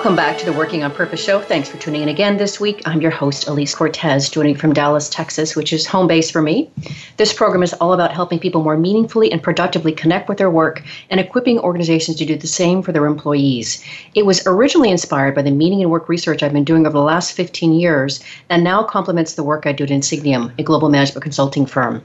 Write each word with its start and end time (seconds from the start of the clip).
Welcome 0.00 0.16
back 0.16 0.38
to 0.38 0.46
the 0.46 0.54
Working 0.54 0.82
on 0.82 0.92
Purpose 0.92 1.22
show. 1.22 1.42
Thanks 1.42 1.68
for 1.68 1.76
tuning 1.76 2.00
in 2.00 2.08
again 2.08 2.38
this 2.38 2.58
week. 2.58 2.80
I'm 2.86 3.02
your 3.02 3.10
host, 3.10 3.46
Alise 3.46 3.76
Cortez, 3.76 4.30
joining 4.30 4.56
from 4.56 4.72
Dallas, 4.72 5.10
Texas, 5.10 5.54
which 5.54 5.74
is 5.74 5.86
home 5.86 6.06
base 6.06 6.30
for 6.30 6.40
me. 6.40 6.70
This 7.18 7.34
program 7.34 7.62
is 7.62 7.74
all 7.74 7.92
about 7.92 8.10
helping 8.10 8.38
people 8.38 8.62
more 8.62 8.78
meaningfully 8.78 9.30
and 9.30 9.42
productively 9.42 9.92
connect 9.92 10.26
with 10.26 10.38
their 10.38 10.48
work 10.48 10.82
and 11.10 11.20
equipping 11.20 11.58
organizations 11.58 12.16
to 12.16 12.24
do 12.24 12.34
the 12.34 12.46
same 12.46 12.80
for 12.80 12.92
their 12.92 13.04
employees. 13.04 13.84
It 14.14 14.24
was 14.24 14.46
originally 14.46 14.90
inspired 14.90 15.34
by 15.34 15.42
the 15.42 15.50
meaning 15.50 15.82
and 15.82 15.90
work 15.90 16.08
research 16.08 16.42
I've 16.42 16.54
been 16.54 16.64
doing 16.64 16.86
over 16.86 16.96
the 16.96 17.04
last 17.04 17.32
15 17.32 17.74
years 17.74 18.24
and 18.48 18.64
now 18.64 18.82
complements 18.82 19.34
the 19.34 19.44
work 19.44 19.66
I 19.66 19.72
do 19.72 19.84
at 19.84 19.90
Insigniam, 19.90 20.58
a 20.58 20.62
global 20.62 20.88
management 20.88 21.24
consulting 21.24 21.66
firm. 21.66 22.02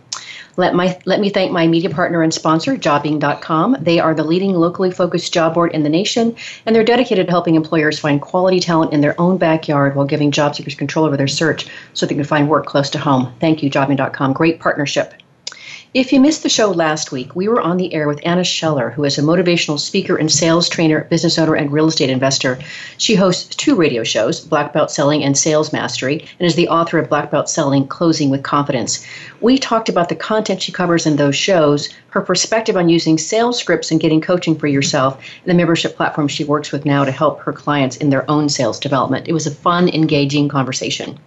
Let, 0.57 0.73
my, 0.73 0.97
let 1.05 1.19
me 1.19 1.29
thank 1.29 1.51
my 1.51 1.67
media 1.67 1.89
partner 1.89 2.21
and 2.21 2.33
sponsor, 2.33 2.77
Jobing.com. 2.77 3.77
They 3.81 3.99
are 3.99 4.15
the 4.15 4.23
leading 4.23 4.53
locally 4.53 4.89
focused 4.89 5.33
job 5.33 5.53
board 5.53 5.73
in 5.73 5.83
the 5.83 5.89
nation, 5.89 6.35
and 6.65 6.73
they're 6.73 6.83
dedicated 6.83 7.27
to 7.27 7.31
helping 7.31 7.55
employers 7.55 7.84
find 7.91 8.21
quality 8.21 8.59
talent 8.59 8.93
in 8.93 9.01
their 9.01 9.19
own 9.19 9.37
backyard 9.37 9.95
while 9.95 10.05
giving 10.05 10.31
job 10.31 10.55
seekers 10.55 10.75
control 10.75 11.05
over 11.05 11.17
their 11.17 11.27
search 11.27 11.67
so 11.93 12.05
they 12.05 12.15
can 12.15 12.23
find 12.23 12.49
work 12.49 12.65
close 12.65 12.89
to 12.91 12.99
home. 12.99 13.33
Thank 13.39 13.63
you, 13.63 13.69
Jobing.com. 13.69 14.33
Great 14.33 14.59
partnership. 14.59 15.13
If 15.95 16.11
you 16.11 16.19
missed 16.19 16.43
the 16.43 16.49
show 16.49 16.71
last 16.71 17.13
week, 17.13 17.37
we 17.37 17.47
were 17.47 17.61
on 17.61 17.77
the 17.77 17.93
air 17.93 18.05
with 18.05 18.19
Anna 18.23 18.43
Scheller, 18.43 18.89
who 18.89 19.05
is 19.05 19.17
a 19.17 19.21
motivational 19.21 19.79
speaker 19.79 20.17
and 20.17 20.29
sales 20.29 20.67
trainer, 20.67 21.05
business 21.05 21.39
owner, 21.39 21.55
and 21.55 21.71
real 21.71 21.87
estate 21.87 22.09
investor. 22.09 22.59
She 22.97 23.15
hosts 23.15 23.55
two 23.55 23.75
radio 23.75 24.03
shows, 24.03 24.41
Black 24.41 24.73
Belt 24.73 24.91
Selling 24.91 25.23
and 25.23 25.37
Sales 25.37 25.71
Mastery, 25.71 26.27
and 26.37 26.45
is 26.45 26.55
the 26.55 26.67
author 26.67 26.99
of 26.99 27.07
Black 27.07 27.31
Belt 27.31 27.49
Selling 27.49 27.87
Closing 27.87 28.29
with 28.29 28.43
Confidence. 28.43 29.07
We 29.39 29.57
talked 29.57 29.87
about 29.87 30.09
the 30.09 30.17
content 30.17 30.61
she 30.61 30.73
covers 30.73 31.05
in 31.05 31.15
those 31.15 31.37
shows, 31.37 31.87
her 32.09 32.19
perspective 32.19 32.75
on 32.75 32.89
using 32.89 33.17
sales 33.17 33.57
scripts 33.57 33.89
and 33.89 34.01
getting 34.01 34.19
coaching 34.19 34.57
for 34.57 34.67
yourself, 34.67 35.15
and 35.15 35.49
the 35.49 35.53
membership 35.53 35.95
platform 35.95 36.27
she 36.27 36.43
works 36.43 36.73
with 36.73 36.83
now 36.83 37.05
to 37.05 37.11
help 37.13 37.39
her 37.39 37.53
clients 37.53 37.95
in 37.95 38.09
their 38.09 38.29
own 38.29 38.49
sales 38.49 38.81
development. 38.81 39.29
It 39.29 39.33
was 39.33 39.47
a 39.47 39.51
fun, 39.51 39.87
engaging 39.87 40.49
conversation. 40.49 41.17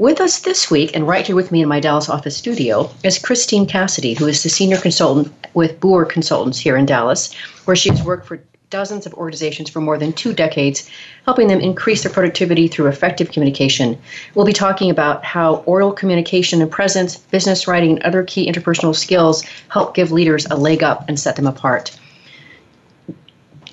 With 0.00 0.22
us 0.22 0.40
this 0.40 0.70
week, 0.70 0.96
and 0.96 1.06
right 1.06 1.26
here 1.26 1.36
with 1.36 1.52
me 1.52 1.60
in 1.60 1.68
my 1.68 1.78
Dallas 1.78 2.08
office 2.08 2.34
studio, 2.34 2.90
is 3.04 3.18
Christine 3.18 3.66
Cassidy, 3.66 4.14
who 4.14 4.26
is 4.28 4.42
the 4.42 4.48
senior 4.48 4.78
consultant 4.78 5.30
with 5.52 5.78
Booher 5.78 6.08
Consultants 6.08 6.58
here 6.58 6.78
in 6.78 6.86
Dallas, 6.86 7.34
where 7.66 7.76
she 7.76 7.90
has 7.90 8.02
worked 8.02 8.26
for 8.26 8.42
dozens 8.70 9.04
of 9.04 9.12
organizations 9.12 9.68
for 9.68 9.82
more 9.82 9.98
than 9.98 10.14
two 10.14 10.32
decades, 10.32 10.88
helping 11.26 11.48
them 11.48 11.60
increase 11.60 12.02
their 12.02 12.10
productivity 12.10 12.66
through 12.66 12.86
effective 12.86 13.30
communication. 13.30 13.98
We'll 14.34 14.46
be 14.46 14.54
talking 14.54 14.88
about 14.88 15.22
how 15.22 15.56
oral 15.66 15.92
communication 15.92 16.62
and 16.62 16.70
presence, 16.70 17.18
business 17.18 17.68
writing, 17.68 17.96
and 17.96 18.02
other 18.02 18.22
key 18.22 18.50
interpersonal 18.50 18.96
skills 18.96 19.44
help 19.68 19.94
give 19.94 20.12
leaders 20.12 20.46
a 20.46 20.56
leg 20.56 20.82
up 20.82 21.04
and 21.08 21.20
set 21.20 21.36
them 21.36 21.46
apart. 21.46 21.94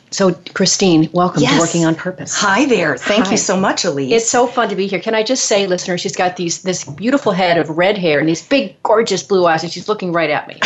So, 0.10 0.34
Christine, 0.54 1.10
welcome 1.12 1.42
yes. 1.42 1.56
to 1.56 1.60
Working 1.60 1.86
on 1.86 1.94
Purpose. 1.94 2.34
Hi 2.36 2.66
there. 2.66 2.96
Thank 2.98 3.26
Hi. 3.26 3.32
you 3.32 3.38
so 3.38 3.58
much, 3.58 3.84
Alise. 3.84 4.12
It's 4.12 4.30
so 4.30 4.48
fun 4.48 4.70
to 4.70 4.76
be 4.76 4.88
here. 4.88 5.02
Can 5.02 5.14
I 5.14 5.22
just 5.22 5.46
say, 5.46 5.68
listeners, 5.68 6.00
she's 6.00 6.16
got 6.16 6.38
these 6.38 6.62
this 6.64 6.86
beautiful 6.86 7.34
head 7.34 7.58
of 7.58 7.70
red 7.72 7.98
hair 7.98 8.18
and 8.20 8.30
these 8.30 8.42
big, 8.42 8.82
gorgeous 8.84 9.22
blue 9.22 9.46
eyes, 9.46 9.64
and 9.64 9.72
she's 9.72 9.90
looking 9.90 10.14
right 10.14 10.30
at 10.30 10.48
me. 10.48 10.60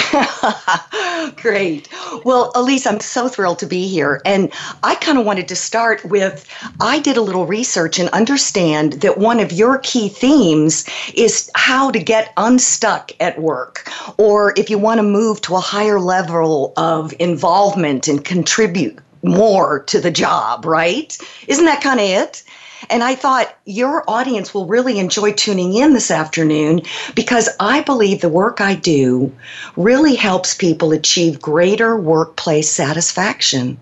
Great. 1.42 1.90
Well, 2.24 2.52
Alise, 2.54 2.86
I'm 2.86 3.00
so 3.00 3.28
thrilled 3.28 3.58
to 3.60 3.66
be 3.66 3.88
here. 3.88 4.22
And 4.26 4.52
I 4.84 4.94
kind 4.96 5.18
of 5.18 5.26
wanted 5.26 5.48
to 5.48 5.56
start 5.56 6.06
with 6.06 6.48
I 6.80 7.00
did 7.00 7.18
a 7.18 7.22
little 7.22 7.48
research 7.48 7.98
and 7.98 8.10
understand 8.10 8.94
that 9.02 9.18
one 9.18 9.40
of 9.40 9.52
your 9.52 9.80
key 9.80 10.10
themes 10.10 10.86
is 11.16 11.50
how 11.56 11.90
to 11.90 12.00
get 12.00 12.32
unstuck 12.38 13.12
at 13.20 13.42
work, 13.42 13.90
or 14.18 14.54
if 14.56 14.70
you 14.70 14.78
want 14.78 15.00
to 15.00 15.04
move 15.04 15.42
to 15.42 15.56
a 15.56 15.60
higher 15.60 16.00
level 16.00 16.74
of 16.78 17.12
involvement 17.20 18.08
and 18.08 18.24
contribute 18.24 19.00
more 19.24 19.84
to 19.84 20.00
the 20.00 20.12
job, 20.12 20.66
right? 20.66 21.18
Isn't 21.48 21.66
that 21.66 21.82
kind 21.82 22.00
of 22.00 22.06
it? 22.06 22.44
And 22.90 23.04
I 23.04 23.16
thought 23.16 23.56
your 23.66 24.04
audience 24.10 24.54
will 24.54 24.66
really 24.66 24.98
enjoy 24.98 25.34
tuning 25.34 25.74
in 25.76 25.94
this 25.94 26.10
afternoon 26.10 26.82
because 27.14 27.48
I 27.60 27.82
believe 27.82 28.22
the 28.22 28.30
work 28.30 28.60
I 28.60 28.74
do 28.76 29.32
really 29.78 30.16
helps 30.16 30.56
people 30.56 30.92
achieve 30.92 31.42
greater 31.42 31.96
workplace 31.96 32.70
satisfaction. 32.70 33.78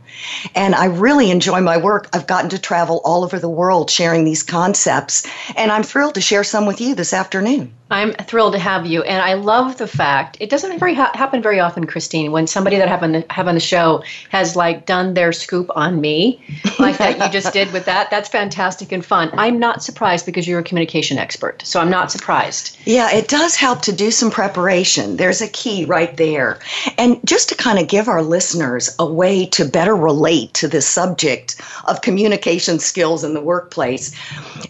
And 0.54 0.76
I 0.76 0.86
really 0.86 1.32
enjoy 1.32 1.62
my 1.62 1.78
work. 1.78 2.10
I've 2.12 2.28
gotten 2.28 2.50
to 2.50 2.60
travel 2.60 3.02
all 3.06 3.24
over 3.24 3.40
the 3.40 3.50
world 3.50 3.90
sharing 3.90 4.26
these 4.26 4.44
concepts, 4.44 5.26
and 5.56 5.72
I'm 5.72 5.84
thrilled 5.84 6.16
to 6.16 6.22
share 6.22 6.44
some 6.44 6.66
with 6.66 6.82
you 6.82 6.94
this 6.94 7.14
afternoon. 7.14 7.74
I'm 7.92 8.14
thrilled 8.14 8.54
to 8.54 8.60
have 8.60 8.86
you, 8.86 9.02
and 9.02 9.22
I 9.22 9.34
love 9.34 9.78
the 9.78 9.88
fact 9.88 10.38
it 10.40 10.50
doesn't 10.50 10.78
very 10.80 10.94
ha- 10.94 11.12
happen 11.16 11.42
very 11.42 11.60
often, 11.60 11.88
Christine, 11.88 12.32
when 12.32 12.46
somebody 12.46 12.78
that 12.78 12.86
the 12.86 13.26
have 13.34 13.48
on 13.48 13.56
the 13.56 13.60
show 13.60 14.04
has 14.30 14.56
like 14.56 14.86
done 14.86 15.16
their 15.16 15.34
scoop 15.34 15.70
on 15.76 16.00
me, 16.00 16.40
like 16.78 16.98
that 17.00 17.18
you 17.18 17.30
just 17.32 17.52
did 17.52 17.72
with 17.74 17.86
that. 17.86 18.12
That's 18.12 18.30
fantastic 18.30 18.92
and 18.92 19.04
fun. 19.04 19.32
I'm 19.34 19.58
not 19.58 19.82
surprised 19.82 20.26
because 20.26 20.48
you're 20.48 20.60
a 20.60 20.64
communication 20.64 21.18
expert, 21.18 21.64
so 21.66 21.80
I'm 21.80 21.90
not 21.90 22.12
surprised. 22.12 22.78
Yeah, 22.86 23.12
it 23.12 23.28
does 23.28 23.56
help 23.56 23.82
to 23.84 23.92
do 23.92 24.12
some 24.12 24.30
preparation. 24.30 25.18
There's 25.18 25.42
a 25.42 25.48
key 25.48 25.86
right 25.86 26.16
there, 26.16 26.60
and 26.98 27.20
just 27.26 27.50
to 27.50 27.56
kind 27.56 27.80
of 27.80 27.88
give 27.88 28.08
our 28.08 28.22
listeners 28.22 28.96
a 29.00 29.06
way 29.06 29.48
to 29.48 29.66
better 29.66 29.96
relate 29.96 30.54
to 30.56 30.68
this 30.68 30.88
subject 30.88 31.60
of 31.86 32.02
communication 32.02 32.78
skills 32.78 33.24
in 33.24 33.34
the 33.34 33.42
workplace, 33.42 34.16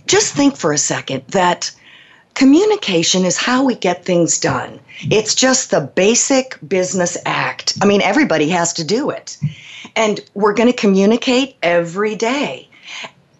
just 0.07 0.33
think 0.33 0.55
for 0.55 0.71
a 0.71 0.77
second 0.77 1.23
that 1.27 1.71
communication 2.33 3.25
is 3.25 3.37
how 3.37 3.63
we 3.63 3.75
get 3.75 4.05
things 4.05 4.39
done. 4.39 4.79
It's 5.11 5.35
just 5.35 5.71
the 5.71 5.81
basic 5.81 6.57
business 6.67 7.17
act. 7.25 7.77
I 7.81 7.85
mean, 7.85 8.01
everybody 8.01 8.49
has 8.49 8.73
to 8.73 8.83
do 8.83 9.09
it. 9.09 9.37
And 9.95 10.19
we're 10.33 10.53
going 10.53 10.71
to 10.71 10.77
communicate 10.77 11.55
every 11.61 12.15
day. 12.15 12.69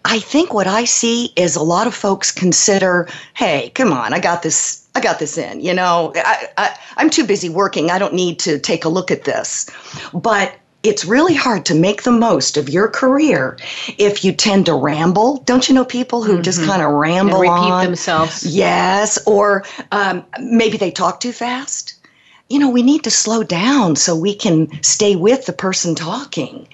I 0.06 0.20
think 0.20 0.54
what 0.54 0.68
I 0.68 0.86
see 0.86 1.34
is 1.36 1.56
a 1.56 1.64
lot 1.64 1.86
of 1.86 1.94
folks 1.94 2.32
consider, 2.32 3.08
hey, 3.36 3.72
come 3.76 3.92
on, 3.92 4.14
I 4.14 4.20
got 4.20 4.44
this. 4.44 4.88
I 4.96 5.02
got 5.02 5.20
this 5.20 5.38
in. 5.38 5.62
You 5.62 5.74
know, 5.74 6.12
I, 6.16 6.48
I, 6.58 6.78
I'm 6.98 7.10
too 7.10 7.26
busy 7.26 7.48
working. 7.48 7.92
I 7.92 8.00
don't 8.00 8.14
need 8.14 8.40
to 8.40 8.60
take 8.60 8.86
a 8.86 8.90
look 8.90 9.12
at 9.12 9.24
this. 9.24 9.70
But 10.14 10.56
it's 10.84 11.03
really 11.06 11.35
hard 11.35 11.66
to 11.66 11.75
make 11.75 12.03
the 12.03 12.12
most 12.12 12.56
of 12.56 12.69
your 12.69 12.88
career 12.88 13.57
if 13.97 14.23
you 14.23 14.31
tend 14.31 14.67
to 14.67 14.73
ramble. 14.73 15.38
Don't 15.44 15.67
you 15.67 15.75
know 15.75 15.84
people 15.84 16.23
who 16.23 16.34
mm-hmm. 16.34 16.41
just 16.41 16.63
kind 16.63 16.81
of 16.81 16.91
ramble 16.91 17.41
and 17.41 17.41
repeat 17.41 17.72
on? 17.72 17.85
themselves? 17.85 18.45
Yes, 18.45 19.19
or 19.25 19.66
um, 19.91 20.25
maybe 20.40 20.78
they 20.78 20.91
talk 20.91 21.19
too 21.19 21.34
fast. 21.34 21.95
You 22.47 22.57
know, 22.57 22.69
we 22.69 22.81
need 22.81 23.03
to 23.03 23.12
slow 23.12 23.44
down 23.44 23.95
so 23.95 24.16
we 24.16 24.34
can 24.34 24.81
stay 24.81 25.16
with 25.16 25.45
the 25.45 25.53
person 25.53 25.94
talking. 25.94 26.67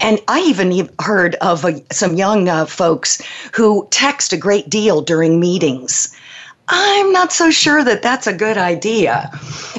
And 0.00 0.20
I 0.28 0.40
even 0.40 0.90
heard 1.00 1.36
of 1.36 1.64
uh, 1.64 1.78
some 1.90 2.16
young 2.16 2.48
uh, 2.48 2.66
folks 2.66 3.22
who 3.54 3.88
text 3.90 4.34
a 4.34 4.36
great 4.36 4.68
deal 4.68 5.00
during 5.00 5.40
meetings. 5.40 6.14
I'm 6.68 7.12
not 7.12 7.32
so 7.32 7.50
sure 7.50 7.84
that 7.84 8.02
that's 8.02 8.26
a 8.26 8.32
good 8.32 8.56
idea. 8.56 9.30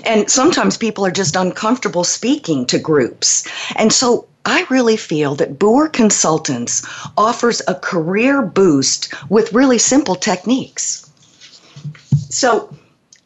And 0.06 0.30
sometimes 0.30 0.78
people 0.78 1.06
are 1.06 1.12
just 1.12 1.36
uncomfortable 1.36 2.04
speaking 2.04 2.66
to 2.68 2.80
groups. 2.80 3.48
And 3.76 3.92
so 3.92 4.28
I 4.46 4.66
really 4.70 4.98
feel 4.98 5.36
that 5.36 5.58
Booher 5.58 5.92
Consultants 5.92 6.86
offers 7.18 7.62
a 7.68 7.76
career 7.76 8.42
boost 8.42 9.14
with 9.30 9.54
really 9.54 9.78
simple 9.78 10.16
techniques. 10.16 11.10
So, 12.30 12.76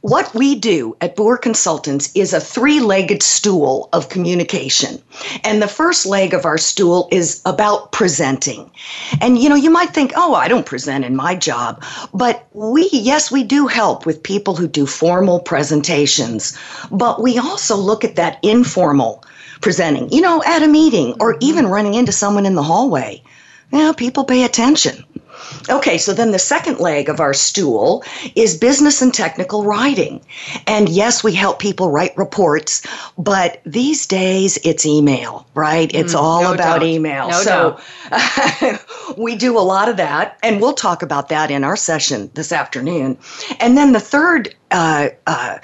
what 0.07 0.33
we 0.33 0.55
do 0.55 0.95
at 1.01 1.17
Booher 1.17 1.41
Consultants 1.41 2.09
is 2.15 2.31
a 2.31 2.39
three 2.39 2.79
legged 2.79 3.21
stool 3.21 3.89
of 3.91 4.07
communication. 4.07 5.03
And 5.43 5.61
the 5.61 5.67
first 5.67 6.05
leg 6.05 6.33
of 6.33 6.45
our 6.45 6.57
stool 6.57 7.09
is 7.11 7.41
about 7.45 7.91
presenting. 7.91 8.71
And 9.19 9.37
you 9.37 9.49
know, 9.49 9.55
you 9.55 9.69
might 9.69 9.89
think, 9.89 10.13
oh, 10.15 10.33
I 10.33 10.47
don't 10.47 10.65
present 10.65 11.03
in 11.03 11.13
my 11.13 11.35
job. 11.35 11.83
But 12.13 12.47
we, 12.53 12.87
yes, 12.93 13.31
we 13.31 13.43
do 13.43 13.67
help 13.67 14.05
with 14.05 14.23
people 14.23 14.55
who 14.55 14.69
do 14.69 14.85
formal 14.85 15.41
presentations. 15.41 16.57
But 16.89 17.21
we 17.21 17.37
also 17.37 17.75
look 17.75 18.05
at 18.05 18.15
that 18.15 18.39
informal 18.43 19.25
presenting, 19.59 20.09
you 20.09 20.21
know, 20.21 20.41
at 20.45 20.63
a 20.63 20.67
meeting 20.69 21.15
or 21.19 21.35
even 21.41 21.67
running 21.67 21.95
into 21.95 22.13
someone 22.13 22.45
in 22.45 22.55
the 22.55 22.63
hallway. 22.63 23.21
Yeah, 23.73 23.91
people 23.91 24.23
pay 24.23 24.43
attention. 24.45 25.03
Okay, 25.69 25.97
so 25.97 26.13
then 26.13 26.31
the 26.31 26.39
second 26.39 26.79
leg 26.79 27.09
of 27.09 27.19
our 27.19 27.33
stool 27.33 28.03
is 28.35 28.57
business 28.57 29.01
and 29.01 29.13
technical 29.13 29.63
writing. 29.63 30.21
And 30.65 30.89
yes, 30.89 31.23
we 31.23 31.33
help 31.33 31.59
people 31.59 31.91
write 31.91 32.17
reports, 32.17 32.81
but 33.17 33.61
these 33.65 34.05
days 34.05 34.57
it's 34.63 34.85
email, 34.85 35.45
right? 35.53 35.93
It's 35.93 36.13
mm, 36.13 36.19
all 36.19 36.43
no 36.43 36.53
about 36.53 36.79
doubt. 36.79 36.83
email. 36.83 37.29
No 37.29 37.41
so 37.41 37.79
we 39.17 39.35
do 39.35 39.57
a 39.57 39.61
lot 39.61 39.89
of 39.89 39.97
that, 39.97 40.37
and 40.43 40.61
we'll 40.61 40.73
talk 40.73 41.01
about 41.01 41.29
that 41.29 41.51
in 41.51 41.63
our 41.63 41.75
session 41.75 42.29
this 42.33 42.51
afternoon. 42.51 43.17
And 43.59 43.77
then 43.77 43.91
the 43.91 43.99
third 43.99 44.55
uh, 44.71 45.09
uh, 45.27 45.59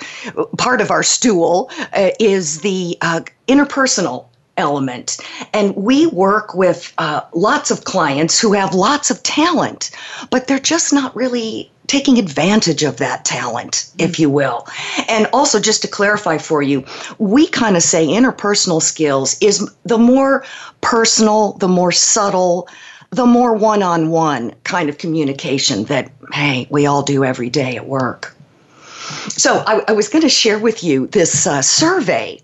part 0.58 0.82
of 0.82 0.92
our 0.92 1.04
stool 1.04 1.70
uh, 1.94 2.12
is 2.20 2.62
the 2.62 2.98
uh, 3.02 3.22
interpersonal 3.48 4.28
element. 4.58 5.18
And 5.54 5.76
we 5.76 6.08
work 6.08 6.54
with 6.54 6.94
uh, 6.98 7.22
lots 7.34 7.72
of 7.72 7.84
clients 7.84 8.40
who 8.40 8.54
have 8.54 8.74
lots 8.74 9.10
of 9.10 9.24
talent, 9.24 9.92
but 10.30 10.48
they're 10.48 10.60
just 10.60 10.94
not 10.94 11.16
really 11.16 11.72
taking 11.88 12.18
advantage 12.18 12.84
of 12.84 12.98
that 12.98 13.26
talent, 13.26 13.92
if 13.98 14.20
you 14.20 14.30
will. 14.30 14.68
And 15.10 15.28
also, 15.34 15.60
just 15.60 15.82
to 15.82 15.88
clarify 15.88 16.38
for 16.38 16.62
you, 16.62 16.86
we 17.18 17.48
kind 17.48 17.76
of 17.76 17.84
say 17.84 18.08
interpersonal 18.08 18.82
skills 18.82 19.38
is 19.42 19.70
the 19.84 19.98
more 19.98 20.46
personal, 20.82 21.54
the 21.54 21.68
more 21.68 21.92
subtle, 21.92 22.68
the 23.10 23.26
more 23.26 23.54
one 23.54 23.84
on 23.84 24.10
one 24.10 24.54
kind 24.64 24.90
of 24.90 24.98
communication 24.98 25.84
that, 25.86 26.12
hey, 26.32 26.68
we 26.70 26.86
all 26.86 27.04
do 27.04 27.24
every 27.24 27.50
day 27.50 27.76
at 27.76 27.88
work. 27.88 28.36
So, 29.28 29.64
I, 29.68 29.84
I 29.90 29.92
was 29.92 30.08
going 30.08 30.22
to 30.22 30.30
share 30.30 30.58
with 30.58 30.84
you 30.84 31.08
this 31.08 31.46
uh, 31.46 31.62
survey 31.62 32.40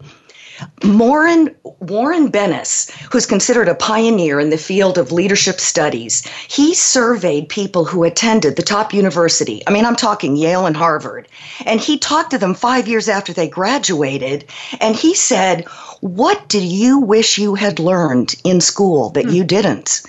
Warren, 0.84 1.56
Warren 1.80 2.32
Bennis, 2.32 2.90
who's 3.12 3.26
considered 3.26 3.68
a 3.68 3.76
pioneer 3.76 4.40
in 4.40 4.50
the 4.50 4.58
field 4.58 4.98
of 4.98 5.12
leadership 5.12 5.60
studies, 5.60 6.26
he 6.48 6.74
surveyed 6.74 7.50
people 7.50 7.86
who 7.86 8.04
attended 8.04 8.56
the 8.56 8.64
top 8.64 8.94
university. 8.94 9.62
I 9.68 9.72
mean, 9.72 9.86
I'm 9.86 9.96
talking 9.96 10.36
Yale 10.36 10.66
and 10.66 10.76
Harvard. 10.76 11.28
And 11.66 11.80
he 11.80 11.98
talked 11.98 12.32
to 12.32 12.38
them 12.38 12.54
five 12.54 12.88
years 12.88 13.08
after 13.08 13.34
they 13.34 13.48
graduated. 13.48 14.46
And 14.80 14.96
he 14.96 15.14
said, 15.14 15.66
What 16.02 16.48
did 16.50 16.64
you 16.64 17.00
wish 17.00 17.38
you 17.38 17.56
had 17.56 17.80
learned 17.80 18.36
in 18.44 18.62
school 18.62 19.10
that 19.12 19.32
you 19.32 19.44
hmm. 19.44 19.48
didn't? 19.48 20.02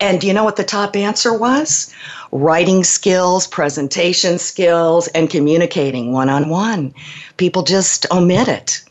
And 0.00 0.20
do 0.20 0.26
you 0.26 0.32
know 0.32 0.44
what 0.44 0.56
the 0.56 0.64
top 0.64 0.96
answer 0.96 1.32
was? 1.32 1.92
Writing 2.32 2.84
skills, 2.84 3.46
presentation 3.46 4.38
skills, 4.38 5.08
and 5.08 5.30
communicating 5.30 6.12
one 6.12 6.28
on 6.28 6.48
one. 6.48 6.94
People 7.36 7.62
just 7.62 8.06
omit 8.10 8.48
it. 8.48 8.82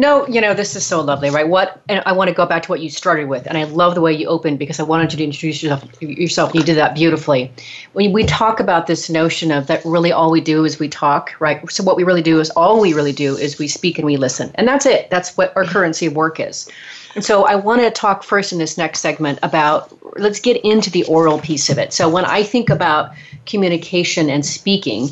No, 0.00 0.26
you 0.26 0.40
know, 0.40 0.54
this 0.54 0.76
is 0.76 0.86
so 0.86 1.02
lovely, 1.02 1.28
right? 1.28 1.46
What 1.46 1.82
and 1.86 2.02
I 2.06 2.12
want 2.12 2.28
to 2.28 2.34
go 2.34 2.46
back 2.46 2.62
to 2.62 2.70
what 2.70 2.80
you 2.80 2.88
started 2.88 3.28
with, 3.28 3.46
and 3.46 3.58
I 3.58 3.64
love 3.64 3.94
the 3.94 4.00
way 4.00 4.14
you 4.14 4.28
opened 4.28 4.58
because 4.58 4.80
I 4.80 4.82
wanted 4.82 5.12
you 5.12 5.18
to 5.18 5.24
introduce 5.24 5.62
yourself 5.62 5.84
yourself, 6.00 6.54
you 6.54 6.62
did 6.62 6.78
that 6.78 6.94
beautifully. 6.94 7.52
When 7.92 8.10
we 8.10 8.24
talk 8.24 8.60
about 8.60 8.86
this 8.86 9.10
notion 9.10 9.52
of 9.52 9.66
that 9.66 9.84
really 9.84 10.10
all 10.10 10.30
we 10.30 10.40
do 10.40 10.64
is 10.64 10.78
we 10.78 10.88
talk, 10.88 11.38
right? 11.38 11.70
So 11.70 11.84
what 11.84 11.98
we 11.98 12.04
really 12.04 12.22
do 12.22 12.40
is 12.40 12.48
all 12.52 12.80
we 12.80 12.94
really 12.94 13.12
do 13.12 13.36
is 13.36 13.58
we 13.58 13.68
speak 13.68 13.98
and 13.98 14.06
we 14.06 14.16
listen. 14.16 14.50
And 14.54 14.66
that's 14.66 14.86
it. 14.86 15.10
That's 15.10 15.36
what 15.36 15.54
our 15.54 15.66
currency 15.66 16.06
of 16.06 16.16
work 16.16 16.40
is. 16.40 16.66
And 17.14 17.22
so 17.22 17.44
I 17.44 17.56
want 17.56 17.82
to 17.82 17.90
talk 17.90 18.22
first 18.22 18.52
in 18.52 18.58
this 18.58 18.78
next 18.78 19.00
segment 19.00 19.38
about 19.42 19.92
let's 20.18 20.40
get 20.40 20.64
into 20.64 20.90
the 20.90 21.04
oral 21.04 21.40
piece 21.40 21.68
of 21.68 21.76
it. 21.76 21.92
So 21.92 22.08
when 22.08 22.24
I 22.24 22.42
think 22.42 22.70
about 22.70 23.12
communication 23.44 24.30
and 24.30 24.46
speaking, 24.46 25.10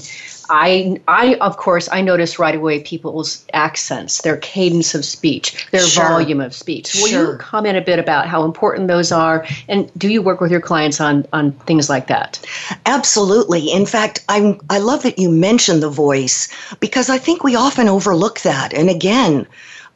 I, 0.50 1.00
I 1.08 1.34
of 1.36 1.56
course, 1.56 1.88
I 1.90 2.00
notice 2.00 2.38
right 2.38 2.54
away 2.54 2.80
people's 2.80 3.44
accents, 3.52 4.22
their 4.22 4.36
cadence 4.38 4.94
of 4.94 5.04
speech, 5.04 5.66
their 5.70 5.82
sure. 5.82 6.08
volume 6.08 6.40
of 6.40 6.54
speech. 6.54 6.94
Will 6.94 7.08
sure. 7.08 7.32
you 7.32 7.38
comment 7.38 7.76
a 7.76 7.80
bit 7.80 7.98
about 7.98 8.26
how 8.26 8.44
important 8.44 8.88
those 8.88 9.12
are, 9.12 9.46
and 9.68 9.90
do 9.98 10.08
you 10.08 10.22
work 10.22 10.40
with 10.40 10.50
your 10.50 10.60
clients 10.60 11.00
on 11.00 11.26
on 11.32 11.52
things 11.52 11.88
like 11.88 12.06
that? 12.06 12.44
Absolutely. 12.86 13.70
In 13.70 13.86
fact, 13.86 14.24
I'm 14.28 14.60
I 14.70 14.78
love 14.78 15.02
that 15.02 15.18
you 15.18 15.30
mentioned 15.30 15.82
the 15.82 15.90
voice 15.90 16.48
because 16.80 17.10
I 17.10 17.18
think 17.18 17.44
we 17.44 17.54
often 17.54 17.88
overlook 17.88 18.40
that. 18.40 18.72
And 18.72 18.88
again, 18.88 19.46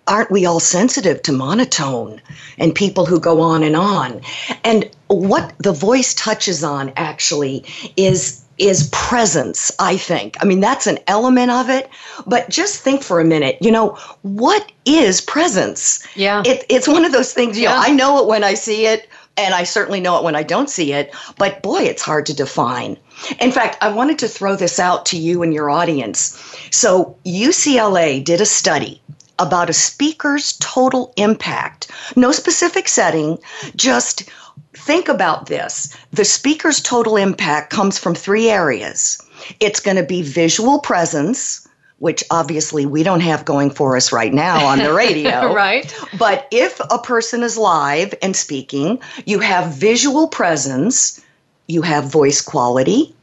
aren't 0.06 0.30
we 0.30 0.46
all 0.46 0.60
sensitive 0.60 1.22
to 1.22 1.32
monotone 1.32 2.20
and 2.58 2.74
people 2.74 3.06
who 3.06 3.20
go 3.20 3.40
on 3.40 3.62
and 3.62 3.76
on? 3.76 4.20
And 4.64 4.88
what 5.08 5.52
the 5.58 5.72
voice 5.72 6.14
touches 6.14 6.64
on 6.64 6.92
actually 6.96 7.64
is 7.96 8.41
is 8.58 8.88
presence, 8.92 9.72
I 9.78 9.96
think. 9.96 10.36
I 10.40 10.44
mean, 10.44 10.60
that's 10.60 10.86
an 10.86 10.98
element 11.06 11.50
of 11.50 11.68
it. 11.68 11.88
But 12.26 12.48
just 12.48 12.80
think 12.80 13.02
for 13.02 13.20
a 13.20 13.24
minute, 13.24 13.58
you 13.60 13.70
know, 13.70 13.98
what 14.22 14.70
is 14.84 15.20
presence? 15.20 16.06
Yeah. 16.14 16.42
It, 16.44 16.64
it's 16.68 16.88
one 16.88 17.04
of 17.04 17.12
those 17.12 17.32
things, 17.32 17.56
you 17.56 17.64
yeah. 17.64 17.74
know, 17.74 17.80
I 17.80 17.90
know 17.90 18.22
it 18.22 18.28
when 18.28 18.44
I 18.44 18.54
see 18.54 18.86
it, 18.86 19.08
and 19.36 19.54
I 19.54 19.64
certainly 19.64 20.00
know 20.00 20.18
it 20.18 20.24
when 20.24 20.36
I 20.36 20.42
don't 20.42 20.68
see 20.68 20.92
it, 20.92 21.14
but 21.38 21.62
boy, 21.62 21.82
it's 21.82 22.02
hard 22.02 22.26
to 22.26 22.34
define. 22.34 22.98
In 23.40 23.52
fact, 23.52 23.78
I 23.80 23.90
wanted 23.90 24.18
to 24.20 24.28
throw 24.28 24.56
this 24.56 24.78
out 24.78 25.06
to 25.06 25.16
you 25.16 25.42
and 25.42 25.54
your 25.54 25.70
audience. 25.70 26.38
So, 26.70 27.16
UCLA 27.24 28.22
did 28.22 28.40
a 28.40 28.46
study 28.46 29.00
about 29.38 29.70
a 29.70 29.72
speaker's 29.72 30.56
total 30.58 31.12
impact. 31.16 31.90
No 32.14 32.32
specific 32.32 32.88
setting, 32.88 33.38
just 33.74 34.24
think 34.74 35.08
about 35.08 35.46
this 35.46 35.96
the 36.12 36.24
speaker's 36.24 36.80
total 36.80 37.16
impact 37.16 37.70
comes 37.70 37.98
from 37.98 38.14
three 38.14 38.48
areas 38.48 39.20
it's 39.60 39.80
going 39.80 39.96
to 39.96 40.02
be 40.02 40.22
visual 40.22 40.78
presence 40.78 41.68
which 42.02 42.24
obviously 42.32 42.84
we 42.84 43.04
don't 43.04 43.20
have 43.20 43.44
going 43.44 43.70
for 43.70 43.96
us 43.96 44.10
right 44.10 44.34
now 44.34 44.66
on 44.66 44.80
the 44.80 44.92
radio. 44.92 45.54
right. 45.54 45.94
But 46.18 46.48
if 46.50 46.80
a 46.90 46.98
person 46.98 47.44
is 47.44 47.56
live 47.56 48.12
and 48.20 48.34
speaking, 48.34 48.98
you 49.24 49.38
have 49.38 49.72
visual 49.72 50.26
presence, 50.26 51.24
you 51.68 51.80
have 51.82 52.10
voice 52.10 52.40
quality, 52.40 53.14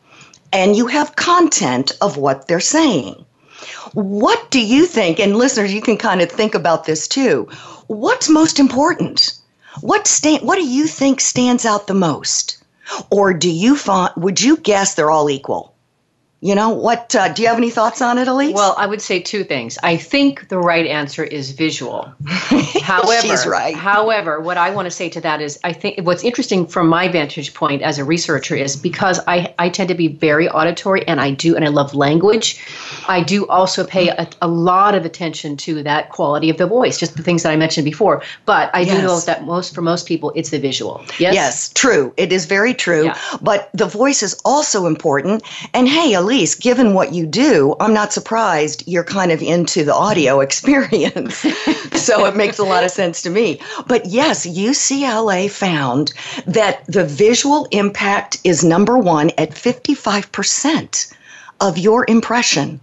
and 0.54 0.78
you 0.78 0.88
have 0.88 1.18
content 1.18 1.92
of 2.00 2.16
what 2.16 2.48
they're 2.48 2.62
saying. 2.62 3.26
What 3.92 4.50
do 4.50 4.66
you 4.66 4.86
think? 4.86 5.20
And 5.20 5.36
listeners, 5.36 5.74
you 5.74 5.82
can 5.82 5.98
kind 5.98 6.22
of 6.22 6.32
think 6.32 6.56
about 6.56 6.86
this 6.86 7.06
too. 7.06 7.50
What's 7.88 8.30
most 8.30 8.60
important? 8.60 9.34
What 9.82 10.08
sta- 10.08 10.40
what 10.40 10.56
do 10.56 10.66
you 10.66 10.88
think 10.88 11.22
stands 11.22 11.66
out 11.66 11.88
the 11.88 11.94
most? 11.94 12.58
Or 13.12 13.34
do 13.34 13.50
you 13.50 13.76
find 13.76 14.12
would 14.18 14.42
you 14.42 14.58
guess 14.58 14.96
they're 14.96 15.12
all 15.12 15.30
equal? 15.30 15.74
You 16.42 16.56
know, 16.56 16.70
what 16.70 17.14
uh, 17.16 17.34
do 17.34 17.42
you 17.42 17.50
have 17.50 17.58
any 17.58 17.70
thoughts 17.70 18.02
on 18.02 18.18
it, 18.18 18.30
Alise? 18.30 18.54
Well, 18.54 18.74
I 18.78 18.86
would 18.86 19.02
say 19.02 19.20
two 19.20 19.44
things. 19.44 19.78
I 19.84 19.98
think 19.98 20.48
the 20.48 20.58
right 20.58 20.86
answer 20.86 21.22
is 21.22 21.52
visual. 21.52 22.14
however, 22.82 23.28
She's 23.28 23.46
right. 23.46 23.76
however, 23.76 24.40
what 24.40 24.58
I 24.58 24.70
want 24.70 24.86
to 24.86 24.92
say 24.92 25.10
to 25.10 25.22
that 25.22 25.42
is 25.42 25.60
I 25.66 25.74
think 25.74 26.00
what's 26.06 26.24
interesting 26.24 26.66
from 26.66 26.88
my 26.88 27.10
vantage 27.10 27.54
point 27.54 27.82
as 27.82 28.00
a 28.00 28.06
researcher 28.06 28.56
is 28.56 28.78
because 28.78 29.20
I, 29.28 29.54
I 29.60 29.68
tend 29.68 29.90
to 29.90 29.96
be 29.96 30.08
very 30.08 30.48
auditory 30.48 31.06
and 31.06 31.20
I 31.20 31.32
do 31.32 31.58
and 31.58 31.66
I 31.66 31.68
love 31.68 31.94
language, 31.94 32.64
I 33.10 33.22
do 33.22 33.46
also 33.48 33.86
pay 33.86 34.08
a, 34.08 34.30
a 34.42 34.48
lot 34.48 34.96
of 34.96 35.04
attention 35.04 35.58
to 35.58 35.84
that 35.84 36.10
quality 36.10 36.50
of 36.50 36.58
the 36.58 36.68
voice, 36.68 36.98
just 36.98 37.18
the 37.18 37.24
things 37.24 37.44
that 37.44 37.52
I 37.52 37.58
mentioned 37.58 37.84
before. 37.84 38.24
But 38.46 38.74
I 38.74 38.82
yes. 38.82 38.96
do 38.96 39.02
know 39.02 39.20
that 39.20 39.44
most 39.44 39.76
for 39.76 39.82
most 39.82 40.08
people 40.08 40.32
it's 40.36 40.52
the 40.52 40.60
visual. 40.60 41.04
Yes. 41.20 41.34
Yes, 41.34 41.70
true. 41.74 42.14
It 42.16 42.32
is 42.32 42.46
very 42.46 42.74
true. 42.74 43.06
Yeah. 43.06 43.20
But 43.42 43.70
the 43.74 43.88
voice 43.88 44.24
is 44.24 44.40
also 44.46 44.86
important. 44.86 45.44
And 45.74 45.86
hey, 45.86 46.16
Alise, 46.30 46.60
given 46.60 46.94
what 46.94 47.12
you 47.12 47.26
do, 47.26 47.76
I'm 47.80 47.94
not 47.94 48.14
surprised 48.14 48.84
you're 48.86 49.04
kind 49.04 49.32
of 49.32 49.42
into 49.42 49.84
the 49.84 49.94
audio 49.94 50.40
experience. 50.48 51.38
so 51.94 52.26
it 52.26 52.36
makes 52.36 52.60
a 52.60 52.64
lot 52.64 52.84
of 52.84 52.92
sense 52.92 53.22
to 53.24 53.30
me. 53.30 53.60
But 53.88 54.06
yes, 54.06 54.46
UCLA 54.46 55.50
found 55.50 56.14
that 56.46 56.86
the 56.86 57.06
visual 57.06 57.68
impact 57.72 58.38
is 58.44 58.64
number 58.64 58.98
one 58.98 59.32
at 59.38 59.52
55% 59.52 61.14
of 61.62 61.78
your 61.78 62.06
impression. 62.08 62.80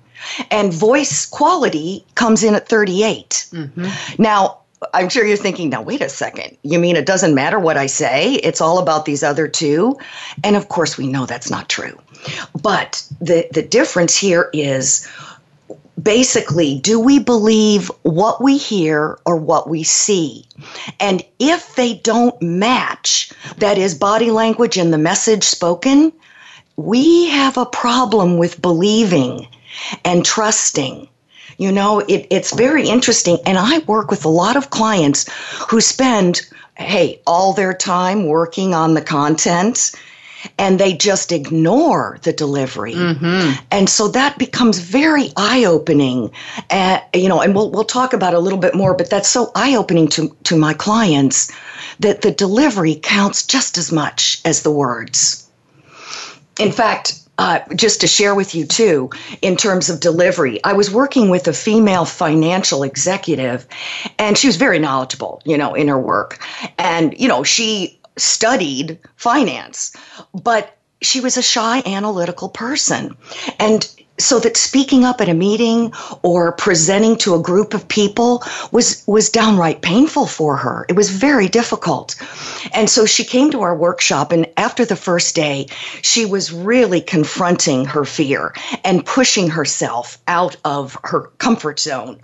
And 0.51 0.73
voice 0.73 1.25
quality 1.25 2.05
comes 2.17 2.43
in 2.43 2.55
at 2.57 2.69
38. 2.69 3.47
Mm-hmm. 3.53 4.23
Now, 4.23 4.59
I'm 4.93 5.09
sure 5.09 5.25
you're 5.25 5.37
thinking, 5.37 5.71
now, 5.71 5.83
wait 5.83 6.03
a 6.03 6.09
second. 6.09 6.57
You 6.63 6.79
mean 6.79 6.97
it 6.97 7.07
doesn't 7.07 7.35
matter 7.35 7.59
what 7.59 7.77
I 7.77 7.87
say? 7.87 8.35
It's 8.35 8.61
all 8.61 8.79
about 8.79 9.05
these 9.05 9.23
other 9.23 9.49
two? 9.49 9.97
And 10.45 10.55
of 10.55 10.69
course, 10.69 10.99
we 10.99 11.07
know 11.07 11.25
that's 11.27 11.51
not 11.51 11.69
true. 11.69 11.99
But 12.61 13.03
the, 13.21 13.49
the 13.53 13.63
difference 13.63 14.17
here 14.17 14.51
is 14.53 15.09
basically 16.01 16.79
do 16.81 17.01
we 17.01 17.19
believe 17.19 17.91
what 18.03 18.43
we 18.43 18.59
hear 18.59 19.19
or 19.25 19.37
what 19.37 19.69
we 19.69 19.83
see? 19.83 20.47
And 21.01 21.25
if 21.39 21.75
they 21.75 21.95
don't 21.95 22.41
match, 22.43 23.33
that 23.59 23.79
is 23.79 23.95
body 23.95 24.31
language 24.31 24.77
and 24.77 24.93
the 24.93 24.99
message 24.99 25.45
spoken, 25.45 26.13
we 26.77 27.29
have 27.31 27.57
a 27.57 27.67
problem 27.67 28.37
with 28.37 28.61
believing 28.61 29.49
and 30.05 30.25
trusting. 30.25 31.09
You 31.59 31.73
know, 31.73 32.01
it, 32.01 32.27
it's 32.31 32.55
very 32.55 32.89
interesting. 32.89 33.39
And 33.47 33.59
I 33.59 33.79
work 33.81 34.11
with 34.11 34.25
a 34.25 34.31
lot 34.31 34.57
of 34.57 34.71
clients 34.71 35.31
who 35.69 35.81
spend, 35.81 36.43
hey, 36.77 37.21
all 37.27 37.53
their 37.53 37.75
time 37.75 38.27
working 38.27 38.75
on 38.75 38.95
the 38.95 39.03
content 39.03 39.93
and 40.59 40.79
they 40.79 40.93
just 40.93 41.33
ignore 41.33 42.19
the 42.23 42.33
delivery. 42.33 42.95
Mm-hmm. 42.95 43.65
And 43.71 43.89
so 43.89 44.09
that 44.09 44.39
becomes 44.39 44.79
very 44.79 45.33
eye 45.37 45.65
opening. 45.65 46.31
Uh, 46.71 47.01
you 47.15 47.29
know, 47.29 47.41
and 47.41 47.55
we'll, 47.55 47.71
we'll 47.71 47.85
talk 47.85 48.13
about 48.13 48.33
it 48.33 48.37
a 48.37 48.41
little 48.41 48.59
bit 48.59 48.75
more, 48.75 48.95
but 48.95 49.11
that's 49.11 49.29
so 49.29 49.51
eye 49.55 49.75
opening 49.75 50.09
to, 50.09 50.35
to 50.45 50.57
my 50.57 50.75
clients 50.75 51.53
that 52.01 52.23
the 52.23 52.31
delivery 52.31 53.01
counts 53.03 53.45
just 53.45 53.79
as 53.79 53.91
much 53.91 54.41
as 54.45 54.63
the 54.63 54.71
words. 54.71 55.49
In 56.59 56.73
fact, 56.73 57.26
uh, 57.39 57.61
just 57.75 58.01
to 58.01 58.07
share 58.07 58.35
with 58.35 58.55
you 58.55 58.65
too, 58.67 59.11
in 59.43 59.57
terms 59.57 59.91
of 59.91 60.01
delivery, 60.01 60.63
I 60.65 60.73
was 60.73 60.91
working 60.91 61.29
with 61.29 61.47
a 61.49 61.53
female 61.53 62.05
financial 62.05 62.83
executive, 62.83 63.67
and 64.19 64.39
she 64.39 64.47
was 64.47 64.57
very 64.57 64.79
knowledgeable, 64.79 65.43
you 65.45 65.59
know, 65.59 65.75
in 65.75 65.89
her 65.89 65.99
work, 65.99 66.41
and 66.79 67.19
you 67.19 67.29
know, 67.29 67.43
she 67.43 68.01
studied 68.17 68.99
finance, 69.17 69.95
but 70.33 70.77
she 71.03 71.21
was 71.21 71.37
a 71.37 71.43
shy 71.43 71.83
analytical 71.85 72.49
person, 72.49 73.17
and 73.59 73.89
so 74.19 74.39
that 74.41 74.57
speaking 74.57 75.05
up 75.05 75.21
at 75.21 75.29
a 75.29 75.35
meeting 75.35 75.93
or 76.23 76.53
presenting 76.53 77.17
to 77.17 77.35
a 77.35 77.43
group 77.43 77.75
of 77.75 77.87
people 77.89 78.43
was 78.73 79.03
was 79.07 79.29
downright 79.29 79.83
painful 79.83 80.27
for 80.27 80.57
her. 80.57 80.87
It 80.89 80.97
was 80.97 81.11
very 81.11 81.49
difficult. 81.49 82.17
And 82.73 82.89
so 82.89 83.07
she 83.07 83.25
came 83.25 83.51
to 83.51 83.63
our 83.63 83.77
workshop 83.77 84.33
and 84.33 84.47
after 84.57 84.85
the 84.85 84.97
first 84.97 85.35
day 85.35 85.67
she 86.03 86.25
was 86.25 86.53
really 86.53 87.01
confronting 87.01 87.85
her 87.85 88.05
fear 88.05 88.55
and 88.85 89.05
pushing 89.05 89.49
herself 89.51 90.19
out 90.27 90.57
of 90.65 90.97
her 91.05 91.31
comfort 91.39 91.79
zone. 91.79 92.21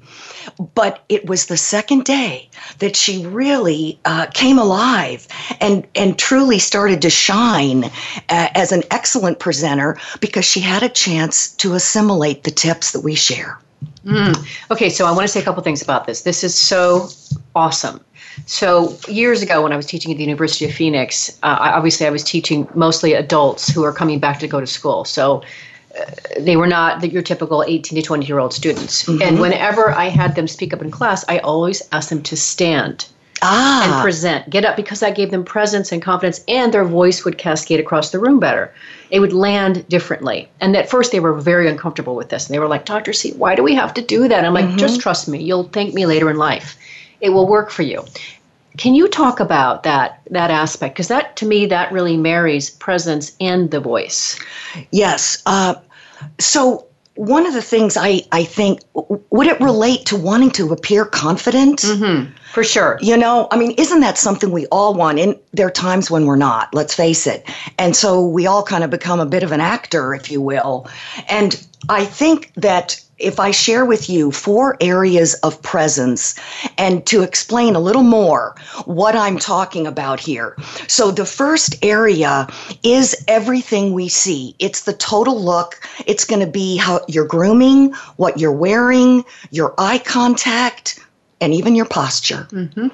But 0.75 1.05
it 1.09 1.27
was 1.27 1.47
the 1.47 1.57
second 1.57 2.05
day 2.05 2.49
that 2.79 2.97
she 2.97 3.27
really 3.27 3.99
uh, 4.05 4.27
came 4.27 4.59
alive 4.59 5.29
and 5.61 5.87
and 5.95 6.19
truly 6.19 6.59
started 6.59 7.03
to 7.03 7.11
shine 7.11 7.85
uh, 7.85 8.49
as 8.55 8.73
an 8.73 8.83
excellent 8.91 9.39
presenter 9.39 9.99
because 10.21 10.45
she 10.45 10.61
had 10.61 10.83
a 10.83 10.89
chance 10.89 11.51
to 11.57 11.75
assimilate 11.83 12.45
the 12.45 12.51
tips 12.51 12.93
that 12.93 13.01
we 13.01 13.15
share. 13.15 13.59
Mm. 14.05 14.35
Okay, 14.71 14.89
so 14.89 15.07
I 15.07 15.11
want 15.11 15.23
to 15.23 15.29
say 15.29 15.41
a 15.41 15.43
couple 15.43 15.63
things 15.63 15.83
about 15.83 16.07
this. 16.07 16.23
This 16.23 16.45
is 16.45 16.55
so 16.55 17.09
awesome. 17.55 18.01
So 18.47 18.97
years 19.09 19.43
ago, 19.43 19.63
when 19.63 19.73
I 19.73 19.77
was 19.77 19.87
teaching 19.87 20.13
at 20.13 20.17
the 20.17 20.25
University 20.25 20.65
of 20.65 20.73
Phoenix, 20.73 21.31
uh, 21.43 21.59
obviously 21.61 22.07
I 22.07 22.11
was 22.11 22.23
teaching 22.23 22.69
mostly 22.75 23.15
adults 23.15 23.69
who 23.69 23.83
are 23.85 23.93
coming 23.93 24.21
back 24.21 24.39
to 24.41 24.49
go 24.49 24.61
to 24.61 24.67
school. 24.67 25.05
So 25.05 25.43
uh, 25.99 26.05
they 26.39 26.57
were 26.57 26.69
not 26.69 27.13
your 27.13 27.23
typical 27.23 27.65
18 27.67 27.97
to 27.97 28.03
20 28.03 28.27
year 28.27 28.39
old 28.39 28.55
students. 28.55 29.05
Mm-hmm. 29.05 29.23
And 29.23 29.41
whenever 29.41 29.91
I 29.91 30.07
had 30.07 30.37
them 30.37 30.47
speak 30.47 30.73
up 30.73 30.83
in 30.83 30.91
class, 30.91 31.25
I 31.29 31.39
always 31.39 31.83
asked 31.91 32.11
them 32.11 32.23
to 32.23 32.37
stand 32.37 33.07
ah. 33.43 33.85
and 33.85 34.03
present, 34.03 34.49
get 34.51 34.65
up, 34.65 34.77
because 34.77 35.01
that 35.01 35.17
gave 35.17 35.31
them 35.31 35.45
presence 35.45 35.93
and 35.93 36.03
confidence, 36.03 36.45
and 36.49 36.73
their 36.73 36.85
voice 36.85 37.25
would 37.25 37.39
cascade 37.39 37.81
across 37.81 38.11
the 38.11 38.19
room 38.19 38.41
better. 38.41 38.73
It 39.11 39.21
would 39.21 39.33
land 39.33 39.87
differently. 39.89 40.49
And 40.61 40.77
at 40.77 40.89
first, 40.89 41.13
they 41.13 41.21
were 41.21 41.35
very 41.35 41.69
uncomfortable 41.69 42.17
with 42.17 42.31
this. 42.31 42.47
And 42.47 42.55
they 42.55 42.59
were 42.59 42.69
like, 42.69 42.85
Dr. 42.85 43.13
C, 43.13 43.33
why 43.33 43.55
do 43.55 43.63
we 43.63 43.75
have 43.75 43.93
to 43.95 44.03
do 44.03 44.29
that? 44.29 44.45
I'm 44.45 44.55
like, 44.55 44.65
mm-hmm. 44.65 44.79
just 44.79 45.01
trust 45.01 45.29
me. 45.29 45.43
You'll 45.43 45.65
thank 45.65 45.95
me 45.95 46.07
later 46.07 46.31
in 46.31 46.37
life. 46.37 46.79
It 47.21 47.31
will 47.31 47.47
work 47.47 47.71
for 47.71 47.83
you. 47.83 48.05
Can 48.79 48.95
you 48.95 49.07
talk 49.07 49.39
about 49.39 49.83
that 49.83 50.23
that 50.31 50.51
aspect? 50.51 50.95
Because 50.95 51.09
that, 51.09 51.37
to 51.37 51.47
me, 51.47 51.67
that 51.67 51.93
really 51.93 52.17
marries 52.17 52.71
presence 52.71 53.37
and 53.39 53.71
the 53.71 53.81
voice. 53.81 54.41
Yes. 54.91 55.43
Uh, 55.45 55.75
so 56.39 56.87
one 57.15 57.47
of 57.47 57.53
the 57.53 57.63
things 57.63 57.97
I, 57.97 58.23
I 58.33 58.45
think 58.45 58.81
would 58.95 59.47
it 59.47 59.61
relate 59.61 60.07
to 60.07 60.17
wanting 60.17 60.51
to 60.53 60.73
appear 60.73 61.05
confident 61.05 61.81
mm-hmm, 61.81 62.33
for 62.53 62.63
sure 62.63 62.99
you 63.01 63.17
know 63.17 63.49
i 63.51 63.57
mean 63.57 63.73
isn't 63.73 64.01
that 64.01 64.19
something 64.19 64.51
we 64.51 64.67
all 64.67 64.95
want 64.95 65.19
and 65.19 65.39
there 65.53 65.67
are 65.67 65.71
times 65.71 66.11
when 66.11 66.27
we're 66.27 66.37
not 66.37 66.73
let's 66.75 66.95
face 66.95 67.27
it 67.27 67.49
and 67.79 67.97
so 67.97 68.27
we 68.27 68.47
all 68.47 68.63
kind 68.63 68.85
of 68.85 68.91
become 68.91 69.21
a 69.21 69.27
bit 69.27 69.43
of 69.43 69.53
an 69.53 69.61
actor 69.61 70.15
if 70.15 70.31
you 70.31 70.41
will 70.41 70.87
and 71.29 71.67
i 71.89 72.05
think 72.05 72.53
that 72.55 73.03
if 73.23 73.39
I 73.39 73.53
share 73.53 73.85
with 73.85 74.11
you 74.11 74.33
four 74.33 74.77
areas 74.81 75.35
of 75.35 75.63
presence 75.63 76.35
and 76.77 77.07
to 77.07 77.23
explain 77.23 77.77
a 77.77 77.81
little 77.81 78.03
more 78.03 78.57
what 78.85 79.15
I'm 79.15 79.39
talking 79.39 79.87
about 79.87 80.19
here. 80.19 80.57
So, 80.89 81.13
the 81.13 81.25
first 81.25 81.77
area 81.85 82.49
is 82.83 83.15
everything 83.29 83.93
we 83.93 84.09
see. 84.09 84.57
It's 84.59 84.83
the 84.83 84.93
total 84.93 85.41
look. 85.41 85.81
It's 86.05 86.25
going 86.25 86.45
to 86.45 86.51
be 86.51 86.77
how 86.77 87.01
you're 87.07 87.27
grooming, 87.27 87.93
what 88.17 88.41
you're 88.41 88.51
wearing, 88.51 89.25
your 89.51 89.73
eye 89.79 89.99
contact, 89.99 90.99
and 91.43 91.53
even 91.53 91.75
your 91.75 91.85
posture. 91.85 92.47
Mm-hmm. 92.53 92.89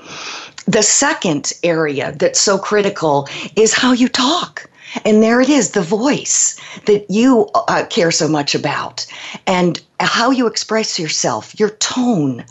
The 0.71 0.83
second 0.83 1.53
area 1.63 2.13
that's 2.13 2.41
so 2.41 2.59
critical 2.59 3.29
is 3.55 3.75
how 3.75 3.93
you 3.93 4.09
talk. 4.09 4.69
And 5.05 5.23
there 5.23 5.41
it 5.41 5.51
is, 5.51 5.73
the 5.73 5.83
voice 5.83 6.59
that 6.87 7.05
you 7.11 7.49
uh, 7.55 7.85
care 7.91 8.11
so 8.11 8.27
much 8.27 8.55
about, 8.55 9.07
and 9.47 9.81
how 10.01 10.31
you 10.31 10.47
express 10.47 10.99
yourself, 10.99 11.61
your 11.61 11.71
tone, 11.71 12.45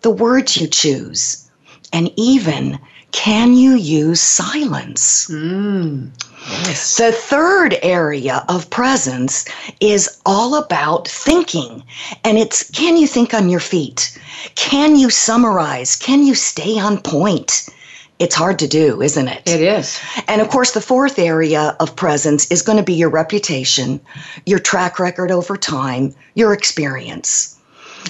the 0.00 0.10
words 0.10 0.56
you 0.56 0.66
choose, 0.66 1.50
and 1.92 2.10
even 2.16 2.78
can 3.12 3.54
you 3.54 3.74
use 3.76 4.20
silence? 4.20 5.28
Mm, 5.28 6.10
yes. 6.66 6.96
The 6.96 7.12
third 7.12 7.78
area 7.82 8.44
of 8.48 8.68
presence 8.70 9.44
is 9.80 10.18
all 10.26 10.56
about 10.56 11.06
thinking, 11.08 11.84
and 12.24 12.38
it's 12.38 12.68
can 12.70 12.96
you 12.96 13.06
think 13.06 13.32
on 13.34 13.48
your 13.48 13.60
feet? 13.60 14.18
Can 14.54 14.96
you 14.96 15.10
summarize? 15.10 15.94
Can 15.94 16.24
you 16.24 16.34
stay 16.34 16.78
on 16.78 17.00
point? 17.00 17.68
it's 18.22 18.36
hard 18.36 18.56
to 18.60 18.68
do, 18.68 19.02
isn't 19.02 19.26
it? 19.26 19.42
It 19.46 19.60
is. 19.60 19.98
And 20.28 20.40
of 20.40 20.48
course, 20.48 20.70
the 20.70 20.80
fourth 20.80 21.18
area 21.18 21.76
of 21.80 21.96
presence 21.96 22.48
is 22.52 22.62
going 22.62 22.78
to 22.78 22.84
be 22.84 22.94
your 22.94 23.10
reputation, 23.10 24.00
your 24.46 24.60
track 24.60 25.00
record 25.00 25.32
over 25.32 25.56
time, 25.56 26.14
your 26.34 26.52
experience. 26.52 27.58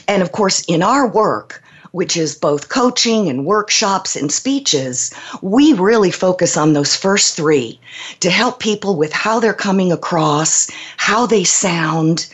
And 0.09 0.21
of 0.23 0.33
course, 0.33 0.65
in 0.67 0.83
our 0.83 1.07
work, 1.07 1.62
which 1.93 2.17
is 2.17 2.35
both 2.35 2.69
coaching 2.69 3.29
and 3.29 3.47
workshops 3.47 4.17
and 4.17 4.33
speeches, 4.33 5.13
we 5.41 5.73
really 5.75 6.11
focus 6.11 6.57
on 6.57 6.73
those 6.73 6.97
first 6.97 7.37
three 7.37 7.79
to 8.21 8.31
help 8.31 8.59
people 8.59 8.97
with 8.97 9.13
how 9.13 9.39
they're 9.39 9.55
coming 9.55 9.93
across, 9.93 10.71
how 10.97 11.27
they 11.27 11.45
sound, 11.45 12.27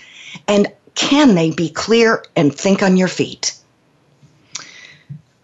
and 0.46 0.68
can 0.94 1.34
they 1.34 1.50
be 1.50 1.68
clear 1.68 2.24
and 2.34 2.54
think 2.54 2.82
on 2.82 2.96
your 2.96 3.08
feet. 3.08 3.54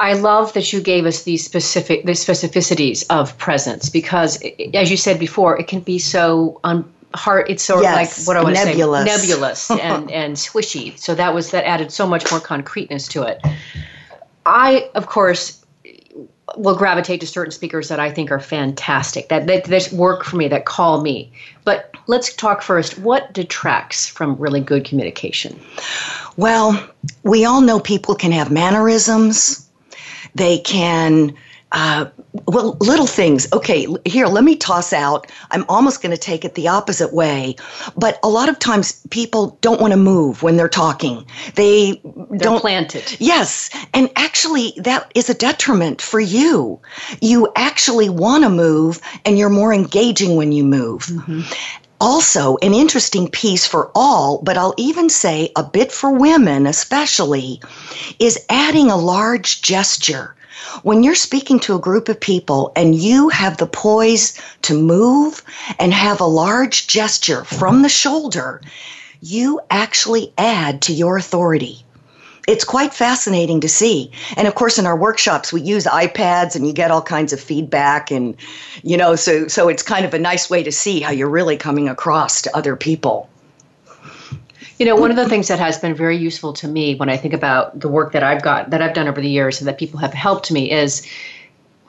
I 0.01 0.15
love 0.15 0.53
that 0.55 0.73
you 0.73 0.81
gave 0.81 1.07
us 1.07 1.23
these 1.23 1.45
specific 1.45 2.05
the 2.05 2.13
specificities 2.13 3.05
of 3.11 3.39
presence 3.39 3.89
because, 3.89 4.43
as 4.75 4.91
you 4.91 4.97
said 4.97 5.21
before, 5.21 5.59
it 5.59 5.69
can 5.69 5.81
be 5.81 5.99
so 6.01 6.61
un, 6.65 6.85
hard. 7.15 7.49
It's 7.49 7.63
sort 7.63 7.83
yes, 7.83 8.19
of 8.19 8.27
like 8.27 8.27
what 8.27 8.37
I 8.37 8.43
want 8.43 8.57
to 8.57 8.63
say, 8.63 8.77
nebulous 8.77 9.71
and 9.71 10.11
and 10.11 10.37
swishy. 10.37 10.99
So 10.99 11.15
that 11.15 11.33
was 11.33 11.53
that 11.53 11.65
added 11.65 11.93
so 11.93 12.07
much 12.09 12.29
more 12.31 12.41
concreteness 12.41 13.07
to 13.09 13.23
it. 13.23 13.41
I, 14.47 14.91
of 14.95 15.07
course, 15.07 15.65
will 16.57 16.77
gravitate 16.77 17.21
to 17.21 17.27
certain 17.27 17.51
speakers 17.51 17.89
that 17.89 17.99
I 17.99 18.11
think 18.11 18.31
are 18.31 18.41
fantastic, 18.41 19.29
that, 19.29 19.47
that, 19.47 19.65
that 19.65 19.93
work 19.93 20.25
for 20.25 20.37
me, 20.37 20.49
that 20.49 20.67
call 20.67 21.01
me. 21.01 21.33
But 21.65 21.95
let's 22.07 22.35
talk 22.35 22.63
first. 22.63 22.99
What 22.99 23.33
detracts 23.33 24.07
from 24.07 24.37
really 24.37 24.61
good 24.61 24.85
communication? 24.85 25.59
Well, 26.37 26.89
we 27.23 27.45
all 27.45 27.61
know 27.61 27.81
people 27.81 28.15
can 28.15 28.33
have 28.33 28.51
mannerisms 28.51 29.65
they 30.35 30.59
can 30.59 31.35
uh, 31.75 32.07
well, 32.47 32.77
little 32.81 33.07
things. 33.07 33.53
Okay, 33.53 33.87
here, 34.05 34.27
let 34.27 34.45
me 34.45 34.55
toss 34.57 34.93
out. 34.93 35.31
I'm 35.51 35.65
almost 35.69 36.03
going 36.03 36.13
to 36.13 36.21
take 36.21 36.45
it 36.45 36.55
the 36.55 36.69
opposite 36.69 37.13
way, 37.13 37.57
but 37.97 38.19
a 38.23 38.29
lot 38.29 38.49
of 38.49 38.59
times 38.61 39.05
people 39.11 39.59
don't 39.61 39.81
want 39.81 39.93
to 39.93 39.97
move 39.97 40.43
when 40.43 40.57
they're 40.57 40.69
talking. 40.69 41.27
They 41.57 42.01
they're 42.31 42.39
don't 42.39 42.61
planted. 42.61 43.17
Yes, 43.19 43.71
and 43.93 44.09
actually, 44.15 44.73
that 44.77 45.11
is 45.15 45.29
a 45.29 45.35
detriment 45.35 46.01
for 46.01 46.21
you. 46.21 46.81
You 47.21 47.53
actually 47.57 48.09
want 48.09 48.45
to 48.45 48.51
move, 48.51 49.01
and 49.25 49.37
you're 49.37 49.51
more 49.51 49.75
engaging 49.75 50.37
when 50.37 50.53
you 50.53 50.65
move. 50.65 51.03
Mm-hmm. 51.03 51.41
Also, 52.01 52.57
an 52.59 52.75
interesting 52.75 53.29
piece 53.29 53.67
for 53.67 53.91
all, 53.95 54.41
but 54.43 54.57
I'll 54.57 54.75
even 54.77 55.09
say 55.09 55.51
a 55.57 55.65
bit 55.65 55.91
for 55.91 56.11
women 56.11 56.67
especially, 56.67 57.61
is 58.19 58.39
adding 58.49 58.91
a 58.91 58.97
large 58.97 59.63
gesture. 59.63 60.37
When 60.83 61.03
you're 61.03 61.15
speaking 61.15 61.61
to 61.61 61.75
a 61.75 61.81
group 61.81 62.09
of 62.09 62.21
people 62.21 62.73
and 62.77 62.95
you 62.95 63.29
have 63.29 63.57
the 63.57 63.67
poise 63.67 64.39
to 64.63 64.75
move 64.75 65.43
and 65.79 65.93
have 65.93 66.21
a 66.21 66.27
large 66.27 66.87
gesture 66.87 67.45
from 67.45 67.83
the 67.83 67.89
shoulder, 67.89 68.61
you 69.21 69.61
actually 69.71 70.33
add 70.37 70.83
to 70.83 70.93
your 70.93 71.17
authority 71.17 71.85
it's 72.47 72.65
quite 72.65 72.93
fascinating 72.93 73.61
to 73.61 73.69
see. 73.69 74.11
And 74.37 74.47
of 74.47 74.55
course, 74.55 74.79
in 74.79 74.87
our 74.87 74.97
workshops, 74.97 75.53
we 75.53 75.63
use 75.63 75.85
iPads, 75.85 76.55
and 76.55 76.67
you 76.67 76.73
get 76.73 76.91
all 76.91 77.03
kinds 77.03 77.33
of 77.33 77.41
feedback, 77.41 78.11
and 78.11 78.37
you 78.83 78.97
know, 78.97 79.17
so 79.17 79.49
so 79.49 79.69
it's 79.69 79.83
kind 79.83 80.05
of 80.05 80.15
a 80.15 80.19
nice 80.19 80.51
way 80.51 80.63
to 80.63 80.73
see 80.73 81.01
how 81.01 81.11
you're 81.11 81.29
really 81.29 81.57
coming 81.57 81.89
across 81.89 82.43
to 82.43 82.57
other 82.57 82.77
people. 82.77 83.29
You 84.79 84.87
know, 84.87 84.97
one 84.97 85.11
of 85.11 85.17
the 85.17 85.29
things 85.29 85.49
that 85.49 85.59
has 85.61 85.79
been 85.79 85.95
very 85.95 86.17
useful 86.17 86.53
to 86.55 86.69
me 86.69 86.97
when 86.97 87.09
I 87.09 87.17
think 87.17 87.33
about 87.33 87.79
the 87.79 87.89
work 87.89 88.13
that 88.13 88.23
I've 88.25 88.43
got 88.43 88.71
that 88.71 88.83
I've 88.83 88.95
done 88.95 89.07
over 89.07 89.21
the 89.21 89.29
years 89.29 89.61
and 89.61 89.69
that 89.69 89.79
people 89.79 90.01
have 90.01 90.13
helped 90.13 90.51
me 90.51 90.71
is 90.71 91.07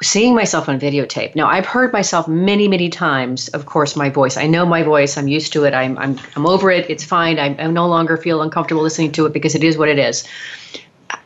seeing 0.04 0.36
myself 0.36 0.70
on 0.70 0.80
videotape. 0.80 1.36
Now, 1.36 1.48
I've 1.48 1.66
heard 1.66 1.94
myself 1.94 2.28
many, 2.28 2.68
many 2.68 2.90
times, 2.90 3.48
of 3.50 3.66
course, 3.66 3.96
my 3.96 4.10
voice. 4.10 4.38
I 4.38 4.46
know 4.46 4.66
my 4.66 4.84
voice. 4.84 5.18
I'm 5.18 5.28
used 5.28 5.54
to 5.54 5.64
it. 5.64 5.74
I'm, 5.74 5.98
I'm, 5.98 6.20
I'm 6.36 6.46
over 6.46 6.70
it. 6.70 6.90
It's 6.90 7.04
fine. 7.04 7.40
I, 7.40 7.56
I 7.58 7.68
no 7.68 7.88
longer 7.88 8.18
feel 8.18 8.42
uncomfortable 8.42 8.84
listening 8.84 9.14
to 9.14 9.26
it 9.26 9.34
because 9.34 9.56
it 9.56 9.64
is 9.64 9.78
what 9.78 9.90
it 9.90 9.98
is. 9.98 10.28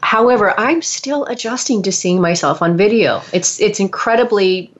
However, 0.09 0.59
I'm 0.59 0.81
still 0.81 1.25
adjusting 1.25 1.83
to 1.83 1.91
seeing 1.91 2.19
myself 2.19 2.63
on 2.63 2.75
video. 2.75 3.21
It's 3.31 3.59
it's 3.61 3.79
incredibly 3.79 4.71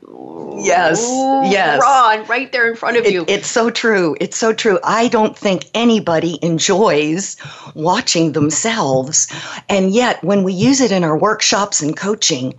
Yes, 0.62 1.08
yes. 1.52 1.80
Raw 1.82 2.12
and 2.12 2.28
right 2.28 2.52
there 2.52 2.70
in 2.70 2.76
front 2.76 2.98
of 2.98 3.06
It- 3.06 3.14
you. 3.14 3.26
it's 3.28 3.50
so 3.50 3.70
true. 3.70 4.16
It's 4.20 4.38
so 4.38 4.54
true. 4.54 4.80
I 4.84 5.08
don't 5.08 5.38
think 5.38 5.66
anybody 5.74 6.40
enjoys 6.42 7.38
watching 7.76 8.34
themselves. 8.34 9.28
And 9.70 9.92
yet, 9.92 10.24
when 10.24 10.44
we 10.44 10.54
use 10.54 10.82
it 10.82 10.92
in 10.92 11.04
our 11.04 11.18
workshops 11.18 11.82
and 11.82 11.96
coaching, 11.96 12.56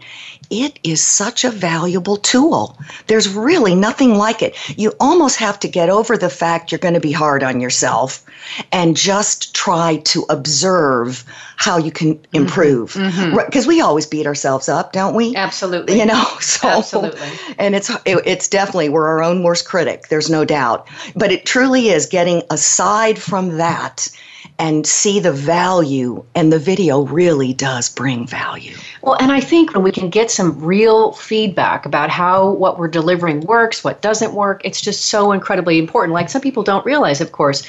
it 0.51 0.79
is 0.83 1.01
such 1.01 1.45
a 1.45 1.51
valuable 1.51 2.17
tool. 2.17 2.77
There's 3.07 3.29
really 3.29 3.75
nothing 3.75 4.17
like 4.17 4.43
it. 4.43 4.57
You 4.79 4.93
almost 4.99 5.37
have 5.37 5.61
to 5.61 5.69
get 5.69 5.91
over 5.91 6.17
the 6.17 6.31
fact 6.31 6.73
you're 6.73 6.79
going 6.79 6.95
to 6.95 7.01
be 7.01 7.13
hard 7.13 7.43
on 7.43 7.61
yourself 7.61 8.25
and 8.73 8.97
just 8.97 9.55
try 9.55 9.97
to 10.05 10.25
observe 10.29 11.25
how 11.57 11.77
you 11.77 11.93
can 11.93 12.15
hmm. 12.15 12.21
improve. 12.33 12.60
Because 12.61 12.97
mm-hmm. 12.97 13.69
we 13.69 13.81
always 13.81 14.07
beat 14.07 14.27
ourselves 14.27 14.69
up, 14.69 14.93
don't 14.93 15.15
we? 15.15 15.35
Absolutely. 15.37 15.99
You 15.99 16.07
know, 16.07 16.25
so 16.41 16.69
Absolutely. 16.69 17.21
and 17.59 17.75
it's 17.75 17.91
it, 18.05 18.23
it's 18.25 18.49
definitely 18.49 18.89
we're 18.89 19.07
our 19.07 19.23
own 19.23 19.43
worst 19.43 19.67
critic. 19.67 20.09
There's 20.09 20.31
no 20.31 20.45
doubt. 20.45 20.89
But 21.17 21.33
it 21.33 21.47
truly 21.47 21.89
is 21.89 22.07
getting 22.07 22.43
aside 22.51 23.19
from 23.19 23.57
that 23.59 24.09
and 24.59 24.87
see 24.87 25.21
the 25.21 25.33
value. 25.33 26.23
And 26.35 26.53
the 26.53 26.59
video 26.59 27.03
really 27.03 27.55
does 27.55 27.89
bring 27.89 28.27
value. 28.27 28.77
Well, 29.03 29.15
and 29.15 29.33
I 29.33 29.41
think 29.41 29.75
when 29.75 29.83
we 29.83 29.91
can 29.91 30.11
get 30.11 30.31
some 30.31 30.63
real 30.63 31.13
feedback 31.13 31.87
about 31.87 32.11
how 32.11 32.51
what 32.51 32.79
we're 32.79 32.89
delivering 32.89 33.41
works, 33.41 33.83
what 33.83 34.03
doesn't 34.03 34.35
work, 34.35 34.61
it's 34.65 34.81
just 34.81 35.07
so 35.07 35.33
incredibly 35.33 35.79
important. 35.79 36.13
Like 36.13 36.29
some 36.29 36.43
people 36.43 36.63
don't 36.63 36.85
realize, 36.85 37.23
of 37.23 37.33
course, 37.33 37.67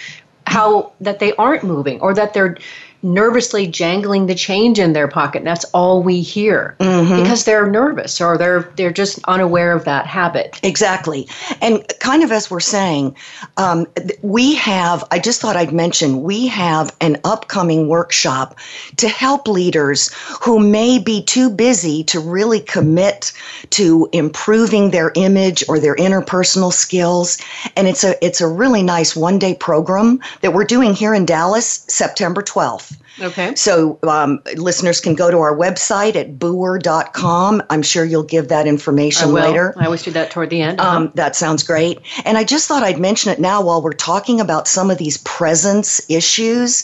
how 0.48 0.92
that 1.00 1.20
they 1.20 1.34
aren't 1.36 1.64
moving 1.64 2.02
or 2.02 2.14
that 2.14 2.34
they're 2.34 2.58
nervously 3.04 3.68
jangling 3.68 4.28
the 4.28 4.36
change 4.36 4.80
in 4.80 4.94
their 4.94 5.08
pocket. 5.08 5.40
And 5.40 5.48
That's 5.48 5.66
all 5.66 6.04
we 6.04 6.22
hear 6.22 6.76
because 6.80 7.46
they're 7.46 7.70
nervous 7.70 8.22
or 8.22 8.38
they're 8.38 8.72
they're 8.76 8.92
just 8.92 9.20
unaware 9.28 9.72
of 9.72 9.86
that 9.86 10.06
habit. 10.06 10.60
Exactly. 10.64 11.28
And 11.62 11.84
kind 12.00 12.24
of 12.24 12.32
as 12.32 12.50
we're 12.52 12.60
saying, 12.60 13.16
um, 13.58 13.88
we 14.22 14.56
have, 14.56 15.04
I 15.12 15.20
just 15.20 15.42
thought 15.42 15.56
I'd 15.56 15.74
mention, 15.74 16.24
we 16.24 16.48
have 16.48 16.96
an 17.02 17.18
upcoming 17.24 17.88
workshop 17.88 18.58
to 18.98 19.08
help 19.08 19.48
leaders 19.48 20.12
who 20.42 20.60
may 20.60 21.00
be 21.00 21.24
too 21.24 21.50
busy 21.50 22.04
to 22.06 22.20
really 22.20 22.60
commit 22.60 23.34
to 23.72 24.10
improving 24.12 24.92
their 24.92 25.12
image 25.16 25.64
or 25.68 25.80
their 25.80 25.96
interpersonal 25.96 26.72
skills. 26.72 27.38
And 27.76 27.88
it's 27.88 28.04
a, 28.04 28.24
it's 28.24 28.42
a 28.42 28.48
really 28.48 28.84
nice 28.84 29.16
one 29.16 29.40
day 29.40 29.56
program 29.56 30.20
that 30.42 30.54
we're 30.54 30.66
doing 30.66 30.94
here 30.94 31.14
in 31.14 31.26
Dallas, 31.26 31.86
September 31.88 32.42
12th. 32.42 32.91
Okay. 33.20 33.56
So 33.56 34.00
um, 34.04 34.40
listeners 34.56 35.02
can 35.02 35.16
go 35.16 35.30
to 35.30 35.38
our 35.38 35.56
website 35.56 36.16
at 36.16 36.38
booher.com. 36.40 37.62
I'm 37.70 37.82
sure 37.82 38.06
you'll 38.06 38.24
give 38.24 38.48
that 38.48 38.66
I 38.66 38.70
information 38.70 39.34
will. 39.34 39.42
later. 39.42 39.74
I 39.78 39.86
always 39.86 40.04
do 40.04 40.12
that 40.12 40.32
toward 40.32 40.50
the 40.50 40.62
end. 40.62 40.80
Um, 40.80 41.12
that 41.16 41.36
sounds 41.36 41.64
great. 41.64 42.00
And 42.26 42.38
I 42.38 42.44
just 42.44 42.68
thought 42.68 42.84
I'd 42.84 43.00
mention 43.00 43.32
it 43.32 43.40
now 43.40 43.62
while 43.62 43.82
we're 43.82 43.94
talking 43.94 44.40
about 44.40 44.68
some 44.68 44.90
of 44.90 44.98
these 44.98 45.18
presence 45.20 46.02
issues, 46.10 46.84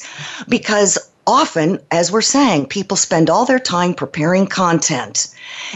because 0.50 0.98
often, 1.28 1.80
as 1.92 2.12
we're 2.12 2.22
saying, 2.22 2.68
people 2.68 2.98
spend 2.98 3.30
all 3.30 3.46
their 3.46 3.60
time 3.60 3.94
preparing 3.94 4.48
content 4.48 5.28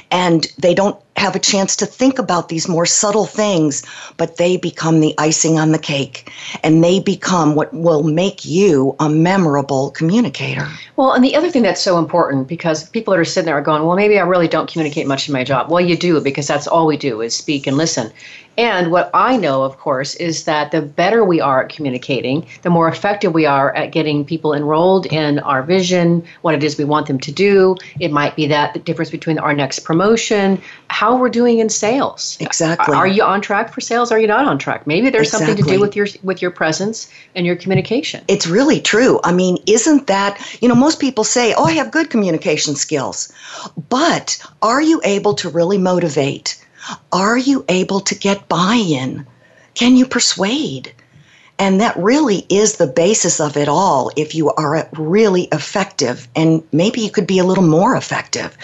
and 0.10 0.48
they 0.58 0.74
don't 0.74 1.00
have 1.18 1.36
a 1.36 1.40
chance 1.40 1.76
to 1.76 1.86
think 1.86 2.18
about 2.18 2.50
these 2.50 2.68
more 2.68 2.86
subtle 2.86 3.26
things, 3.26 3.84
but 4.18 4.38
they 4.38 4.58
become 4.58 5.02
the 5.02 5.14
icing 5.18 5.60
on 5.60 5.72
the 5.72 5.78
cake 5.78 6.32
and 6.64 6.84
they 6.84 7.00
become 7.00 7.54
what 7.54 7.72
will 7.74 8.02
make 8.02 8.46
you 8.46 8.96
a 9.00 9.10
memorable 9.10 9.92
communicator. 9.92 10.68
Well, 10.96 11.12
and 11.12 11.24
the 11.24 11.36
other 11.36 11.52
thing 11.52 11.64
that's 11.64 11.82
so 11.82 12.00
important 12.00 12.48
because 12.48 12.90
people 12.90 13.14
that 13.14 13.20
are 13.20 13.26
sitting 13.26 13.46
there 13.46 13.58
are 13.58 13.62
going, 13.62 13.84
well, 13.84 13.96
maybe 13.96 14.18
I 14.18 14.24
really 14.24 14.48
don't 14.48 14.72
communicate 14.72 15.06
much 15.06 15.28
in 15.28 15.34
my 15.34 15.44
job. 15.44 15.70
Well, 15.70 15.82
you 15.82 15.98
do 15.98 16.20
because 16.22 16.48
that's 16.48 16.66
all 16.66 16.88
we 16.88 16.98
do 16.98 17.22
is 17.22 17.36
speak 17.36 17.68
and 17.68 17.78
listen. 17.78 18.12
And 18.58 18.92
what 18.92 19.10
I 19.14 19.38
know, 19.38 19.64
of 19.64 19.78
course, 19.78 20.16
is 20.16 20.44
that 20.44 20.72
the 20.72 20.82
better 20.82 21.24
we 21.24 21.40
are 21.40 21.64
at 21.64 21.70
communicating, 21.70 22.46
the 22.64 22.70
more 22.70 22.88
effective 22.88 23.34
we 23.34 23.46
are 23.46 23.74
at 23.76 23.92
getting 23.92 24.26
people 24.26 24.54
enrolled 24.54 25.06
in 25.06 25.40
our 25.40 25.64
vision, 25.64 26.24
what 26.42 26.54
it 26.54 26.64
is 26.64 26.78
we 26.78 26.84
want 26.84 27.08
them 27.08 27.20
to 27.20 27.32
do. 27.32 27.76
It 28.00 28.12
might 28.12 28.36
be 28.36 28.48
that 28.48 28.74
the 28.74 28.80
difference 28.80 29.10
between 29.10 29.40
our 29.40 29.54
next 29.54 29.80
promotion, 29.80 30.62
how 30.90 31.18
we're 31.18 31.30
doing 31.30 31.60
in 31.60 31.70
sales. 31.70 32.38
Exactly. 32.42 32.94
Are 32.94 33.08
you 33.08 33.24
on 33.24 33.42
track 33.42 33.74
for 33.74 33.82
sales? 33.82 34.12
Are 34.12 34.20
you 34.20 34.28
not 34.28 34.46
on 34.46 34.60
track? 34.60 34.86
Maybe 34.86 35.10
there's 35.10 35.32
something 35.32 35.56
to 35.56 35.64
do 35.64 35.80
with 35.80 35.96
your 35.96 36.08
with 36.24 36.42
your 36.42 36.52
presence 36.52 37.10
and 37.36 37.46
your 37.46 37.56
communication. 37.56 38.24
It's 38.28 38.48
really 38.48 38.82
true. 38.82 39.20
I 39.24 39.32
mean, 39.32 39.58
isn't 39.66 40.08
that, 40.08 40.38
you 40.62 40.68
know, 40.68 40.76
most 40.76 41.00
people 41.00 41.24
say, 41.24 41.54
oh, 41.58 41.64
I 41.64 41.72
have 41.74 41.92
good 41.92 42.10
communication 42.10 42.76
skills. 42.76 43.32
But 43.90 44.44
are 44.62 44.82
you 44.82 45.02
able 45.04 45.34
to 45.36 45.50
really 45.50 45.78
motivate? 45.78 46.61
Are 47.12 47.38
you 47.38 47.66
able 47.70 48.00
to 48.02 48.16
get 48.16 48.48
buy 48.48 48.76
in? 48.76 49.26
Can 49.76 49.96
you 49.96 50.06
persuade? 50.06 50.94
And 51.60 51.80
that 51.80 51.96
really 51.98 52.46
is 52.50 52.78
the 52.78 52.88
basis 52.88 53.40
of 53.40 53.56
it 53.56 53.68
all 53.68 54.12
if 54.16 54.34
you 54.34 54.52
are 54.52 54.90
really 54.94 55.44
effective. 55.52 56.28
And 56.36 56.64
maybe 56.72 57.02
you 57.02 57.12
could 57.12 57.28
be 57.28 57.38
a 57.40 57.44
little 57.44 57.64
more 57.64 57.96
effective. 57.96 58.58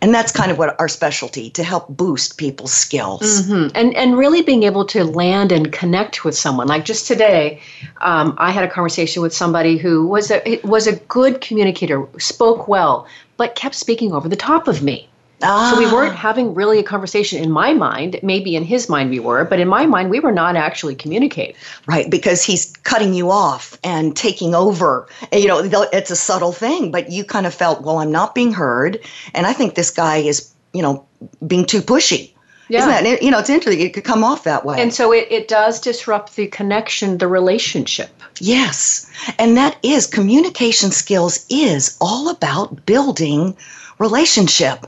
And 0.00 0.14
that's 0.14 0.30
kind 0.30 0.52
of 0.52 0.58
what 0.58 0.78
our 0.78 0.88
specialty 0.88 1.50
to 1.50 1.64
help 1.64 1.88
boost 1.88 2.36
people's 2.36 2.72
skills. 2.72 3.42
Mhm. 3.42 3.72
And 3.74 3.96
and 3.96 4.16
really 4.16 4.42
being 4.42 4.62
able 4.62 4.84
to 4.86 5.02
land 5.04 5.50
and 5.50 5.72
connect 5.72 6.24
with 6.24 6.36
someone. 6.38 6.68
Like 6.68 6.84
just 6.84 7.06
today, 7.06 7.60
um, 8.00 8.34
I 8.38 8.52
had 8.52 8.62
a 8.62 8.68
conversation 8.68 9.22
with 9.22 9.34
somebody 9.34 9.78
who 9.78 10.06
was 10.06 10.30
a 10.30 10.60
was 10.62 10.86
a 10.86 10.96
good 10.96 11.40
communicator, 11.40 12.06
spoke 12.18 12.68
well, 12.68 13.06
but 13.38 13.56
kept 13.56 13.74
speaking 13.74 14.12
over 14.12 14.28
the 14.28 14.36
top 14.36 14.68
of 14.68 14.82
me. 14.82 15.08
So 15.40 15.78
we 15.78 15.84
Ah. 15.84 15.92
weren't 15.92 16.16
having 16.16 16.54
really 16.54 16.78
a 16.78 16.82
conversation 16.82 17.42
in 17.42 17.50
my 17.50 17.74
mind. 17.74 18.18
Maybe 18.22 18.56
in 18.56 18.64
his 18.64 18.88
mind 18.88 19.10
we 19.10 19.20
were, 19.20 19.44
but 19.44 19.60
in 19.60 19.68
my 19.68 19.84
mind 19.84 20.08
we 20.10 20.18
were 20.18 20.32
not 20.32 20.56
actually 20.56 20.94
communicating. 20.94 21.54
Right, 21.86 22.08
because 22.10 22.42
he's 22.42 22.72
cutting 22.84 23.12
you 23.12 23.30
off 23.30 23.76
and 23.84 24.16
taking 24.16 24.54
over. 24.54 25.06
And, 25.30 25.42
you 25.42 25.48
know, 25.48 25.58
it's 25.92 26.10
a 26.10 26.16
subtle 26.16 26.52
thing, 26.52 26.90
but 26.90 27.10
you 27.10 27.22
kind 27.22 27.46
of 27.46 27.52
felt, 27.52 27.82
well, 27.82 27.98
I'm 27.98 28.10
not 28.10 28.34
being 28.34 28.52
heard, 28.52 28.98
and 29.34 29.46
I 29.46 29.52
think 29.52 29.74
this 29.74 29.90
guy 29.90 30.16
is, 30.18 30.48
you 30.72 30.80
know, 30.80 31.04
being 31.46 31.66
too 31.66 31.82
pushy. 31.82 32.32
Yeah. 32.68 32.78
Isn't 32.80 33.04
that, 33.04 33.22
you 33.22 33.30
know, 33.30 33.38
it's 33.38 33.50
interesting. 33.50 33.86
It 33.86 33.92
could 33.94 34.04
come 34.04 34.24
off 34.24 34.42
that 34.44 34.64
way. 34.64 34.80
And 34.80 34.92
so 34.92 35.12
it, 35.12 35.28
it 35.30 35.46
does 35.48 35.80
disrupt 35.80 36.34
the 36.34 36.48
connection, 36.48 37.18
the 37.18 37.28
relationship. 37.28 38.08
yes, 38.40 39.06
and 39.38 39.56
that 39.56 39.76
is 39.82 40.06
communication 40.06 40.90
skills 40.90 41.46
is 41.48 41.96
all 42.00 42.28
about 42.28 42.84
building 42.86 43.54
relationship. 43.98 44.86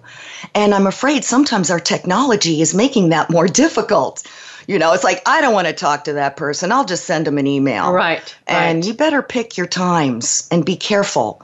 And 0.55 0.75
I'm 0.75 0.87
afraid 0.87 1.25
sometimes 1.25 1.71
our 1.71 1.81
technology 1.81 2.61
is 2.61 2.75
making 2.75 3.11
that 3.11 3.31
more 3.31 3.47
difficult. 3.65 4.27
You 4.67 4.79
know, 4.79 4.93
it's 4.93 5.05
like 5.05 5.23
I 5.27 5.41
don't 5.41 5.55
want 5.55 5.67
to 5.67 5.73
talk 5.73 6.05
to 6.05 6.13
that 6.15 6.37
person. 6.37 6.73
I'll 6.73 6.85
just 6.85 7.05
send 7.05 7.27
them 7.27 7.39
an 7.39 7.47
email. 7.47 7.93
Right. 7.93 8.37
And 8.47 8.79
right. 8.79 8.87
you 8.87 8.95
better 8.95 9.23
pick 9.23 9.57
your 9.57 9.67
times 9.67 10.47
and 10.51 10.65
be 10.65 10.77
careful. 10.77 11.43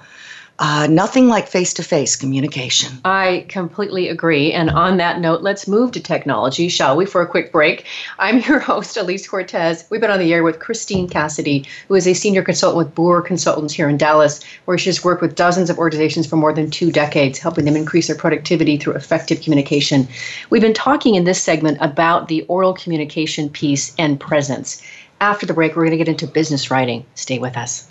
Uh, 0.60 0.86
nothing 0.88 1.26
like 1.28 1.48
face 1.48 1.74
to 1.74 1.82
face 1.82 2.14
communication. 2.14 3.00
I 3.04 3.44
completely 3.48 4.08
agree. 4.08 4.52
And 4.52 4.70
on 4.70 4.98
that 4.98 5.20
note, 5.20 5.42
let's 5.42 5.66
move 5.66 5.90
to 5.92 6.00
technology, 6.00 6.68
shall 6.68 6.96
we, 6.96 7.06
for 7.06 7.20
a 7.22 7.26
quick 7.26 7.50
break? 7.50 7.86
I'm 8.20 8.38
your 8.38 8.58
host, 8.70 8.96
Alise 8.96 9.28
Cortez. 9.28 9.84
We've 9.90 10.00
been 10.00 10.12
on 10.12 10.20
the 10.20 10.32
air 10.32 10.44
with 10.44 10.60
Christine 10.60 11.08
Cassidy, 11.08 11.66
who 11.88 11.96
is 11.96 12.06
a 12.06 12.14
senior 12.14 12.42
consultant 12.42 12.78
with 12.78 12.94
Booher 12.94 13.24
Consultants 13.24 13.74
here 13.74 13.88
in 13.88 13.96
Dallas, 13.96 14.44
where 14.66 14.78
she's 14.78 15.02
worked 15.02 15.22
with 15.22 15.34
dozens 15.34 15.70
of 15.70 15.78
organizations 15.78 16.26
for 16.26 16.36
more 16.36 16.52
than 16.52 16.70
two 16.70 16.92
decades, 16.92 17.40
helping 17.40 17.64
them 17.64 17.76
increase 17.76 18.06
their 18.06 18.16
productivity 18.16 18.76
through 18.76 18.94
effective 18.94 19.40
communication. 19.40 20.06
We've 20.50 20.62
been 20.62 20.72
talking 20.72 21.16
in 21.16 21.24
this 21.24 21.42
segment 21.42 21.78
about 21.80 22.28
the 22.28 22.42
oral 22.42 22.74
communication 22.74 23.48
piece 23.48 23.92
and 23.98 24.20
presence. 24.20 24.80
After 25.20 25.46
the 25.46 25.54
break, 25.54 25.74
we're 25.74 25.82
going 25.82 25.92
to 25.92 25.96
get 25.96 26.08
into 26.08 26.28
business 26.28 26.70
writing. 26.70 27.04
Stay 27.14 27.40
with 27.40 27.56
us. 27.56 27.90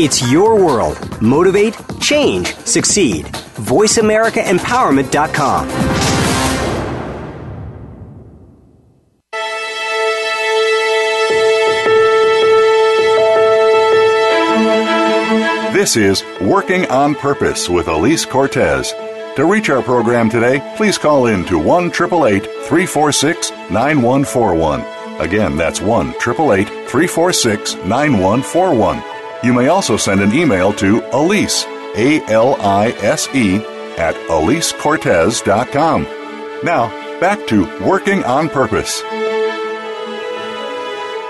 It's 0.00 0.30
your 0.30 0.64
world. 0.64 1.20
Motivate, 1.20 1.76
change, 2.00 2.54
succeed. 2.54 3.26
VoiceAmericaEmpowerment.com. 3.26 5.68
This 15.74 15.96
is 15.96 16.22
Working 16.42 16.86
on 16.86 17.16
Purpose 17.16 17.68
with 17.68 17.86
Alise 17.86 18.24
Cortez. 18.24 18.92
To 19.34 19.46
reach 19.46 19.68
our 19.68 19.82
program 19.82 20.30
today, 20.30 20.62
please 20.76 20.96
call 20.96 21.26
in 21.26 21.44
to 21.46 21.58
1 21.58 21.90
346 21.90 23.50
9141. 23.50 24.84
Again, 25.20 25.56
that's 25.56 25.80
1 25.80 26.12
346 26.12 27.74
9141. 27.74 29.17
You 29.44 29.52
may 29.52 29.68
also 29.68 29.96
send 29.96 30.20
an 30.20 30.34
email 30.34 30.72
to 30.74 31.00
Alise, 31.12 31.64
A 31.96 32.20
L 32.30 32.56
I 32.60 32.88
S 33.02 33.28
E, 33.32 33.58
at 33.96 34.16
AliseCortez.com. 34.28 36.02
Now, 36.64 37.20
back 37.20 37.46
to 37.46 37.62
Working 37.84 38.24
on 38.24 38.48
Purpose. 38.48 39.00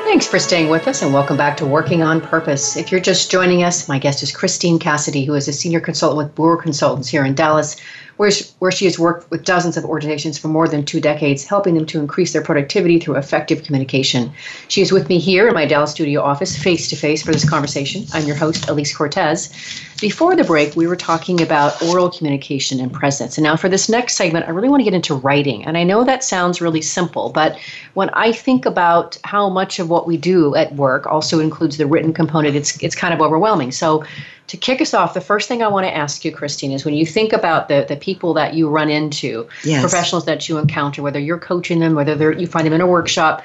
Thanks 0.08 0.26
for 0.26 0.38
staying 0.38 0.70
with 0.70 0.88
us 0.88 1.02
and 1.02 1.12
welcome 1.12 1.36
back 1.36 1.58
to 1.58 1.66
Working 1.66 2.02
on 2.02 2.22
Purpose. 2.22 2.78
If 2.78 2.90
you're 2.90 2.98
just 2.98 3.30
joining 3.30 3.62
us, 3.62 3.88
my 3.88 3.98
guest 3.98 4.22
is 4.22 4.32
Christine 4.32 4.78
Cassidy, 4.78 5.26
who 5.26 5.34
is 5.34 5.46
a 5.48 5.52
senior 5.52 5.80
consultant 5.80 6.16
with 6.16 6.34
Booher 6.34 6.58
Consultants 6.60 7.08
here 7.08 7.26
in 7.26 7.34
Dallas 7.34 7.76
where 8.18 8.30
she, 8.30 8.44
where 8.58 8.70
she 8.70 8.84
has 8.84 8.98
worked 8.98 9.30
with 9.30 9.44
dozens 9.44 9.76
of 9.76 9.84
organizations 9.84 10.36
for 10.36 10.48
more 10.48 10.68
than 10.68 10.84
two 10.84 11.00
decades, 11.00 11.44
helping 11.44 11.74
them 11.74 11.86
to 11.86 12.00
increase 12.00 12.32
their 12.32 12.42
productivity 12.42 12.98
through 12.98 13.14
effective 13.14 13.62
communication. 13.62 14.30
She 14.66 14.82
is 14.82 14.92
with 14.92 15.08
me 15.08 15.18
here 15.18 15.48
in 15.48 15.54
my 15.54 15.64
Dallas 15.64 15.92
studio 15.92 16.20
office, 16.20 16.56
face 16.56 16.88
to 16.90 16.96
face, 16.96 17.22
for 17.22 17.32
this 17.32 17.48
conversation. 17.48 18.04
I'm 18.12 18.26
your 18.26 18.36
host, 18.36 18.66
Alise 18.66 18.94
Cortez. 18.94 19.54
Before 20.00 20.34
the 20.36 20.44
break, 20.44 20.74
we 20.76 20.86
were 20.86 20.96
talking 20.96 21.40
about 21.40 21.80
oral 21.82 22.10
communication 22.10 22.80
and 22.80 22.92
presence. 22.92 23.38
And 23.38 23.44
now, 23.44 23.56
for 23.56 23.68
this 23.68 23.88
next 23.88 24.16
segment, 24.16 24.46
I 24.46 24.50
really 24.50 24.68
want 24.68 24.80
to 24.80 24.84
get 24.84 24.94
into 24.94 25.14
writing. 25.14 25.64
And 25.64 25.78
I 25.78 25.84
know 25.84 26.04
that 26.04 26.22
sounds 26.22 26.60
really 26.60 26.82
simple, 26.82 27.30
but 27.30 27.58
when 27.94 28.10
I 28.10 28.32
think 28.32 28.66
about 28.66 29.16
how 29.24 29.48
much 29.48 29.78
of 29.78 29.90
what 29.90 30.06
we 30.06 30.16
do 30.16 30.56
at 30.56 30.74
work 30.74 31.06
also 31.06 31.38
includes 31.38 31.78
the 31.78 31.86
written 31.86 32.12
component, 32.12 32.56
it's, 32.56 32.80
it's 32.82 32.94
kind 32.96 33.14
of 33.14 33.20
overwhelming. 33.20 33.70
So, 33.72 34.04
to 34.48 34.56
kick 34.56 34.80
us 34.80 34.94
off, 34.94 35.14
the 35.14 35.20
first 35.20 35.46
thing 35.46 35.62
I 35.62 35.68
want 35.68 35.86
to 35.86 35.94
ask 35.94 36.24
you, 36.24 36.32
Christine, 36.32 36.72
is 36.72 36.84
when 36.84 36.94
you 36.94 37.06
think 37.06 37.32
about 37.32 37.68
the, 37.68 37.84
the 37.86 37.96
people 37.96 38.34
that 38.34 38.54
you 38.54 38.68
run 38.68 38.90
into, 38.90 39.46
yes. 39.62 39.80
professionals 39.80 40.24
that 40.24 40.48
you 40.48 40.58
encounter, 40.58 41.02
whether 41.02 41.20
you're 41.20 41.38
coaching 41.38 41.80
them, 41.80 41.94
whether 41.94 42.32
you 42.32 42.46
find 42.46 42.66
them 42.66 42.72
in 42.72 42.80
a 42.80 42.86
workshop, 42.86 43.44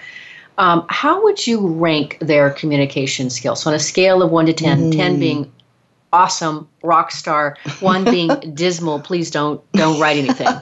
um, 0.57 0.85
how 0.89 1.21
would 1.23 1.45
you 1.45 1.67
rank 1.67 2.17
their 2.21 2.51
communication 2.51 3.29
skills? 3.29 3.61
So 3.61 3.69
on 3.69 3.75
a 3.75 3.79
scale 3.79 4.21
of 4.21 4.31
1 4.31 4.45
to 4.45 4.53
10, 4.53 4.91
mm. 4.91 4.95
10 4.95 5.19
being 5.19 5.51
awesome 6.13 6.69
rock 6.83 7.11
star, 7.11 7.57
one 7.79 8.05
being 8.05 8.29
dismal, 8.53 8.99
please 8.99 9.31
don't 9.31 9.59
don't 9.73 9.99
write 9.99 10.17
anything. 10.17 10.47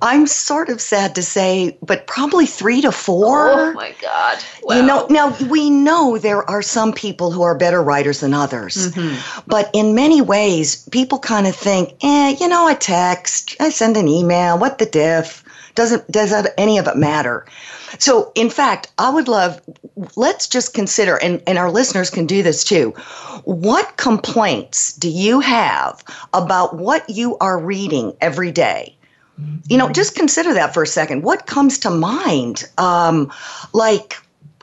I'm 0.00 0.26
sort 0.26 0.68
of 0.68 0.80
sad 0.80 1.16
to 1.16 1.22
say, 1.22 1.76
but 1.82 2.06
probably 2.06 2.46
three 2.46 2.80
to 2.82 2.92
four. 2.92 3.50
Oh 3.50 3.72
my 3.72 3.94
God. 4.00 4.38
Wow. 4.62 4.76
You 4.76 4.82
know, 4.82 5.06
now 5.10 5.36
we 5.48 5.70
know 5.70 6.18
there 6.18 6.48
are 6.48 6.62
some 6.62 6.92
people 6.92 7.32
who 7.32 7.42
are 7.42 7.56
better 7.56 7.82
writers 7.82 8.20
than 8.20 8.32
others. 8.32 8.92
Mm-hmm. 8.92 9.40
But 9.48 9.70
in 9.72 9.96
many 9.96 10.20
ways, 10.20 10.88
people 10.90 11.18
kind 11.18 11.48
of 11.48 11.56
think, 11.56 11.94
eh, 12.02 12.36
you 12.40 12.48
know, 12.48 12.68
I 12.68 12.74
text, 12.74 13.56
I 13.58 13.70
send 13.70 13.96
an 13.96 14.06
email, 14.06 14.56
what 14.56 14.78
the 14.78 14.86
diff? 14.86 15.44
Doesn't 15.78 16.10
does 16.10 16.30
that, 16.30 16.54
any 16.58 16.78
of 16.78 16.88
it 16.88 16.96
matter? 16.96 17.46
So, 18.00 18.32
in 18.34 18.50
fact, 18.50 18.90
I 18.98 19.10
would 19.10 19.28
love, 19.28 19.60
let's 20.16 20.48
just 20.48 20.74
consider, 20.74 21.14
and, 21.22 21.40
and 21.46 21.56
our 21.56 21.70
listeners 21.70 22.10
can 22.10 22.26
do 22.26 22.42
this 22.42 22.64
too. 22.64 22.90
What 23.44 23.96
complaints 23.96 24.92
do 24.94 25.08
you 25.08 25.38
have 25.38 26.02
about 26.34 26.74
what 26.74 27.08
you 27.08 27.38
are 27.38 27.60
reading 27.60 28.12
every 28.20 28.50
day? 28.50 28.96
You 29.68 29.78
know, 29.78 29.88
just 29.92 30.16
consider 30.16 30.52
that 30.54 30.74
for 30.74 30.82
a 30.82 30.86
second. 30.86 31.22
What 31.22 31.46
comes 31.46 31.78
to 31.78 31.90
mind? 31.90 32.68
Um, 32.76 33.32
like, 33.72 34.16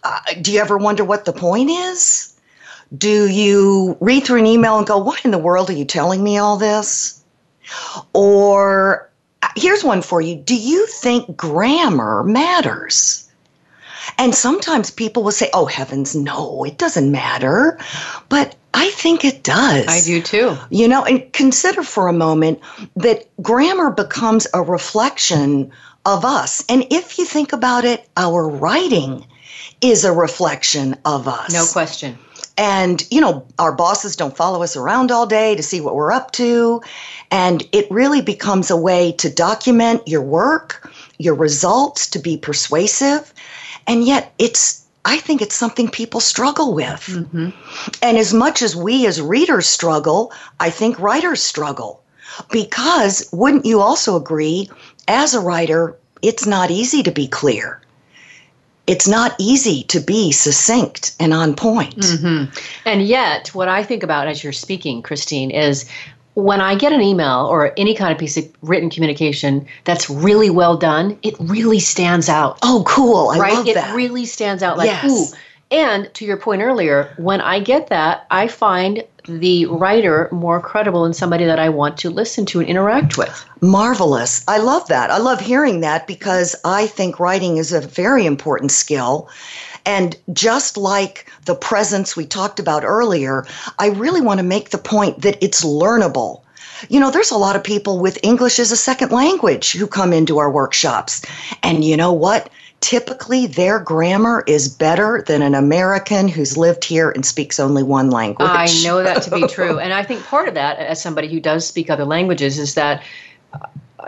uh, 0.03 0.19
do 0.41 0.51
you 0.51 0.59
ever 0.59 0.77
wonder 0.77 1.05
what 1.05 1.23
the 1.23 1.31
point 1.31 1.69
is? 1.69 2.35
Do 2.97 3.29
you 3.29 3.95
read 4.01 4.25
through 4.25 4.39
an 4.39 4.47
email 4.47 4.77
and 4.77 4.85
go, 4.85 4.97
What 4.97 5.23
in 5.23 5.31
the 5.31 5.37
world 5.37 5.69
are 5.69 5.73
you 5.73 5.85
telling 5.85 6.21
me 6.21 6.37
all 6.37 6.57
this? 6.57 7.23
Or 8.11 9.09
here's 9.55 9.83
one 9.83 10.01
for 10.01 10.21
you 10.21 10.35
Do 10.35 10.55
you 10.55 10.85
think 10.87 11.35
grammar 11.35 12.23
matters? 12.23 13.21
And 14.17 14.35
sometimes 14.35 14.91
people 14.91 15.23
will 15.23 15.31
say, 15.31 15.49
Oh, 15.53 15.65
heavens, 15.65 16.15
no, 16.15 16.63
it 16.63 16.77
doesn't 16.77 17.11
matter. 17.11 17.79
But 18.29 18.55
I 18.73 18.91
think 18.91 19.25
it 19.25 19.43
does. 19.43 19.87
I 19.87 20.01
do 20.01 20.21
too. 20.21 20.57
You 20.69 20.87
know, 20.87 21.03
and 21.05 21.31
consider 21.33 21.81
for 21.81 22.07
a 22.07 22.13
moment 22.13 22.59
that 22.95 23.27
grammar 23.41 23.91
becomes 23.91 24.47
a 24.53 24.61
reflection 24.61 25.71
of 26.05 26.23
us. 26.23 26.63
And 26.69 26.85
if 26.91 27.17
you 27.17 27.25
think 27.25 27.53
about 27.53 27.85
it, 27.85 28.07
our 28.15 28.47
writing 28.47 29.25
is 29.81 30.05
a 30.05 30.11
reflection 30.11 30.95
of 31.05 31.27
us. 31.27 31.53
No 31.53 31.65
question. 31.65 32.17
And, 32.57 33.05
you 33.11 33.19
know, 33.19 33.45
our 33.59 33.73
bosses 33.73 34.15
don't 34.15 34.35
follow 34.35 34.63
us 34.63 34.77
around 34.77 35.11
all 35.11 35.25
day 35.25 35.55
to 35.55 35.63
see 35.63 35.81
what 35.81 35.95
we're 35.95 36.11
up 36.11 36.31
to. 36.33 36.81
And 37.31 37.67
it 37.71 37.89
really 37.91 38.21
becomes 38.21 38.71
a 38.71 38.77
way 38.77 39.11
to 39.13 39.29
document 39.29 40.07
your 40.07 40.21
work, 40.21 40.89
your 41.17 41.35
results, 41.35 42.07
to 42.07 42.19
be 42.19 42.37
persuasive. 42.37 43.33
And 43.87 44.05
yet 44.05 44.33
it's 44.39 44.85
I 45.07 45.19
think 45.19 45.41
it's 45.41 45.55
something 45.55 45.87
people 45.87 46.19
struggle 46.19 46.73
with. 46.73 47.05
Mm-hmm. 47.07 47.49
And 48.01 48.17
as 48.17 48.33
much 48.33 48.63
as 48.63 48.75
we 48.75 49.05
as 49.05 49.21
readers 49.21 49.67
struggle, 49.67 50.33
I 50.59 50.71
think 50.71 50.99
writers 50.99 51.43
struggle. 51.43 52.01
Because 52.51 53.29
wouldn't 53.31 53.65
you 53.65 53.81
also 53.81 54.15
agree, 54.15 54.69
as 55.07 55.35
a 55.35 55.39
writer, 55.39 55.95
it's 56.23 56.47
not 56.47 56.71
easy 56.71 57.03
to 57.03 57.11
be 57.11 57.27
clear. 57.27 57.79
It's 58.87 59.07
not 59.07 59.35
easy 59.39 59.83
to 59.83 59.99
be 59.99 60.31
succinct 60.31 61.15
and 61.19 61.33
on 61.33 61.55
point. 61.55 61.97
Mm-hmm. 61.97 62.57
And 62.85 63.01
yet, 63.03 63.49
what 63.49 63.67
I 63.67 63.83
think 63.83 64.03
about 64.03 64.27
as 64.27 64.43
you're 64.43 64.53
speaking, 64.53 65.01
Christine, 65.01 65.49
is 65.51 65.89
when 66.35 66.61
I 66.61 66.75
get 66.75 66.93
an 66.93 67.01
email 67.01 67.47
or 67.49 67.73
any 67.77 67.95
kind 67.95 68.11
of 68.11 68.17
piece 68.17 68.37
of 68.37 68.45
written 68.61 68.89
communication 68.89 69.65
that's 69.85 70.09
really 70.09 70.49
well 70.49 70.77
done, 70.77 71.17
it 71.23 71.35
really 71.39 71.79
stands 71.79 72.29
out. 72.29 72.59
Oh, 72.61 72.83
cool. 72.87 73.29
I 73.29 73.39
right? 73.39 73.53
love 73.53 73.67
it 73.67 73.75
that. 73.75 73.91
It 73.91 73.95
really 73.95 74.25
stands 74.25 74.61
out 74.61 74.77
like, 74.77 74.87
yes. 74.87 75.33
ooh. 75.33 75.37
And 75.71 76.13
to 76.13 76.25
your 76.25 76.37
point 76.37 76.61
earlier, 76.61 77.13
when 77.17 77.41
I 77.41 77.59
get 77.59 77.87
that, 77.87 78.27
I 78.29 78.47
find 78.47 79.03
the 79.27 79.65
writer 79.65 80.29
more 80.31 80.59
credible 80.59 81.05
and 81.05 81.15
somebody 81.15 81.45
that 81.45 81.59
I 81.59 81.69
want 81.69 81.97
to 81.99 82.09
listen 82.09 82.45
to 82.47 82.59
and 82.59 82.69
interact 82.69 83.17
with. 83.17 83.45
Marvelous. 83.61 84.43
I 84.47 84.57
love 84.57 84.87
that. 84.87 85.11
I 85.11 85.17
love 85.17 85.39
hearing 85.39 85.81
that 85.81 86.07
because 86.07 86.55
I 86.63 86.87
think 86.87 87.19
writing 87.19 87.57
is 87.57 87.73
a 87.73 87.81
very 87.81 88.25
important 88.25 88.71
skill. 88.71 89.29
And 89.85 90.17
just 90.33 90.77
like 90.77 91.31
the 91.45 91.55
presence 91.55 92.15
we 92.15 92.25
talked 92.25 92.59
about 92.59 92.83
earlier, 92.83 93.45
I 93.77 93.89
really 93.89 94.21
want 94.21 94.39
to 94.39 94.45
make 94.45 94.69
the 94.71 94.77
point 94.77 95.21
that 95.21 95.37
it's 95.43 95.63
learnable. 95.63 96.41
You 96.89 96.99
know, 96.99 97.11
there's 97.11 97.31
a 97.31 97.37
lot 97.37 97.55
of 97.55 97.63
people 97.63 97.99
with 97.99 98.17
English 98.23 98.59
as 98.59 98.71
a 98.71 98.77
second 98.77 99.11
language 99.11 99.73
who 99.73 99.87
come 99.87 100.11
into 100.11 100.39
our 100.39 100.51
workshops. 100.51 101.23
And 101.63 101.83
you 101.83 101.95
know 101.95 102.11
what? 102.11 102.49
Typically, 102.85 103.47
their 103.47 103.79
grammar 103.79 104.43
is 104.45 104.69
better 104.69 105.23
than 105.25 105.41
an 105.41 105.55
American 105.55 106.27
who's 106.27 106.55
lived 106.55 106.85
here 106.85 107.09
and 107.09 107.25
speaks 107.25 107.59
only 107.59 107.81
one 107.81 108.11
language. 108.11 108.47
I 108.47 108.67
know 108.83 109.01
that 109.01 109.23
to 109.23 109.31
be 109.31 109.47
true. 109.49 109.79
and 109.79 109.91
I 109.91 110.03
think 110.03 110.23
part 110.23 110.47
of 110.47 110.53
that, 110.53 110.77
as 110.77 111.01
somebody 111.01 111.27
who 111.27 111.39
does 111.39 111.65
speak 111.65 111.89
other 111.89 112.05
languages, 112.05 112.59
is 112.59 112.75
that 112.75 113.01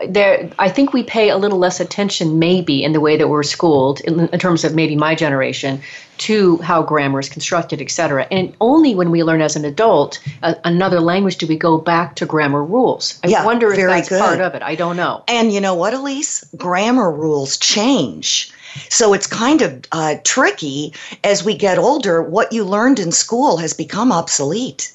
there 0.10 0.48
i 0.60 0.70
think 0.70 0.94
we 0.94 1.02
pay 1.02 1.30
a 1.30 1.38
little 1.38 1.58
less 1.58 1.80
attention 1.80 2.38
maybe 2.38 2.84
in 2.84 2.94
the 2.94 3.00
way 3.00 3.18
that 3.18 3.30
we're 3.30 3.42
schooled 3.42 4.00
in, 4.02 4.20
in, 4.30 4.38
terms 4.38 4.64
of 4.64 4.76
maybe 4.76 4.96
my 4.96 5.16
generation 5.16 5.82
to 6.18 6.58
how 6.58 6.84
grammar 6.84 7.20
is 7.20 7.30
constructed 7.30 7.82
et 7.82 7.90
cetera 7.90 8.28
and 8.30 8.56
only 8.62 8.94
when 8.94 9.10
we 9.10 9.24
learn 9.24 9.42
as 9.42 9.56
an 9.56 9.66
adult 9.66 10.20
uh, 10.44 10.54
another 10.66 11.00
language 11.00 11.38
do 11.38 11.48
we 11.48 11.58
go 11.58 11.80
back 11.80 12.16
to 12.16 12.28
grammar 12.28 12.64
rules 12.64 13.20
i 13.24 13.28
yeah, 13.28 13.44
wonder 13.44 13.74
if 13.74 13.78
that's 13.78 14.10
good. 14.10 14.22
part 14.22 14.40
of 14.40 14.54
it 14.54 14.62
i 14.62 14.76
don't 14.76 14.98
know 14.98 15.24
and 15.28 15.52
you 15.52 15.60
know 15.60 15.74
what 15.74 15.96
alise 15.96 16.46
grammar 16.56 17.12
rules 17.12 17.58
change 17.58 18.54
so 18.90 19.14
it's 19.14 19.28
kind 19.28 19.62
of 19.62 19.86
uh, 19.92 20.16
tricky 20.24 20.94
as 21.24 21.44
we 21.44 21.56
get 21.56 21.78
older 21.78 22.22
what 22.22 22.52
you 22.52 22.64
learned 22.64 23.00
in 23.00 23.12
school 23.12 23.58
has 23.58 23.74
become 23.74 24.12
obsolete 24.12 24.94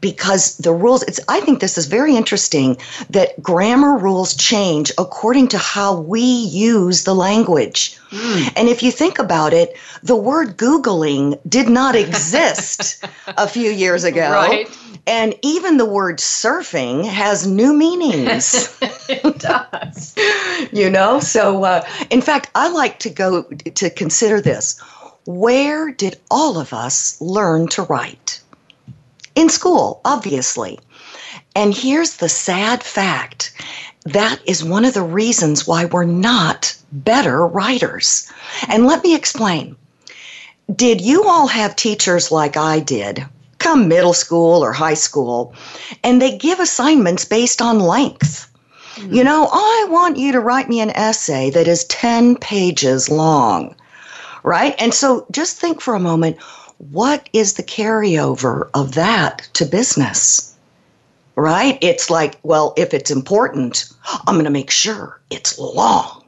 because 0.00 0.56
the 0.58 0.72
rules 0.72 1.02
it's 1.04 1.20
i 1.28 1.40
think 1.40 1.60
this 1.60 1.78
is 1.78 1.86
very 1.86 2.16
interesting 2.16 2.76
that 3.10 3.40
grammar 3.42 3.96
rules 3.96 4.34
change 4.34 4.90
according 4.98 5.48
to 5.48 5.58
how 5.58 5.98
we 5.98 6.20
use 6.20 7.04
the 7.04 7.14
language 7.14 7.96
mm. 8.10 8.52
and 8.56 8.68
if 8.68 8.82
you 8.82 8.90
think 8.90 9.18
about 9.18 9.52
it 9.52 9.76
the 10.02 10.16
word 10.16 10.56
googling 10.56 11.38
did 11.48 11.68
not 11.68 11.94
exist 11.94 13.04
a 13.26 13.46
few 13.48 13.70
years 13.70 14.04
ago 14.04 14.30
right. 14.30 14.68
And 15.06 15.34
even 15.42 15.76
the 15.76 15.84
word 15.84 16.18
surfing 16.18 17.04
has 17.04 17.46
new 17.46 17.72
meanings 17.74 18.78
it 19.08 19.38
does 19.38 20.14
you 20.72 20.88
know 20.88 21.20
so 21.20 21.64
uh, 21.64 21.86
in 22.10 22.22
fact 22.22 22.50
i 22.54 22.68
like 22.68 22.98
to 22.98 23.10
go 23.10 23.42
to 23.42 23.90
consider 23.90 24.40
this 24.40 24.80
where 25.26 25.90
did 25.90 26.20
all 26.30 26.58
of 26.58 26.72
us 26.72 27.20
learn 27.20 27.68
to 27.68 27.82
write 27.82 28.40
in 29.34 29.48
school, 29.48 30.00
obviously. 30.04 30.78
And 31.56 31.74
here's 31.74 32.16
the 32.16 32.28
sad 32.28 32.82
fact 32.82 33.52
that 34.04 34.40
is 34.44 34.62
one 34.62 34.84
of 34.84 34.94
the 34.94 35.02
reasons 35.02 35.66
why 35.66 35.86
we're 35.86 36.04
not 36.04 36.76
better 36.92 37.46
writers. 37.46 38.30
And 38.68 38.86
let 38.86 39.02
me 39.02 39.14
explain. 39.14 39.76
Did 40.74 41.00
you 41.00 41.24
all 41.24 41.46
have 41.46 41.76
teachers 41.76 42.30
like 42.30 42.56
I 42.56 42.80
did, 42.80 43.24
come 43.64 43.88
middle 43.88 44.12
school 44.12 44.62
or 44.62 44.72
high 44.72 44.94
school, 44.94 45.54
and 46.04 46.20
they 46.20 46.36
give 46.36 46.60
assignments 46.60 47.24
based 47.24 47.60
on 47.62 47.80
length? 47.80 48.50
Mm-hmm. 48.94 49.14
You 49.14 49.24
know, 49.24 49.48
I 49.50 49.86
want 49.88 50.18
you 50.18 50.32
to 50.32 50.40
write 50.40 50.68
me 50.68 50.80
an 50.80 50.90
essay 50.90 51.50
that 51.50 51.66
is 51.66 51.84
10 51.86 52.36
pages 52.36 53.08
long, 53.08 53.74
right? 54.42 54.74
And 54.78 54.94
so 54.94 55.26
just 55.32 55.56
think 55.56 55.80
for 55.80 55.94
a 55.94 56.00
moment 56.00 56.36
what 56.90 57.28
is 57.32 57.54
the 57.54 57.62
carryover 57.62 58.68
of 58.74 58.94
that 58.94 59.48
to 59.54 59.64
business? 59.64 60.54
Right? 61.36 61.78
It's 61.80 62.10
like, 62.10 62.38
well, 62.42 62.74
if 62.76 62.94
it's 62.94 63.10
important, 63.10 63.88
I'm 64.26 64.34
going 64.34 64.44
to 64.44 64.50
make 64.50 64.70
sure 64.70 65.20
it's 65.30 65.58
long. 65.58 66.23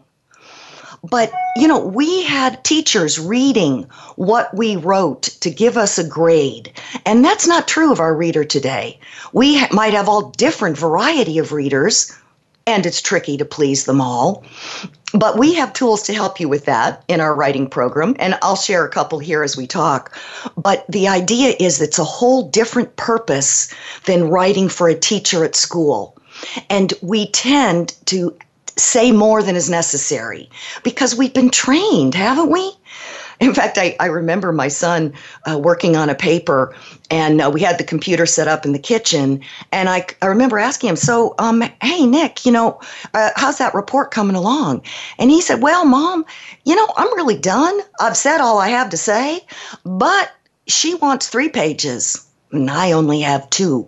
But, 1.11 1.33
you 1.57 1.69
know, 1.69 1.79
we 1.79 2.25
had 2.25 2.63
teachers 2.65 3.19
reading 3.19 3.85
what 4.17 4.55
we 4.57 4.77
wrote 4.77 5.23
to 5.41 5.51
give 5.51 5.77
us 5.77 5.99
a 5.99 6.09
grade. 6.09 6.73
And 7.05 7.25
that's 7.25 7.47
not 7.47 7.69
true 7.69 7.93
of 7.93 8.01
our 8.01 8.15
reader 8.15 8.45
today. 8.45 8.99
We 9.33 9.59
ha- 9.59 9.69
might 9.73 9.95
have 9.95 10.09
all 10.09 10.31
different 10.31 10.79
variety 10.79 11.39
of 11.39 11.53
readers, 11.53 12.13
and 12.67 12.85
it's 12.85 13.01
tricky 13.01 13.37
to 13.37 13.45
please 13.45 13.85
them 13.85 14.01
all. 14.01 14.45
But 15.13 15.39
we 15.39 15.55
have 15.55 15.73
tools 15.73 16.03
to 16.05 16.15
help 16.15 16.41
you 16.41 16.49
with 16.49 16.65
that 16.65 17.05
in 17.09 17.21
our 17.21 17.35
writing 17.35 17.69
program, 17.69 18.17
and 18.19 18.37
I'll 18.43 18.57
share 18.57 18.85
a 18.85 18.91
couple 18.91 19.19
here 19.19 19.43
as 19.43 19.57
we 19.57 19.67
talk. 19.67 20.15
But 20.57 20.85
the 20.89 21.09
idea 21.09 21.55
is 21.61 21.81
it's 21.81 21.99
a 21.99 22.05
whole 22.05 22.49
different 22.49 22.97
purpose 22.97 23.73
than 24.05 24.29
writing 24.29 24.69
for 24.69 24.89
a 24.89 24.99
teacher 24.99 25.45
at 25.45 25.55
school. 25.55 26.17
And 26.69 26.93
we 27.01 27.29
tend 27.29 27.95
to 28.07 28.37
say 28.77 29.13
more 29.13 29.43
than 29.43 29.57
is 29.57 29.71
necessary 29.71 30.51
because 30.83 31.17
we've 31.17 31.35
been 31.35 31.51
trained, 31.51 32.15
haven't 32.15 32.51
we? 32.51 32.73
In 33.39 33.53
fact, 33.53 33.77
I, 33.77 33.97
I 34.01 34.07
remember 34.07 34.53
my 34.53 34.69
son 34.69 35.13
uh, 35.51 35.59
working 35.59 35.95
on 35.95 36.09
a 36.09 36.15
paper, 36.15 36.75
and 37.11 37.41
uh, 37.41 37.51
we 37.53 37.61
had 37.61 37.77
the 37.77 37.85
computer 37.85 38.25
set 38.25 38.49
up 38.49 38.65
in 38.65 38.73
the 38.73 38.79
kitchen. 38.79 39.43
And 39.73 39.89
I, 39.89 40.07
I 40.23 40.27
remember 40.27 40.59
asking 40.59 40.91
him, 40.91 40.97
So, 40.97 41.35
um, 41.39 41.63
hey, 41.83 42.07
Nick, 42.07 42.47
you 42.47 42.53
know, 42.53 42.81
uh, 43.13 43.31
how's 43.37 43.59
that 43.59 43.75
report 43.75 44.11
coming 44.11 44.37
along? 44.37 44.83
And 45.19 45.31
he 45.31 45.43
said, 45.43 45.61
Well, 45.61 45.85
mom, 45.85 46.25
you 46.65 46.75
know, 46.75 46.89
I'm 46.97 47.15
really 47.15 47.39
done. 47.39 47.79
I've 48.01 48.17
said 48.17 48.41
all 48.41 48.59
I 48.59 48.69
have 48.69 48.91
to 48.91 48.97
say, 48.97 49.45
but 49.85 50.33
she 50.67 50.95
wants 50.95 51.29
three 51.29 51.51
pages, 51.51 52.27
and 52.53 52.71
I 52.71 52.93
only 52.93 53.21
have 53.21 53.51
two. 53.51 53.87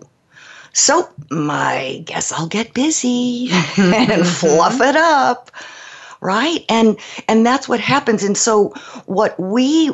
So, 0.73 1.09
I 1.31 2.03
guess 2.05 2.31
I'll 2.31 2.47
get 2.47 2.73
busy 2.73 3.49
and 3.77 4.25
fluff 4.25 4.79
it 4.81 4.95
up 4.95 5.51
right? 6.21 6.65
And 6.69 6.99
and 7.27 7.45
that's 7.45 7.69
what 7.69 7.79
happens. 7.79 8.23
And 8.23 8.37
so 8.37 8.69
what 9.05 9.39
we 9.39 9.91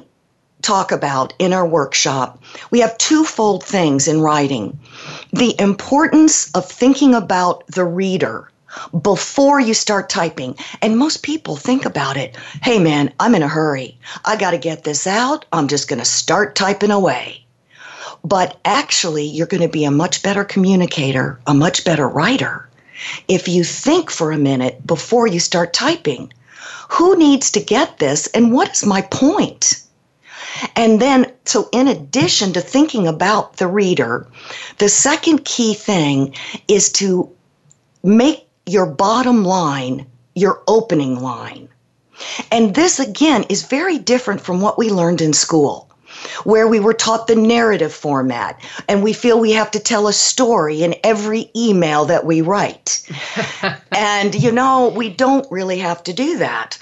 talk 0.61 0.91
about 0.91 1.33
in 1.37 1.53
our 1.53 1.65
workshop, 1.65 2.41
we 2.71 2.79
have 2.79 2.97
twofold 2.97 3.63
things 3.63 4.07
in 4.07 4.21
writing. 4.21 4.79
The 5.31 5.59
importance 5.59 6.51
of 6.53 6.65
thinking 6.65 7.13
about 7.13 7.65
the 7.67 7.85
reader 7.85 8.51
before 9.01 9.59
you 9.59 9.73
start 9.73 10.09
typing. 10.09 10.55
And 10.81 10.97
most 10.97 11.23
people 11.23 11.55
think 11.55 11.85
about 11.85 12.17
it 12.17 12.35
hey, 12.63 12.79
man, 12.79 13.13
I'm 13.19 13.35
in 13.35 13.43
a 13.43 13.47
hurry. 13.47 13.97
I 14.25 14.35
got 14.35 14.51
to 14.51 14.57
get 14.57 14.83
this 14.83 15.07
out. 15.07 15.45
I'm 15.53 15.67
just 15.67 15.87
going 15.87 15.99
to 15.99 16.05
start 16.05 16.55
typing 16.55 16.91
away. 16.91 17.44
But 18.25 18.57
actually, 18.65 19.25
you're 19.25 19.45
going 19.45 19.61
to 19.61 19.69
be 19.69 19.85
a 19.85 19.91
much 19.91 20.23
better 20.23 20.43
communicator, 20.43 21.39
a 21.45 21.53
much 21.53 21.85
better 21.85 22.09
writer 22.09 22.67
if 23.27 23.47
you 23.47 23.63
think 23.63 24.09
for 24.09 24.31
a 24.31 24.37
minute 24.37 24.85
before 24.85 25.27
you 25.27 25.39
start 25.39 25.73
typing. 25.73 26.33
Who 26.89 27.15
needs 27.17 27.51
to 27.51 27.59
get 27.59 27.99
this 27.99 28.25
and 28.33 28.51
what 28.51 28.71
is 28.71 28.83
my 28.83 29.03
point? 29.03 29.79
And 30.75 30.99
then, 30.99 31.31
so 31.45 31.69
in 31.71 31.87
addition 31.87 32.53
to 32.53 32.61
thinking 32.61 33.07
about 33.07 33.57
the 33.57 33.67
reader, 33.67 34.25
the 34.79 34.89
second 34.89 35.45
key 35.45 35.75
thing 35.75 36.33
is 36.67 36.91
to 36.93 37.29
make 38.03 38.47
your 38.65 38.87
bottom 38.87 39.43
line 39.43 40.07
your 40.33 40.63
opening 40.67 41.21
line. 41.21 41.69
And 42.51 42.73
this, 42.73 42.99
again, 42.99 43.45
is 43.49 43.67
very 43.67 43.99
different 43.99 44.41
from 44.41 44.61
what 44.61 44.79
we 44.79 44.89
learned 44.89 45.21
in 45.21 45.33
school 45.33 45.84
where 46.43 46.67
we 46.67 46.79
were 46.79 46.93
taught 46.93 47.27
the 47.27 47.35
narrative 47.35 47.93
format 47.93 48.59
and 48.87 49.03
we 49.03 49.13
feel 49.13 49.39
we 49.39 49.51
have 49.51 49.71
to 49.71 49.79
tell 49.79 50.07
a 50.07 50.13
story 50.13 50.83
in 50.83 50.95
every 51.03 51.49
email 51.55 52.05
that 52.05 52.25
we 52.25 52.41
write. 52.41 53.07
and, 53.91 54.35
you 54.35 54.51
know, 54.51 54.89
we 54.95 55.09
don't 55.09 55.49
really 55.51 55.77
have 55.77 56.03
to 56.03 56.13
do 56.13 56.37
that. 56.37 56.77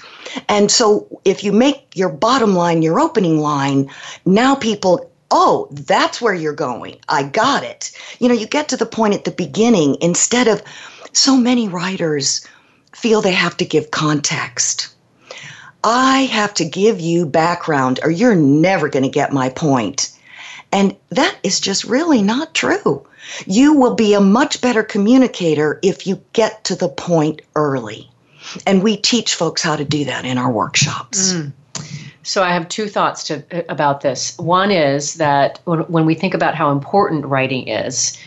And 0.48 0.70
so 0.70 1.20
if 1.24 1.44
you 1.44 1.52
make 1.52 1.86
your 1.94 2.08
bottom 2.08 2.54
line 2.54 2.82
your 2.82 3.00
opening 3.00 3.38
line, 3.38 3.90
now 4.24 4.54
people 4.54 5.10
oh, 5.30 5.66
that's 5.72 6.20
where 6.20 6.34
you're 6.34 6.52
going. 6.52 6.96
I 7.08 7.24
got 7.24 7.64
it. 7.64 7.90
You 8.20 8.28
know, 8.28 8.34
you 8.34 8.46
get 8.46 8.68
to 8.68 8.76
the 8.76 8.86
point 8.86 9.14
at 9.14 9.24
the 9.24 9.32
beginning 9.32 9.96
instead 10.00 10.46
of 10.46 10.62
so 11.12 11.36
many 11.36 11.68
writers 11.68 12.46
feel 12.92 13.20
they 13.20 13.32
have 13.32 13.56
to 13.56 13.64
give 13.64 13.90
context. 13.90 14.93
I 15.84 16.22
have 16.32 16.54
to 16.54 16.64
give 16.64 17.00
you 17.00 17.26
background 17.26 18.00
or 18.02 18.10
you're 18.10 18.34
never 18.34 18.88
going 18.88 19.02
to 19.02 19.08
get 19.10 19.32
my 19.32 19.50
point. 19.50 20.10
And 20.72 20.96
that 21.10 21.36
is 21.42 21.60
just 21.60 21.84
really 21.84 22.22
not 22.22 22.54
true. 22.54 23.06
You 23.46 23.74
will 23.74 23.94
be 23.94 24.14
a 24.14 24.20
much 24.20 24.60
better 24.60 24.82
communicator 24.82 25.78
if 25.82 26.06
you 26.06 26.20
get 26.32 26.64
to 26.64 26.74
the 26.74 26.88
point 26.88 27.42
early. 27.54 28.10
And 28.66 28.82
we 28.82 28.96
teach 28.96 29.34
folks 29.34 29.62
how 29.62 29.76
to 29.76 29.84
do 29.84 30.04
that 30.06 30.24
in 30.24 30.38
our 30.38 30.50
workshops. 30.50 31.32
Mm. 31.32 31.52
So 32.22 32.42
I 32.42 32.52
have 32.52 32.68
two 32.68 32.88
thoughts 32.88 33.24
to 33.24 33.44
about 33.70 34.00
this. 34.00 34.36
One 34.38 34.70
is 34.70 35.14
that 35.14 35.60
when, 35.64 35.80
when 35.80 36.06
we 36.06 36.14
think 36.14 36.32
about 36.34 36.54
how 36.54 36.70
important 36.70 37.26
writing 37.26 37.68
is, 37.68 38.18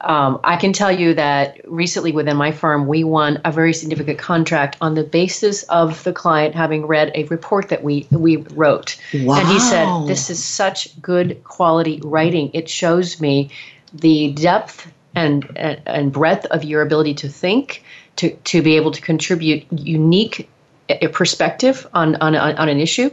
um, 0.00 0.40
I 0.44 0.56
can 0.56 0.72
tell 0.72 0.92
you 0.92 1.14
that 1.14 1.60
recently 1.64 2.12
within 2.12 2.36
my 2.36 2.52
firm, 2.52 2.86
we 2.86 3.04
won 3.04 3.40
a 3.44 3.52
very 3.52 3.72
significant 3.72 4.18
contract 4.18 4.76
on 4.80 4.94
the 4.94 5.04
basis 5.04 5.62
of 5.64 6.02
the 6.04 6.12
client 6.12 6.54
having 6.54 6.86
read 6.86 7.12
a 7.14 7.24
report 7.24 7.68
that 7.68 7.82
we 7.82 8.06
we 8.10 8.36
wrote. 8.36 9.00
Wow. 9.14 9.38
And 9.38 9.48
he 9.48 9.58
said, 9.58 10.06
"This 10.06 10.30
is 10.30 10.42
such 10.42 11.00
good 11.00 11.42
quality 11.44 12.00
writing. 12.04 12.50
It 12.52 12.68
shows 12.68 13.20
me 13.20 13.50
the 13.92 14.32
depth 14.32 14.90
and 15.14 15.50
and, 15.56 15.80
and 15.86 16.12
breadth 16.12 16.46
of 16.46 16.64
your 16.64 16.82
ability 16.82 17.14
to 17.14 17.28
think, 17.28 17.82
to 18.16 18.30
to 18.30 18.62
be 18.62 18.76
able 18.76 18.90
to 18.92 19.00
contribute 19.00 19.66
unique 19.70 20.48
eh, 20.88 21.08
perspective 21.12 21.86
on 21.94 22.16
on 22.16 22.36
on 22.36 22.68
an 22.68 22.80
issue." 22.80 23.10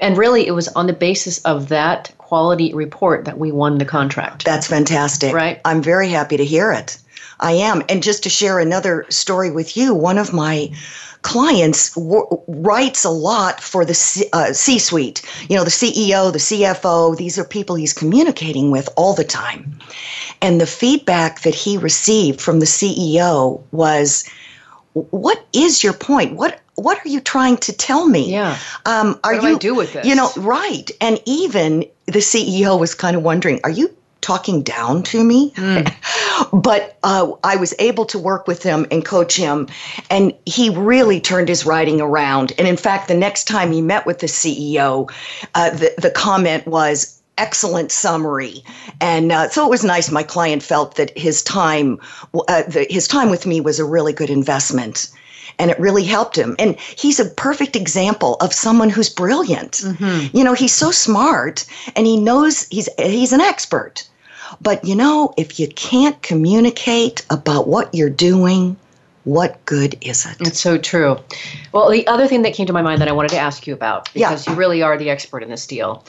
And 0.00 0.18
really, 0.18 0.46
it 0.46 0.52
was 0.52 0.68
on 0.68 0.86
the 0.86 0.92
basis 0.92 1.38
of 1.44 1.68
that 1.68 2.12
quality 2.34 2.74
report 2.74 3.26
that 3.26 3.38
we 3.38 3.52
won 3.52 3.78
the 3.78 3.84
contract. 3.84 4.44
That's 4.44 4.66
fantastic. 4.66 5.32
Right. 5.32 5.60
I'm 5.64 5.80
very 5.80 6.08
happy 6.08 6.36
to 6.36 6.44
hear 6.44 6.72
it. 6.72 6.98
I 7.38 7.52
am. 7.52 7.84
And 7.88 8.02
just 8.02 8.24
to 8.24 8.28
share 8.28 8.58
another 8.58 9.06
story 9.08 9.52
with 9.52 9.76
you, 9.76 9.94
one 9.94 10.18
of 10.18 10.32
my 10.32 10.72
clients 11.22 11.94
w- 11.94 12.26
writes 12.48 13.04
a 13.04 13.10
lot 13.10 13.60
for 13.60 13.84
the 13.84 13.94
C- 13.94 14.28
uh, 14.32 14.52
suite 14.52 15.22
you 15.48 15.56
know 15.56 15.64
the 15.64 15.70
ceo 15.70 16.30
the 16.30 16.38
cfo 16.38 17.16
these 17.16 17.38
are 17.38 17.44
people 17.46 17.76
he's 17.76 17.94
communicating 17.94 18.70
with 18.70 18.90
all 18.94 19.14
the 19.14 19.24
time 19.24 19.78
and 20.42 20.60
the 20.60 20.66
feedback 20.66 21.40
that 21.40 21.54
he 21.54 21.78
received 21.78 22.42
from 22.42 22.60
the 22.60 22.66
ceo 22.66 23.62
was 23.72 24.28
what 24.92 25.46
is 25.54 25.82
your 25.82 25.94
point 25.94 26.36
what 26.36 26.60
what 26.76 27.04
are 27.04 27.08
you 27.08 27.20
trying 27.20 27.56
to 27.58 27.72
tell 27.72 28.06
me? 28.06 28.32
Yeah. 28.32 28.58
Um, 28.86 29.18
are 29.24 29.34
what 29.34 29.40
do 29.40 29.48
you 29.48 29.56
I 29.56 29.58
do 29.58 29.74
with 29.74 29.92
this? 29.92 30.06
You 30.06 30.14
know, 30.14 30.30
right? 30.36 30.90
And 31.00 31.20
even 31.24 31.84
the 32.06 32.20
CEO 32.20 32.78
was 32.78 32.94
kind 32.94 33.16
of 33.16 33.22
wondering, 33.22 33.60
are 33.64 33.70
you 33.70 33.94
talking 34.20 34.62
down 34.62 35.02
to 35.02 35.22
me? 35.22 35.52
Mm. 35.52 35.94
but 36.62 36.98
uh, 37.02 37.32
I 37.44 37.56
was 37.56 37.74
able 37.78 38.06
to 38.06 38.18
work 38.18 38.46
with 38.46 38.62
him 38.62 38.86
and 38.90 39.04
coach 39.04 39.36
him, 39.36 39.68
and 40.10 40.32
he 40.46 40.70
really 40.70 41.20
turned 41.20 41.48
his 41.48 41.66
writing 41.66 42.00
around. 42.00 42.52
And 42.58 42.66
in 42.66 42.76
fact, 42.76 43.08
the 43.08 43.14
next 43.14 43.44
time 43.44 43.70
he 43.70 43.80
met 43.80 44.06
with 44.06 44.18
the 44.18 44.26
CEO, 44.26 45.10
uh, 45.54 45.70
the 45.70 45.94
the 45.98 46.10
comment 46.10 46.66
was, 46.66 47.20
excellent 47.36 47.90
summary 47.90 48.62
and 49.00 49.32
uh, 49.32 49.48
so 49.48 49.66
it 49.66 49.68
was 49.68 49.82
nice 49.82 50.08
my 50.08 50.22
client 50.22 50.62
felt 50.62 50.94
that 50.94 51.16
his 51.18 51.42
time 51.42 51.98
uh, 52.48 52.62
the, 52.68 52.86
his 52.88 53.08
time 53.08 53.28
with 53.28 53.44
me 53.44 53.60
was 53.60 53.80
a 53.80 53.84
really 53.84 54.12
good 54.12 54.30
investment 54.30 55.08
and 55.58 55.70
it 55.70 55.78
really 55.78 56.04
helped 56.04 56.36
him 56.36 56.56
and 56.58 56.78
he's 56.78 57.20
a 57.20 57.30
perfect 57.30 57.76
example 57.76 58.36
of 58.40 58.52
someone 58.52 58.90
who's 58.90 59.08
brilliant 59.08 59.72
mm-hmm. 59.72 60.36
you 60.36 60.44
know 60.44 60.54
he's 60.54 60.74
so 60.74 60.90
smart 60.90 61.64
and 61.96 62.06
he 62.06 62.16
knows 62.16 62.66
he's 62.68 62.88
he's 62.98 63.32
an 63.32 63.40
expert 63.40 64.08
but 64.60 64.84
you 64.84 64.94
know 64.94 65.32
if 65.36 65.58
you 65.58 65.68
can't 65.68 66.20
communicate 66.22 67.24
about 67.30 67.68
what 67.68 67.94
you're 67.94 68.10
doing 68.10 68.76
what 69.24 69.64
good 69.64 69.96
is 70.02 70.26
it? 70.26 70.36
It's 70.40 70.60
so 70.60 70.78
true. 70.78 71.18
Well, 71.72 71.90
the 71.90 72.06
other 72.06 72.28
thing 72.28 72.42
that 72.42 72.52
came 72.52 72.66
to 72.66 72.72
my 72.72 72.82
mind 72.82 73.00
that 73.00 73.08
I 73.08 73.12
wanted 73.12 73.30
to 73.30 73.38
ask 73.38 73.66
you 73.66 73.72
about, 73.72 74.12
because 74.12 74.46
yeah. 74.46 74.52
you 74.52 74.58
really 74.58 74.82
are 74.82 74.98
the 74.98 75.10
expert 75.10 75.42
in 75.42 75.48
this 75.48 75.66
deal, 75.66 76.04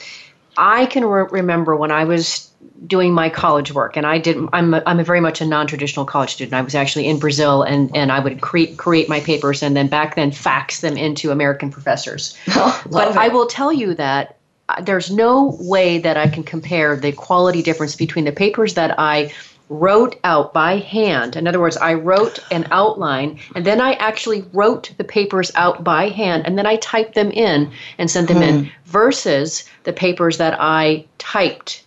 I 0.56 0.86
can 0.86 1.04
re- 1.04 1.26
remember 1.30 1.76
when 1.76 1.90
I 1.90 2.04
was 2.04 2.50
doing 2.86 3.12
my 3.12 3.28
college 3.30 3.72
work, 3.72 3.96
and 3.96 4.06
I 4.06 4.18
did. 4.18 4.36
I'm 4.52 4.74
a, 4.74 4.82
I'm 4.86 5.00
a 5.00 5.04
very 5.04 5.20
much 5.20 5.40
a 5.40 5.46
non-traditional 5.46 6.04
college 6.04 6.32
student. 6.32 6.54
I 6.54 6.62
was 6.62 6.74
actually 6.74 7.06
in 7.06 7.18
Brazil, 7.18 7.62
and 7.62 7.94
and 7.96 8.12
I 8.12 8.20
would 8.20 8.40
create 8.40 8.76
create 8.76 9.08
my 9.08 9.20
papers, 9.20 9.62
and 9.62 9.76
then 9.76 9.88
back 9.88 10.14
then 10.16 10.32
fax 10.32 10.80
them 10.80 10.96
into 10.96 11.30
American 11.30 11.70
professors. 11.70 12.36
Oh, 12.58 12.82
but 12.90 13.10
it. 13.10 13.16
I 13.16 13.28
will 13.28 13.46
tell 13.46 13.72
you 13.72 13.94
that 13.94 14.36
uh, 14.68 14.80
there's 14.80 15.10
no 15.10 15.56
way 15.60 15.98
that 15.98 16.16
I 16.16 16.26
can 16.28 16.42
compare 16.42 16.96
the 16.96 17.12
quality 17.12 17.62
difference 17.62 17.94
between 17.94 18.24
the 18.24 18.32
papers 18.32 18.74
that 18.74 18.98
I 18.98 19.32
wrote 19.68 20.16
out 20.22 20.52
by 20.52 20.78
hand. 20.78 21.36
In 21.36 21.46
other 21.46 21.60
words, 21.60 21.76
I 21.76 21.94
wrote 21.94 22.38
an 22.50 22.66
outline 22.70 23.38
and 23.54 23.64
then 23.64 23.80
I 23.80 23.94
actually 23.94 24.44
wrote 24.52 24.92
the 24.96 25.04
papers 25.04 25.50
out 25.54 25.82
by 25.82 26.08
hand 26.08 26.44
and 26.46 26.56
then 26.56 26.66
I 26.66 26.76
typed 26.76 27.14
them 27.14 27.30
in 27.30 27.72
and 27.98 28.10
sent 28.10 28.28
them 28.28 28.38
hmm. 28.38 28.42
in 28.42 28.70
versus 28.84 29.64
the 29.84 29.92
papers 29.92 30.38
that 30.38 30.56
I 30.60 31.06
typed, 31.18 31.84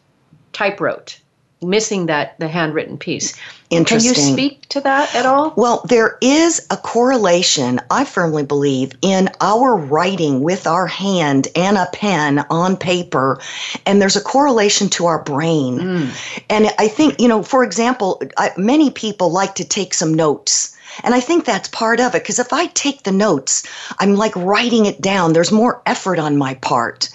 type 0.52 0.82
wrote 0.82 1.20
missing 1.62 2.06
that 2.06 2.40
the 2.40 2.48
handwritten 2.48 2.98
piece. 2.98 3.38
Interesting. 3.70 4.14
Can 4.14 4.28
you 4.28 4.34
speak 4.34 4.70
to 4.70 4.82
that 4.82 5.14
at 5.14 5.26
all? 5.26 5.54
Well, 5.56 5.84
there 5.88 6.18
is 6.22 6.66
a 6.72 6.78
correlation, 6.78 7.80
I 7.92 8.06
firmly 8.06 8.44
believe, 8.44 8.94
in 9.02 9.30
our 9.42 9.76
writing 9.76 10.42
with 10.42 10.66
our 10.66 10.88
hand 10.88 11.48
and 11.56 11.78
a 11.78 11.88
pen 11.94 12.40
on 12.50 12.78
paper, 12.78 13.40
and 13.86 14.02
there's 14.02 14.16
a 14.16 14.22
correlation 14.22 14.90
to 14.90 15.06
our 15.06 15.24
brain. 15.24 15.80
Mm. 15.80 16.44
And 16.50 16.70
I 16.80 16.88
think, 16.88 17.20
you 17.20 17.28
know, 17.28 17.44
for 17.44 17.64
example, 17.64 18.22
I, 18.38 18.52
many 18.58 18.90
people 18.90 19.32
like 19.32 19.56
to 19.56 19.66
take 19.66 19.94
some 19.94 20.14
notes. 20.14 20.76
And 21.04 21.14
I 21.14 21.20
think 21.20 21.46
that's 21.46 21.70
part 21.70 22.00
of 22.00 22.16
it 22.16 22.24
because 22.24 22.40
if 22.40 22.52
I 22.52 22.66
take 22.68 23.04
the 23.04 23.12
notes, 23.12 23.64
I'm 24.00 24.16
like 24.16 24.36
writing 24.36 24.86
it 24.86 25.00
down. 25.00 25.34
There's 25.34 25.52
more 25.52 25.82
effort 25.86 26.18
on 26.18 26.38
my 26.38 26.56
part. 26.56 27.10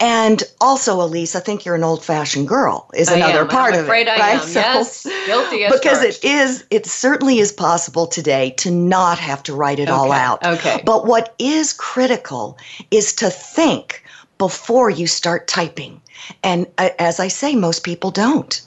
And 0.00 0.42
also, 0.60 1.00
Alise, 1.00 1.34
I 1.34 1.40
think 1.40 1.64
you're 1.64 1.74
an 1.74 1.82
old-fashioned 1.82 2.46
girl. 2.46 2.88
Is 2.94 3.08
another 3.08 3.40
am. 3.40 3.48
part 3.48 3.74
I'm 3.74 3.80
of 3.80 3.88
it, 3.88 4.08
I 4.08 4.18
right? 4.18 4.40
Am. 4.40 4.40
So, 4.40 4.60
yes, 4.60 5.06
guilty 5.26 5.64
as 5.64 5.72
because 5.72 6.00
charged. 6.00 6.24
it 6.24 6.28
is. 6.28 6.64
It 6.70 6.86
certainly 6.86 7.40
is 7.40 7.50
possible 7.50 8.06
today 8.06 8.50
to 8.58 8.70
not 8.70 9.18
have 9.18 9.42
to 9.44 9.54
write 9.54 9.80
it 9.80 9.88
okay. 9.88 9.92
all 9.92 10.12
out. 10.12 10.44
Okay. 10.44 10.82
But 10.84 11.06
what 11.06 11.34
is 11.38 11.72
critical 11.72 12.58
is 12.92 13.12
to 13.14 13.28
think 13.28 14.04
before 14.38 14.88
you 14.88 15.08
start 15.08 15.48
typing. 15.48 16.00
And 16.44 16.68
uh, 16.78 16.90
as 17.00 17.18
I 17.18 17.26
say, 17.28 17.56
most 17.56 17.82
people 17.82 18.12
don't 18.12 18.60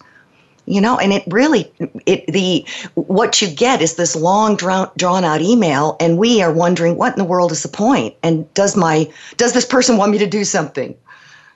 you 0.65 0.79
know 0.79 0.97
and 0.99 1.11
it 1.11 1.23
really 1.27 1.71
it 2.05 2.25
the 2.27 2.65
what 2.93 3.41
you 3.41 3.49
get 3.49 3.81
is 3.81 3.95
this 3.95 4.15
long 4.15 4.55
drawn, 4.55 4.89
drawn 4.95 5.23
out 5.23 5.41
email 5.41 5.97
and 5.99 6.17
we 6.17 6.41
are 6.41 6.51
wondering 6.51 6.97
what 6.97 7.13
in 7.13 7.17
the 7.17 7.25
world 7.25 7.51
is 7.51 7.63
the 7.63 7.67
point 7.67 8.15
and 8.21 8.51
does 8.53 8.77
my 8.77 9.11
does 9.37 9.53
this 9.53 9.65
person 9.65 9.97
want 9.97 10.11
me 10.11 10.17
to 10.19 10.27
do 10.27 10.43
something 10.43 10.95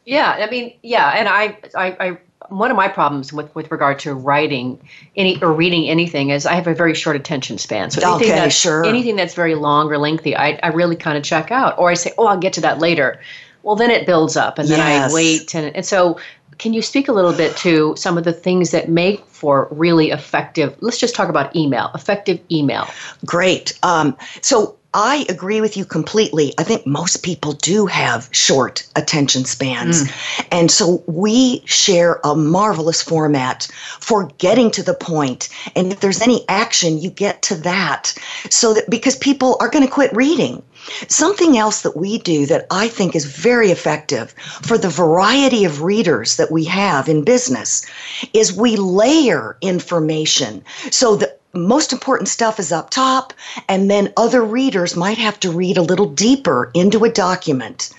yeah 0.05 0.37
i 0.39 0.49
mean 0.49 0.73
yeah 0.81 1.11
and 1.11 1.27
i 1.27 1.57
i, 1.75 1.97
I 1.99 2.17
one 2.49 2.69
of 2.69 2.77
my 2.77 2.87
problems 2.87 3.33
with, 3.33 3.53
with 3.55 3.71
regard 3.71 3.99
to 3.99 4.13
writing 4.13 4.79
any 5.15 5.41
or 5.41 5.51
reading 5.51 5.89
anything 5.89 6.29
is 6.29 6.45
I 6.45 6.53
have 6.53 6.67
a 6.67 6.75
very 6.75 6.93
short 6.93 7.15
attention 7.15 7.57
span. 7.57 7.91
So 7.91 8.01
anything 8.01 8.31
okay, 8.31 8.39
that's, 8.39 8.55
sure. 8.55 8.85
anything 8.85 9.15
that's 9.15 9.33
very 9.33 9.55
long 9.55 9.91
or 9.91 9.97
lengthy, 9.97 10.35
I, 10.35 10.59
I 10.61 10.67
really 10.67 10.95
kind 10.95 11.17
of 11.17 11.23
check 11.23 11.51
out. 11.51 11.77
Or 11.79 11.89
I 11.89 11.95
say, 11.95 12.13
oh, 12.17 12.27
I'll 12.27 12.37
get 12.37 12.53
to 12.53 12.61
that 12.61 12.79
later. 12.79 13.19
Well, 13.63 13.75
then 13.75 13.89
it 13.89 14.05
builds 14.05 14.37
up, 14.37 14.59
and 14.59 14.69
then 14.69 14.77
yes. 14.77 15.11
I 15.11 15.13
wait, 15.15 15.55
and, 15.55 15.75
and 15.75 15.83
so 15.83 16.19
can 16.59 16.73
you 16.73 16.81
speak 16.81 17.07
a 17.07 17.11
little 17.11 17.33
bit 17.33 17.57
to 17.57 17.95
some 17.97 18.17
of 18.17 18.23
the 18.23 18.31
things 18.31 18.71
that 18.71 18.89
make 18.89 19.25
for 19.25 19.67
really 19.71 20.11
effective? 20.11 20.75
Let's 20.81 20.99
just 20.99 21.15
talk 21.15 21.29
about 21.29 21.55
email, 21.55 21.89
effective 21.95 22.39
email. 22.51 22.87
Great. 23.25 23.77
Um, 23.81 24.15
so 24.41 24.77
I 24.95 25.25
agree 25.27 25.59
with 25.59 25.75
you 25.75 25.83
completely. 25.83 26.53
I 26.57 26.63
think 26.63 26.87
most 26.87 27.21
people 27.21 27.51
do 27.51 27.85
have 27.85 28.29
short 28.31 28.87
attention 28.95 29.43
spans. 29.43 30.05
Mm. 30.05 30.47
And 30.51 30.71
so 30.71 31.03
we 31.05 31.61
share 31.65 32.21
a 32.23 32.33
marvelous 32.33 33.01
format 33.01 33.67
for 33.99 34.27
getting 34.37 34.71
to 34.71 34.81
the 34.81 34.93
point. 34.93 35.49
And 35.75 35.91
if 35.91 35.99
there's 35.99 36.21
any 36.21 36.45
action, 36.47 36.97
you 36.97 37.09
get 37.09 37.41
to 37.43 37.55
that. 37.55 38.15
So 38.49 38.73
that 38.73 38.89
because 38.89 39.17
people 39.17 39.57
are 39.59 39.69
going 39.69 39.85
to 39.85 39.91
quit 39.91 40.15
reading. 40.15 40.63
Something 41.07 41.57
else 41.57 41.81
that 41.81 41.97
we 41.97 42.19
do 42.19 42.45
that 42.45 42.67
I 42.69 42.87
think 42.87 43.15
is 43.15 43.25
very 43.25 43.71
effective 43.71 44.33
for 44.61 44.77
the 44.77 44.89
variety 44.89 45.65
of 45.65 45.81
readers 45.81 46.37
that 46.37 46.51
we 46.51 46.63
have 46.65 47.09
in 47.09 47.23
business 47.23 47.85
is 48.33 48.53
we 48.53 48.75
layer 48.75 49.57
information 49.61 50.63
so 50.91 51.15
that 51.17 51.34
most 51.55 51.93
important 51.93 52.29
stuff 52.29 52.59
is 52.59 52.71
up 52.71 52.89
top, 52.89 53.33
and 53.67 53.89
then 53.89 54.13
other 54.17 54.43
readers 54.43 54.95
might 54.95 55.17
have 55.17 55.39
to 55.41 55.51
read 55.51 55.77
a 55.77 55.81
little 55.81 56.09
deeper 56.09 56.71
into 56.73 57.03
a 57.03 57.09
document. 57.09 57.91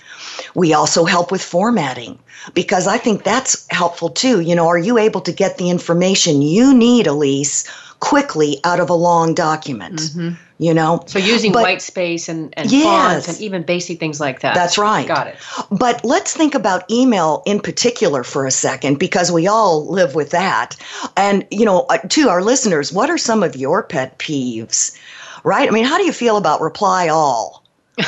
We 0.55 0.73
also 0.73 1.05
help 1.05 1.31
with 1.31 1.41
formatting 1.41 2.19
because 2.53 2.87
I 2.87 2.97
think 2.97 3.23
that's 3.23 3.65
helpful 3.69 4.09
too. 4.09 4.41
You 4.41 4.55
know, 4.55 4.67
are 4.67 4.77
you 4.77 4.97
able 4.97 5.21
to 5.21 5.31
get 5.31 5.57
the 5.57 5.69
information 5.69 6.41
you 6.41 6.73
need, 6.73 7.07
Alise, 7.07 7.67
quickly 7.99 8.59
out 8.63 8.79
of 8.79 8.89
a 8.89 8.93
long 8.93 9.33
document? 9.33 9.95
Mm-hmm 9.95 10.43
you 10.57 10.73
know? 10.73 11.03
So 11.05 11.19
using 11.19 11.51
but, 11.51 11.63
white 11.63 11.81
space 11.81 12.29
and, 12.29 12.53
and 12.57 12.71
yes, 12.71 12.83
fonts 13.25 13.27
and 13.27 13.41
even 13.41 13.63
basic 13.63 13.99
things 13.99 14.19
like 14.19 14.41
that. 14.41 14.55
That's 14.55 14.77
right. 14.77 15.07
Got 15.07 15.27
it. 15.27 15.35
But 15.71 16.03
let's 16.03 16.33
think 16.33 16.55
about 16.55 16.89
email 16.91 17.43
in 17.45 17.59
particular 17.59 18.23
for 18.23 18.45
a 18.45 18.51
second 18.51 18.99
because 18.99 19.31
we 19.31 19.47
all 19.47 19.87
live 19.87 20.15
with 20.15 20.31
that. 20.31 20.75
And 21.15 21.45
you 21.51 21.65
know 21.65 21.85
uh, 21.89 21.97
to 21.97 22.29
our 22.29 22.41
listeners 22.41 22.91
what 22.91 23.09
are 23.09 23.17
some 23.17 23.43
of 23.43 23.55
your 23.55 23.83
pet 23.83 24.17
peeves? 24.19 24.97
Right? 25.43 25.67
I 25.67 25.71
mean 25.71 25.85
how 25.85 25.97
do 25.97 26.05
you 26.05 26.13
feel 26.13 26.37
about 26.37 26.61
reply 26.61 27.09
all? 27.09 27.63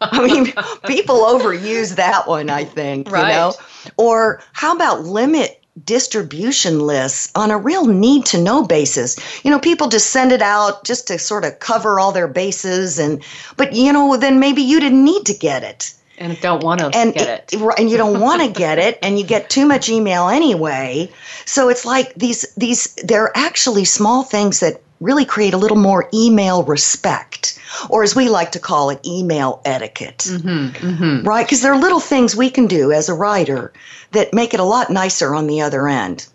I 0.00 0.26
mean, 0.26 0.52
people 0.86 1.16
overuse 1.16 1.96
that 1.96 2.26
one, 2.26 2.50
I 2.50 2.64
think, 2.64 3.10
right. 3.10 3.28
you 3.28 3.34
know? 3.34 3.52
Or 3.96 4.42
how 4.52 4.74
about 4.74 5.02
limit 5.02 5.63
distribution 5.82 6.80
lists 6.80 7.32
on 7.34 7.50
a 7.50 7.58
real 7.58 7.86
need 7.86 8.26
to 8.26 8.40
know 8.40 8.64
basis. 8.64 9.16
You 9.44 9.50
know, 9.50 9.58
people 9.58 9.88
just 9.88 10.10
send 10.10 10.30
it 10.32 10.42
out 10.42 10.84
just 10.84 11.08
to 11.08 11.18
sort 11.18 11.44
of 11.44 11.58
cover 11.58 11.98
all 11.98 12.12
their 12.12 12.28
bases 12.28 12.98
and 12.98 13.22
but 13.56 13.72
you 13.72 13.92
know, 13.92 14.16
then 14.16 14.38
maybe 14.38 14.62
you 14.62 14.78
didn't 14.80 15.04
need 15.04 15.26
to 15.26 15.34
get 15.34 15.62
it. 15.62 15.94
And 16.16 16.40
don't 16.40 16.62
want 16.62 16.78
to 16.78 16.96
and 16.96 17.12
get 17.12 17.52
it. 17.52 17.60
And 17.76 17.90
you 17.90 17.96
don't 17.96 18.20
want 18.20 18.40
to 18.42 18.48
get 18.48 18.78
it 18.78 19.00
and 19.02 19.18
you 19.18 19.26
get 19.26 19.50
too 19.56 19.66
much 19.66 19.88
email 19.88 20.28
anyway. 20.28 21.10
So 21.44 21.68
it's 21.68 21.84
like 21.84 22.14
these 22.14 22.46
these 22.56 22.94
they're 23.04 23.32
actually 23.34 23.84
small 23.84 24.22
things 24.22 24.60
that 24.60 24.80
really 25.00 25.24
create 25.24 25.54
a 25.54 25.58
little 25.58 25.76
more 25.76 26.08
email 26.14 26.62
respect, 26.62 27.58
or 27.90 28.02
as 28.02 28.14
we 28.14 28.28
like 28.28 28.52
to 28.52 28.60
call 28.60 28.90
it, 28.90 29.04
email 29.06 29.60
etiquette. 29.64 30.18
Mm-hmm, 30.18 30.86
mm-hmm. 30.86 31.28
Right? 31.28 31.46
Because 31.46 31.62
there 31.62 31.72
are 31.72 31.80
little 31.80 32.00
things 32.00 32.36
we 32.36 32.50
can 32.50 32.66
do 32.66 32.92
as 32.92 33.08
a 33.08 33.14
writer 33.14 33.72
that 34.12 34.32
make 34.32 34.54
it 34.54 34.60
a 34.60 34.64
lot 34.64 34.90
nicer 34.90 35.34
on 35.34 35.46
the 35.46 35.60
other 35.60 35.88
end. 35.88 36.26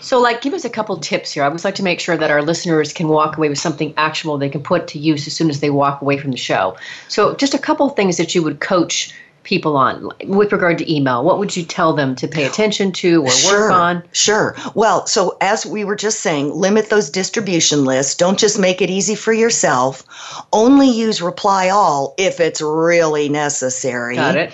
So, 0.00 0.20
like, 0.20 0.42
give 0.42 0.54
us 0.54 0.64
a 0.64 0.70
couple 0.70 0.96
tips 0.98 1.32
here. 1.32 1.42
I 1.42 1.48
would 1.48 1.62
like 1.64 1.74
to 1.76 1.82
make 1.82 2.00
sure 2.00 2.16
that 2.16 2.30
our 2.30 2.42
listeners 2.42 2.92
can 2.92 3.08
walk 3.08 3.36
away 3.36 3.48
with 3.48 3.58
something 3.58 3.92
actual 3.96 4.38
they 4.38 4.48
can 4.48 4.62
put 4.62 4.88
to 4.88 4.98
use 4.98 5.26
as 5.26 5.34
soon 5.34 5.50
as 5.50 5.60
they 5.60 5.70
walk 5.70 6.00
away 6.02 6.18
from 6.18 6.30
the 6.30 6.36
show. 6.36 6.76
So, 7.08 7.34
just 7.34 7.54
a 7.54 7.58
couple 7.58 7.88
things 7.90 8.16
that 8.16 8.34
you 8.34 8.42
would 8.42 8.60
coach 8.60 9.12
people 9.48 9.78
on 9.78 10.10
with 10.26 10.52
regard 10.52 10.76
to 10.76 10.94
email? 10.94 11.24
What 11.24 11.38
would 11.38 11.56
you 11.56 11.64
tell 11.64 11.94
them 11.94 12.14
to 12.16 12.28
pay 12.28 12.44
attention 12.44 12.92
to 12.92 13.22
or 13.24 13.30
sure, 13.30 13.62
work 13.62 13.72
on? 13.72 14.02
Sure. 14.12 14.54
Well, 14.74 15.06
so 15.06 15.38
as 15.40 15.64
we 15.64 15.84
were 15.84 15.96
just 15.96 16.20
saying, 16.20 16.52
limit 16.52 16.90
those 16.90 17.08
distribution 17.08 17.86
lists. 17.86 18.14
Don't 18.14 18.38
just 18.38 18.58
make 18.58 18.82
it 18.82 18.90
easy 18.90 19.14
for 19.14 19.32
yourself. 19.32 20.04
Only 20.52 20.90
use 20.90 21.22
reply 21.22 21.70
all 21.70 22.14
if 22.18 22.40
it's 22.40 22.60
really 22.60 23.30
necessary. 23.30 24.16
Got 24.16 24.36
it. 24.36 24.52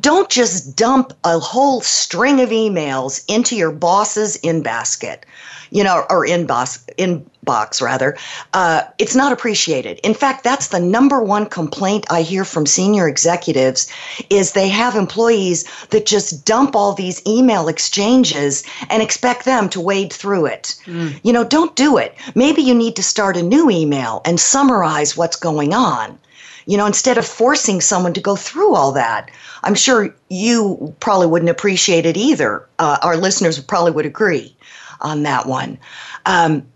Don't 0.00 0.30
just 0.30 0.76
dump 0.76 1.12
a 1.24 1.38
whole 1.38 1.82
string 1.82 2.40
of 2.40 2.48
emails 2.48 3.22
into 3.28 3.54
your 3.54 3.70
boss's 3.70 4.36
in 4.36 4.62
basket 4.62 5.26
you 5.72 5.82
know, 5.82 6.04
or 6.10 6.26
inbox, 6.26 6.84
inbox 6.98 7.80
rather, 7.80 8.16
uh, 8.52 8.82
it's 8.98 9.16
not 9.16 9.32
appreciated. 9.32 9.98
In 10.04 10.12
fact, 10.12 10.44
that's 10.44 10.68
the 10.68 10.78
number 10.78 11.22
one 11.22 11.46
complaint 11.46 12.04
I 12.10 12.20
hear 12.20 12.44
from 12.44 12.66
senior 12.66 13.08
executives 13.08 13.90
is 14.28 14.52
they 14.52 14.68
have 14.68 14.94
employees 14.96 15.64
that 15.88 16.04
just 16.04 16.44
dump 16.44 16.76
all 16.76 16.92
these 16.92 17.22
email 17.26 17.68
exchanges 17.68 18.64
and 18.90 19.02
expect 19.02 19.46
them 19.46 19.70
to 19.70 19.80
wade 19.80 20.12
through 20.12 20.44
it. 20.46 20.76
Mm. 20.84 21.18
You 21.22 21.32
know, 21.32 21.44
don't 21.44 21.74
do 21.74 21.96
it. 21.96 22.14
Maybe 22.34 22.60
you 22.60 22.74
need 22.74 22.94
to 22.96 23.02
start 23.02 23.38
a 23.38 23.42
new 23.42 23.70
email 23.70 24.20
and 24.26 24.38
summarize 24.38 25.16
what's 25.16 25.36
going 25.36 25.72
on 25.72 26.18
You 26.66 26.76
know, 26.76 26.86
instead 26.86 27.18
of 27.18 27.26
forcing 27.26 27.80
someone 27.80 28.12
to 28.12 28.20
go 28.20 28.36
through 28.36 28.74
all 28.74 28.92
that. 28.92 29.30
I'm 29.64 29.74
sure 29.74 30.14
you 30.28 30.94
probably 31.00 31.26
wouldn't 31.26 31.50
appreciate 31.50 32.06
it 32.06 32.16
either. 32.16 32.68
Uh, 32.78 32.98
our 33.02 33.16
listeners 33.16 33.58
probably 33.58 33.92
would 33.92 34.06
agree 34.06 34.54
on 35.02 35.22
that 35.24 35.46
one. 35.46 35.78
Um, 36.26 36.66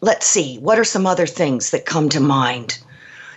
let's 0.00 0.26
see, 0.26 0.58
what 0.58 0.78
are 0.78 0.84
some 0.84 1.06
other 1.06 1.26
things 1.26 1.70
that 1.70 1.86
come 1.86 2.08
to 2.10 2.20
mind? 2.20 2.78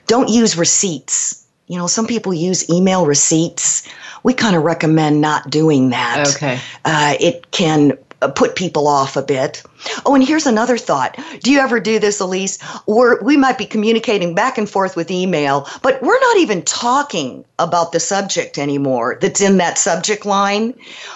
Don't 0.07 0.29
use 0.29 0.57
receipts. 0.57 1.45
You 1.67 1.77
know, 1.77 1.87
some 1.87 2.07
people 2.07 2.33
use 2.33 2.69
email 2.69 3.05
receipts. 3.05 3.87
We 4.23 4.33
kind 4.33 4.55
of 4.55 4.63
recommend 4.63 5.21
not 5.21 5.49
doing 5.49 5.91
that. 5.91 6.35
Okay. 6.35 6.59
Uh, 6.83 7.13
it 7.19 7.51
can 7.51 7.93
uh, 8.21 8.27
put 8.27 8.55
people 8.55 8.87
off 8.87 9.15
a 9.15 9.21
bit. 9.21 9.63
Oh, 10.05 10.15
and 10.15 10.23
here's 10.23 10.47
another 10.47 10.77
thought. 10.77 11.17
Do 11.41 11.51
you 11.51 11.59
ever 11.59 11.79
do 11.79 11.99
this, 11.99 12.19
Alise? 12.19 12.59
We're, 12.87 13.21
we 13.21 13.37
might 13.37 13.57
be 13.57 13.65
communicating 13.65 14.35
back 14.35 14.57
and 14.57 14.69
forth 14.69 14.95
with 14.95 15.11
email, 15.11 15.67
but 15.83 16.01
we're 16.01 16.19
not 16.19 16.37
even 16.37 16.63
talking 16.63 17.45
about 17.59 17.91
the 17.91 17.99
subject 17.99 18.57
anymore 18.57 19.19
that's 19.21 19.39
in 19.39 19.57
that 19.57 19.77
subject 19.77 20.25
line. 20.25 20.73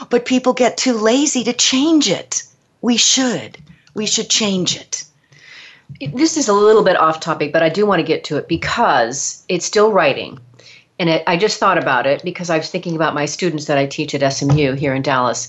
But 0.10 0.26
people 0.26 0.54
get 0.54 0.78
too 0.78 0.94
lazy 0.94 1.44
to 1.46 1.54
change 1.54 2.10
it. 2.10 2.44
We 2.84 2.98
should. 2.98 3.58
We 3.96 4.06
should 4.06 4.30
change 4.30 4.76
it. 4.76 5.06
This 6.14 6.36
is 6.36 6.50
a 6.50 6.54
little 6.54 6.84
bit 6.84 6.98
off 6.98 7.22
topic, 7.22 7.54
but 7.54 7.64
I 7.64 7.70
do 7.70 7.86
want 7.86 8.00
to 8.00 8.06
get 8.06 8.26
to 8.26 8.38
it 8.38 8.50
because 8.50 9.44
it's 9.48 9.66
still 9.66 9.94
writing. 9.94 10.38
And 11.00 11.10
it, 11.10 11.24
I 11.26 11.38
just 11.38 11.60
thought 11.60 11.78
about 11.78 12.06
it 12.06 12.22
because 12.24 12.50
I 12.50 12.58
was 12.58 12.70
thinking 12.70 12.96
about 12.96 13.14
my 13.14 13.26
students 13.26 13.66
that 13.66 13.78
I 13.78 13.86
teach 13.86 14.14
at 14.14 14.34
SMU 14.34 14.74
here 14.74 14.94
in 14.94 15.02
Dallas. 15.02 15.48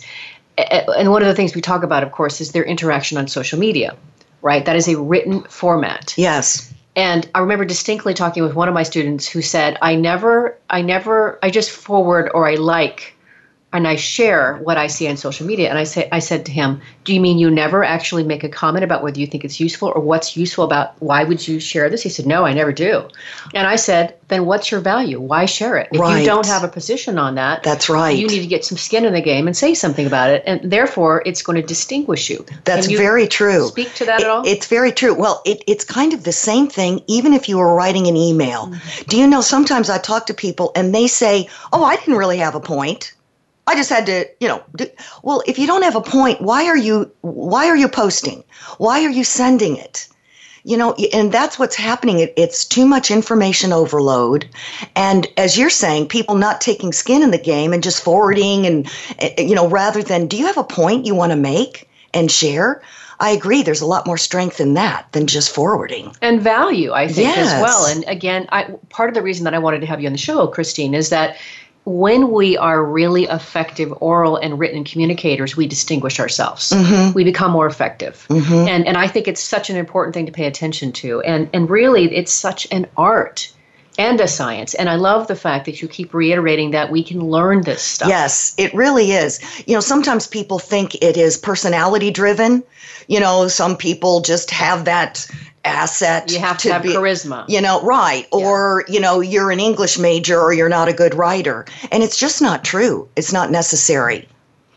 And 0.56 1.10
one 1.10 1.22
of 1.22 1.28
the 1.28 1.34
things 1.34 1.56
we 1.56 1.60
talk 1.60 1.82
about, 1.82 2.04
of 2.04 2.12
course, 2.12 2.40
is 2.40 2.52
their 2.52 2.64
interaction 2.64 3.18
on 3.18 3.26
social 3.26 3.58
media, 3.58 3.96
right? 4.40 4.64
That 4.64 4.76
is 4.76 4.86
a 4.86 4.96
written 4.96 5.42
format. 5.42 6.14
Yes. 6.16 6.72
And 6.94 7.28
I 7.34 7.40
remember 7.40 7.64
distinctly 7.64 8.14
talking 8.14 8.44
with 8.44 8.54
one 8.54 8.68
of 8.68 8.74
my 8.74 8.84
students 8.84 9.26
who 9.26 9.42
said, 9.42 9.76
I 9.82 9.96
never, 9.96 10.56
I 10.70 10.82
never, 10.82 11.40
I 11.42 11.50
just 11.50 11.70
forward 11.70 12.30
or 12.32 12.48
I 12.48 12.54
like 12.54 13.13
and 13.74 13.88
I 13.88 13.96
share 13.96 14.54
what 14.58 14.78
I 14.78 14.86
see 14.86 15.08
on 15.08 15.16
social 15.16 15.46
media. 15.46 15.68
And 15.68 15.76
I 15.76 15.82
say, 15.82 16.08
I 16.12 16.20
said 16.20 16.46
to 16.46 16.52
him, 16.52 16.80
"Do 17.02 17.12
you 17.12 17.20
mean 17.20 17.38
you 17.38 17.50
never 17.50 17.82
actually 17.82 18.22
make 18.22 18.44
a 18.44 18.48
comment 18.48 18.84
about 18.84 19.02
whether 19.02 19.18
you 19.18 19.26
think 19.26 19.44
it's 19.44 19.58
useful 19.58 19.92
or 19.92 20.00
what's 20.00 20.36
useful 20.36 20.64
about 20.64 20.94
why 21.02 21.24
would 21.24 21.46
you 21.46 21.58
share 21.58 21.90
this?" 21.90 22.00
He 22.02 22.08
said, 22.08 22.24
"No, 22.24 22.46
I 22.46 22.52
never 22.54 22.72
do." 22.72 23.08
And 23.52 23.66
I 23.66 23.74
said, 23.74 24.14
"Then 24.28 24.46
what's 24.46 24.70
your 24.70 24.80
value? 24.80 25.20
Why 25.20 25.44
share 25.46 25.76
it? 25.76 25.88
If 25.90 26.00
right. 26.00 26.20
you 26.20 26.24
don't 26.24 26.46
have 26.46 26.62
a 26.62 26.68
position 26.68 27.18
on 27.18 27.34
that, 27.34 27.64
that's 27.64 27.88
right. 27.88 28.16
You 28.16 28.28
need 28.28 28.42
to 28.42 28.46
get 28.46 28.64
some 28.64 28.78
skin 28.78 29.04
in 29.04 29.12
the 29.12 29.20
game 29.20 29.48
and 29.48 29.56
say 29.56 29.74
something 29.74 30.06
about 30.06 30.30
it, 30.30 30.44
and 30.46 30.70
therefore 30.70 31.24
it's 31.26 31.42
going 31.42 31.60
to 31.60 31.66
distinguish 31.66 32.30
you." 32.30 32.46
That's 32.62 32.88
you 32.88 32.96
very 32.96 33.26
true. 33.26 33.66
Speak 33.66 33.92
to 33.94 34.04
that 34.04 34.20
it, 34.20 34.24
at 34.24 34.30
all? 34.30 34.46
It's 34.46 34.68
very 34.68 34.92
true. 34.92 35.14
Well, 35.14 35.42
it, 35.44 35.64
it's 35.66 35.84
kind 35.84 36.12
of 36.12 36.22
the 36.22 36.32
same 36.32 36.68
thing, 36.68 37.02
even 37.08 37.34
if 37.34 37.48
you 37.48 37.58
were 37.58 37.74
writing 37.74 38.06
an 38.06 38.16
email. 38.16 38.66
Mm-hmm. 38.66 39.08
Do 39.08 39.18
you 39.18 39.26
know? 39.26 39.40
Sometimes 39.40 39.90
I 39.90 39.98
talk 39.98 40.26
to 40.26 40.34
people 40.34 40.70
and 40.76 40.94
they 40.94 41.08
say, 41.08 41.48
"Oh, 41.72 41.82
I 41.82 41.96
didn't 41.96 42.18
really 42.18 42.38
have 42.38 42.54
a 42.54 42.60
point." 42.60 43.13
I 43.66 43.74
just 43.76 43.90
had 43.90 44.06
to, 44.06 44.26
you 44.40 44.48
know, 44.48 44.62
do, 44.76 44.86
well, 45.22 45.42
if 45.46 45.58
you 45.58 45.66
don't 45.66 45.82
have 45.82 45.96
a 45.96 46.00
point, 46.00 46.40
why 46.40 46.66
are 46.66 46.76
you 46.76 47.10
why 47.22 47.68
are 47.68 47.76
you 47.76 47.88
posting? 47.88 48.44
Why 48.78 49.04
are 49.04 49.10
you 49.10 49.24
sending 49.24 49.76
it? 49.76 50.08
You 50.66 50.78
know, 50.78 50.94
and 51.12 51.30
that's 51.30 51.58
what's 51.58 51.76
happening. 51.76 52.20
It, 52.20 52.32
it's 52.36 52.64
too 52.64 52.86
much 52.86 53.10
information 53.10 53.72
overload. 53.72 54.48
And 54.96 55.26
as 55.36 55.58
you're 55.58 55.70
saying, 55.70 56.08
people 56.08 56.36
not 56.36 56.62
taking 56.62 56.92
skin 56.92 57.22
in 57.22 57.30
the 57.30 57.38
game 57.38 57.74
and 57.74 57.82
just 57.82 58.02
forwarding 58.02 58.66
and, 58.66 58.90
eh, 59.18 59.42
you 59.42 59.54
know, 59.54 59.68
rather 59.68 60.02
than, 60.02 60.26
do 60.26 60.38
you 60.38 60.46
have 60.46 60.56
a 60.56 60.64
point 60.64 61.04
you 61.04 61.14
want 61.14 61.32
to 61.32 61.36
make 61.36 61.88
and 62.14 62.30
share? 62.30 62.82
I 63.20 63.30
agree. 63.30 63.62
There's 63.62 63.82
a 63.82 63.86
lot 63.86 64.06
more 64.06 64.18
strength 64.18 64.60
in 64.60 64.74
that 64.74 65.12
than 65.12 65.26
just 65.26 65.54
forwarding 65.54 66.14
and 66.20 66.40
value. 66.40 66.92
I 66.92 67.06
think 67.08 67.36
yes. 67.36 67.52
as 67.52 67.62
well. 67.62 67.86
And 67.86 68.04
again, 68.08 68.48
I, 68.50 68.64
part 68.88 69.08
of 69.08 69.14
the 69.14 69.22
reason 69.22 69.44
that 69.44 69.54
I 69.54 69.58
wanted 69.58 69.80
to 69.80 69.86
have 69.86 70.00
you 70.00 70.06
on 70.06 70.12
the 70.12 70.18
show, 70.18 70.46
Christine, 70.46 70.94
is 70.94 71.10
that 71.10 71.36
when 71.84 72.30
we 72.32 72.56
are 72.56 72.82
really 72.82 73.24
effective 73.24 73.92
oral 74.00 74.36
and 74.36 74.58
written 74.58 74.84
communicators, 74.84 75.56
we 75.56 75.66
distinguish 75.66 76.18
ourselves. 76.18 76.70
Mm-hmm. 76.70 77.12
We 77.12 77.24
become 77.24 77.50
more 77.50 77.66
effective. 77.66 78.26
Mm-hmm. 78.30 78.68
And 78.68 78.86
and 78.86 78.96
I 78.96 79.06
think 79.06 79.28
it's 79.28 79.42
such 79.42 79.70
an 79.70 79.76
important 79.76 80.14
thing 80.14 80.26
to 80.26 80.32
pay 80.32 80.46
attention 80.46 80.92
to. 80.92 81.20
And 81.22 81.50
and 81.52 81.68
really 81.68 82.14
it's 82.14 82.32
such 82.32 82.66
an 82.70 82.86
art 82.96 83.52
and 83.98 84.20
a 84.20 84.26
science. 84.26 84.74
And 84.74 84.88
I 84.88 84.96
love 84.96 85.28
the 85.28 85.36
fact 85.36 85.66
that 85.66 85.80
you 85.80 85.88
keep 85.88 86.14
reiterating 86.14 86.72
that 86.72 86.90
we 86.90 87.04
can 87.04 87.20
learn 87.20 87.62
this 87.62 87.82
stuff. 87.82 88.08
Yes, 88.08 88.54
it 88.58 88.74
really 88.74 89.12
is. 89.12 89.40
You 89.66 89.74
know, 89.74 89.80
sometimes 89.80 90.26
people 90.26 90.58
think 90.58 90.96
it 90.96 91.16
is 91.16 91.36
personality 91.36 92.10
driven. 92.10 92.64
You 93.06 93.20
know, 93.20 93.48
some 93.48 93.76
people 93.76 94.20
just 94.20 94.50
have 94.50 94.86
that 94.86 95.28
asset. 95.64 96.30
You 96.30 96.38
have 96.38 96.58
to, 96.58 96.68
to 96.68 96.72
have 96.74 96.82
be, 96.82 96.90
charisma. 96.90 97.44
You 97.48 97.60
know, 97.60 97.82
right. 97.82 98.26
Yeah. 98.32 98.38
Or, 98.38 98.84
you 98.88 99.00
know, 99.00 99.20
you're 99.20 99.50
an 99.50 99.60
English 99.60 99.98
major 99.98 100.40
or 100.40 100.52
you're 100.52 100.68
not 100.68 100.88
a 100.88 100.92
good 100.92 101.14
writer. 101.14 101.66
And 101.90 102.02
it's 102.02 102.18
just 102.18 102.42
not 102.42 102.64
true. 102.64 103.08
It's 103.16 103.32
not 103.32 103.50
necessary. 103.50 104.28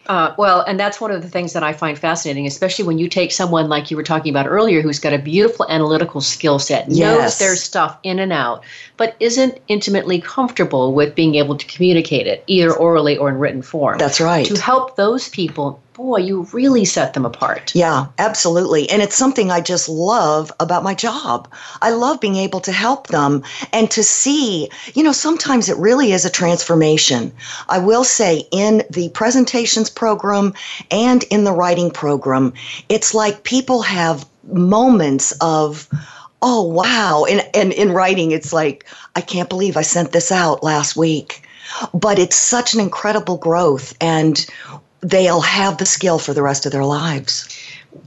Uh, 0.07 0.33
well, 0.37 0.61
and 0.61 0.79
that's 0.79 1.01
one 1.01 1.11
of 1.11 1.21
the 1.21 1.29
things 1.29 1.51
that 1.51 1.63
I 1.63 1.73
find 1.73 1.99
fascinating, 1.99 2.47
especially 2.47 2.85
when 2.85 2.97
you 2.97 3.09
take 3.09 3.33
someone 3.33 3.67
like 3.67 3.91
you 3.91 3.97
were 3.97 4.03
talking 4.03 4.29
about 4.29 4.47
earlier, 4.47 4.81
who's 4.81 4.99
got 4.99 5.11
a 5.11 5.19
beautiful 5.19 5.65
analytical 5.69 6.21
skill 6.21 6.59
set, 6.59 6.89
yes. 6.89 6.99
knows 6.99 7.39
their 7.39 7.55
stuff 7.57 7.97
in 8.03 8.19
and 8.19 8.31
out, 8.31 8.63
but 8.95 9.17
isn't 9.19 9.59
intimately 9.67 10.21
comfortable 10.21 10.93
with 10.93 11.13
being 11.13 11.35
able 11.35 11.57
to 11.57 11.65
communicate 11.65 12.25
it, 12.25 12.41
either 12.47 12.73
orally 12.73 13.17
or 13.17 13.27
in 13.27 13.37
written 13.37 13.61
form. 13.61 13.97
That's 13.97 14.21
right. 14.21 14.45
To 14.45 14.57
help 14.61 14.95
those 14.95 15.27
people 15.27 15.81
boy, 15.97 16.17
you 16.17 16.43
really 16.53 16.85
set 16.85 17.13
them 17.13 17.25
apart. 17.25 17.73
Yeah, 17.73 18.05
absolutely. 18.19 18.87
And 18.89 19.01
it's 19.01 19.17
something 19.17 19.49
I 19.49 19.61
just 19.61 19.89
love 19.89 20.51
about 20.59 20.83
my 20.83 20.93
job. 20.93 21.51
I 21.81 21.89
love 21.89 22.21
being 22.21 22.35
able 22.35 22.59
to 22.61 22.71
help 22.71 23.07
them 23.07 23.43
and 23.73 23.89
to 23.91 24.03
see, 24.03 24.69
you 24.93 25.01
know, 25.01 25.11
sometimes 25.11 25.69
it 25.69 25.77
really 25.77 26.11
is 26.11 26.23
a 26.23 26.29
transformation. 26.29 27.33
I 27.67 27.79
will 27.79 28.03
say 28.03 28.43
in 28.51 28.83
the 28.91 29.09
presentations 29.09 29.89
program 29.89 30.53
and 30.91 31.23
in 31.23 31.45
the 31.45 31.51
writing 31.51 31.89
program, 31.89 32.53
it's 32.89 33.15
like 33.15 33.43
people 33.43 33.81
have 33.81 34.27
moments 34.43 35.33
of, 35.41 35.89
oh, 36.43 36.61
wow. 36.61 37.25
And, 37.27 37.43
and 37.55 37.73
in 37.73 37.91
writing, 37.91 38.31
it's 38.31 38.53
like, 38.53 38.85
I 39.15 39.21
can't 39.21 39.49
believe 39.49 39.75
I 39.75 39.81
sent 39.81 40.11
this 40.11 40.31
out 40.31 40.63
last 40.63 40.95
week 40.95 41.41
but 41.93 42.17
it's 42.17 42.37
such 42.37 42.73
an 42.73 42.79
incredible 42.79 43.37
growth 43.37 43.93
and 43.99 44.45
they'll 45.01 45.41
have 45.41 45.77
the 45.77 45.85
skill 45.85 46.19
for 46.19 46.33
the 46.33 46.41
rest 46.41 46.65
of 46.65 46.71
their 46.71 46.85
lives. 46.85 47.47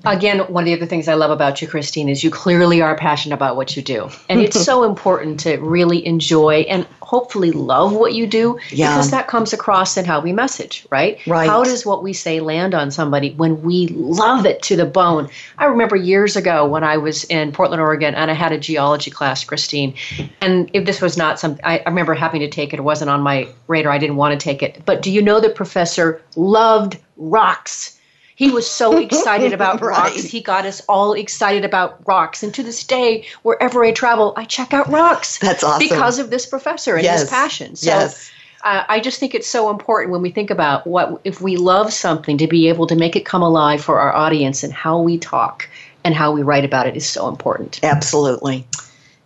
Again, 0.04 0.40
one 0.40 0.64
of 0.64 0.66
the 0.66 0.74
other 0.74 0.86
things 0.86 1.08
I 1.08 1.14
love 1.14 1.30
about 1.30 1.60
you, 1.60 1.68
Christine, 1.68 2.08
is 2.08 2.24
you 2.24 2.30
clearly 2.30 2.80
are 2.80 2.96
passionate 2.96 3.34
about 3.34 3.56
what 3.56 3.76
you 3.76 3.82
do. 3.82 4.08
And 4.28 4.40
it's 4.40 4.62
so 4.64 4.82
important 4.90 5.40
to 5.40 5.56
really 5.58 6.04
enjoy 6.06 6.60
and 6.68 6.86
hopefully 7.02 7.50
love 7.50 7.92
what 7.92 8.14
you 8.14 8.26
do 8.26 8.58
yeah. 8.70 8.94
because 8.94 9.10
that 9.10 9.26
comes 9.26 9.52
across 9.52 9.96
in 9.96 10.04
how 10.04 10.20
we 10.20 10.32
message, 10.32 10.86
right? 10.90 11.18
Right. 11.26 11.48
How 11.48 11.64
does 11.64 11.84
what 11.84 12.02
we 12.04 12.12
say 12.12 12.38
land 12.40 12.74
on 12.74 12.90
somebody 12.90 13.32
when 13.32 13.62
we 13.62 13.88
love 13.88 14.46
it 14.46 14.62
to 14.62 14.76
the 14.76 14.86
bone? 14.86 15.28
I 15.58 15.64
remember 15.64 15.96
years 15.96 16.36
ago 16.36 16.66
when 16.66 16.84
I 16.84 16.96
was 16.98 17.24
in 17.24 17.50
Portland, 17.50 17.82
Oregon, 17.82 18.14
and 18.14 18.30
I 18.30 18.34
had 18.34 18.52
a 18.52 18.58
geology 18.58 19.10
class, 19.10 19.42
Christine. 19.42 19.94
And 20.40 20.70
if 20.72 20.86
this 20.86 21.00
was 21.00 21.16
not 21.16 21.40
some, 21.40 21.58
I, 21.64 21.78
I 21.78 21.88
remember 21.88 22.14
having 22.14 22.40
to 22.40 22.48
take 22.48 22.72
it. 22.72 22.78
It 22.78 22.82
wasn't 22.82 23.10
on 23.10 23.22
my 23.22 23.48
radar. 23.66 23.92
I 23.92 23.98
didn't 23.98 24.16
want 24.16 24.38
to 24.38 24.42
take 24.42 24.62
it. 24.62 24.82
But 24.84 25.02
do 25.02 25.10
you 25.10 25.20
know 25.20 25.40
the 25.40 25.50
professor 25.50 26.22
loved 26.36 26.96
rocks? 27.16 27.99
He 28.40 28.50
was 28.50 28.66
so 28.66 28.96
excited 28.96 29.52
about 29.52 29.80
right. 29.82 29.98
rocks. 29.98 30.22
He 30.24 30.40
got 30.40 30.64
us 30.64 30.80
all 30.88 31.12
excited 31.12 31.62
about 31.62 32.00
rocks. 32.06 32.42
And 32.42 32.54
to 32.54 32.62
this 32.62 32.82
day, 32.82 33.26
wherever 33.42 33.84
I 33.84 33.92
travel, 33.92 34.32
I 34.34 34.46
check 34.46 34.72
out 34.72 34.88
rocks. 34.88 35.36
That's 35.36 35.62
awesome. 35.62 35.86
Because 35.86 36.18
of 36.18 36.30
this 36.30 36.46
professor 36.46 36.94
and 36.94 37.04
yes. 37.04 37.20
his 37.20 37.28
passion. 37.28 37.76
So 37.76 37.90
yes. 37.90 38.30
uh, 38.64 38.84
I 38.88 38.98
just 38.98 39.20
think 39.20 39.34
it's 39.34 39.46
so 39.46 39.68
important 39.68 40.10
when 40.10 40.22
we 40.22 40.30
think 40.30 40.48
about 40.48 40.86
what 40.86 41.20
if 41.22 41.42
we 41.42 41.58
love 41.58 41.92
something 41.92 42.38
to 42.38 42.46
be 42.46 42.70
able 42.70 42.86
to 42.86 42.96
make 42.96 43.14
it 43.14 43.26
come 43.26 43.42
alive 43.42 43.84
for 43.84 44.00
our 44.00 44.14
audience 44.14 44.64
and 44.64 44.72
how 44.72 45.02
we 45.02 45.18
talk 45.18 45.68
and 46.02 46.14
how 46.14 46.32
we 46.32 46.40
write 46.40 46.64
about 46.64 46.86
it 46.86 46.96
is 46.96 47.06
so 47.06 47.28
important. 47.28 47.78
Absolutely. 47.82 48.64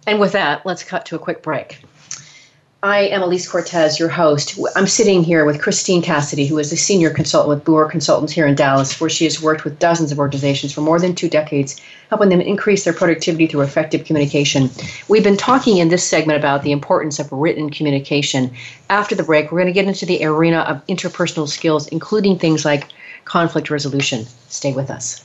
And 0.08 0.18
with 0.18 0.32
that, 0.32 0.66
let's 0.66 0.82
cut 0.82 1.06
to 1.06 1.14
a 1.14 1.20
quick 1.20 1.40
break. 1.40 1.78
I 2.85 3.05
am 3.05 3.22
Alise 3.22 3.51
Cortez, 3.51 3.99
your 3.99 4.11
host. 4.11 4.59
I'm 4.76 4.87
sitting 4.87 5.24
here 5.24 5.47
with 5.47 5.62
Christine 5.62 6.03
Cassidy, 6.03 6.47
who 6.47 6.59
is 6.59 6.70
a 6.70 6.76
senior 6.76 7.09
consultant 7.09 7.49
with 7.49 7.64
Booher 7.64 7.91
Consultants 7.91 8.35
here 8.35 8.47
in 8.47 8.55
Dallas, 8.55 9.01
where 9.01 9.09
she 9.09 9.24
has 9.24 9.41
worked 9.41 9.64
with 9.64 9.78
dozens 9.78 10.12
of 10.12 10.18
organizations 10.18 10.74
for 10.74 10.82
more 10.82 11.01
than 11.01 11.14
two 11.14 11.30
decades, 11.30 11.80
helping 12.11 12.28
them 12.28 12.43
increase 12.43 12.85
their 12.85 12.93
productivity 12.93 13.47
through 13.47 13.62
effective 13.62 14.05
communication. 14.05 14.68
We've 15.09 15.24
been 15.24 15.39
talking 15.39 15.78
in 15.78 15.89
this 15.89 16.05
segment 16.05 16.39
about 16.39 16.62
the 16.62 16.72
importance 16.72 17.18
of 17.18 17.32
written 17.32 17.70
communication. 17.70 18.51
After 18.91 19.14
the 19.14 19.22
break, 19.22 19.51
we're 19.51 19.61
going 19.61 19.68
to 19.68 19.72
get 19.72 19.89
into 19.89 20.05
the 20.05 20.22
arena 20.22 20.59
of 20.59 20.87
interpersonal 20.87 21.49
skills, 21.49 21.89
including 21.89 22.39
things 22.39 22.66
like 22.66 22.89
conflict 23.24 23.70
resolution. 23.70 24.26
Stay 24.51 24.74
with 24.74 24.91
us. 24.91 25.24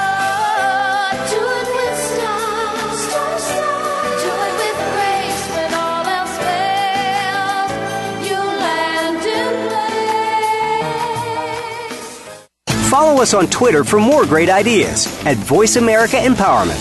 Follow 13.01 13.19
us 13.23 13.33
on 13.33 13.47
Twitter 13.47 13.83
for 13.83 13.99
more 13.99 14.27
great 14.27 14.47
ideas 14.47 15.07
at 15.25 15.35
Voice 15.35 15.75
America 15.75 16.17
Empowerment. 16.17 16.77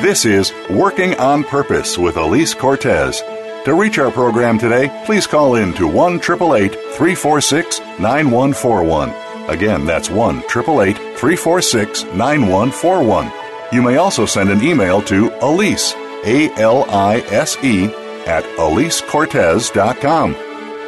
This 0.00 0.24
is 0.24 0.54
Working 0.70 1.16
on 1.16 1.44
Purpose 1.44 1.98
with 1.98 2.14
Alise 2.14 2.56
Cortez. 2.56 3.20
To 3.66 3.74
reach 3.74 3.98
our 3.98 4.10
program 4.10 4.58
today, 4.58 4.88
please 5.04 5.26
call 5.26 5.56
in 5.56 5.74
to 5.74 5.86
1 5.86 6.18
346 6.18 7.80
9141. 7.80 9.10
Again, 9.50 9.84
that's 9.84 10.08
1 10.08 10.40
346 10.44 12.04
9141. 12.04 13.30
You 13.70 13.82
may 13.82 13.98
also 13.98 14.24
send 14.24 14.48
an 14.48 14.62
email 14.64 15.02
to 15.02 15.28
Alise 15.42 16.07
a 16.24 16.50
L 16.60 16.84
I 16.88 17.18
S 17.30 17.56
E, 17.62 17.86
at 18.26 18.44
AliseCortez.com. 18.56 20.32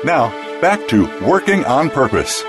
Now, 0.05 0.61
back 0.61 0.87
to 0.89 1.07
Working 1.26 1.64
on 1.64 1.89
Purpose. 1.91 2.45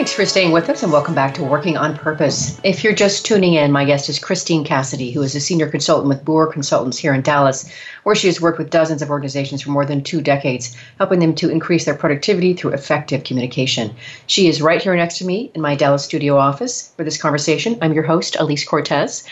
Thanks 0.00 0.14
for 0.14 0.24
staying 0.24 0.52
with 0.52 0.70
us 0.70 0.82
and 0.82 0.90
welcome 0.90 1.14
back 1.14 1.34
to 1.34 1.44
Working 1.44 1.76
on 1.76 1.94
Purpose. 1.94 2.58
If 2.64 2.82
you're 2.82 2.94
just 2.94 3.26
tuning 3.26 3.52
in, 3.52 3.70
my 3.70 3.84
guest 3.84 4.08
is 4.08 4.18
Christine 4.18 4.64
Cassidy, 4.64 5.10
who 5.10 5.20
is 5.20 5.34
a 5.34 5.40
senior 5.40 5.68
consultant 5.68 6.08
with 6.08 6.24
Booher 6.24 6.50
Consultants 6.50 6.96
here 6.96 7.12
in 7.12 7.20
Dallas, 7.20 7.70
where 8.04 8.14
she 8.14 8.28
has 8.28 8.40
worked 8.40 8.56
with 8.56 8.70
dozens 8.70 9.02
of 9.02 9.10
organizations 9.10 9.60
for 9.60 9.68
more 9.68 9.84
than 9.84 10.02
two 10.02 10.22
decades, 10.22 10.74
helping 10.96 11.18
them 11.18 11.34
to 11.34 11.50
increase 11.50 11.84
their 11.84 11.94
productivity 11.94 12.54
through 12.54 12.72
effective 12.72 13.24
communication. 13.24 13.94
She 14.26 14.48
is 14.48 14.62
right 14.62 14.80
here 14.80 14.96
next 14.96 15.18
to 15.18 15.26
me 15.26 15.50
in 15.54 15.60
my 15.60 15.74
Dallas 15.74 16.02
studio 16.02 16.38
office 16.38 16.94
for 16.96 17.04
this 17.04 17.20
conversation. 17.20 17.76
I'm 17.82 17.92
your 17.92 18.04
host, 18.04 18.38
Alise 18.40 18.66
Cortez. 18.66 19.24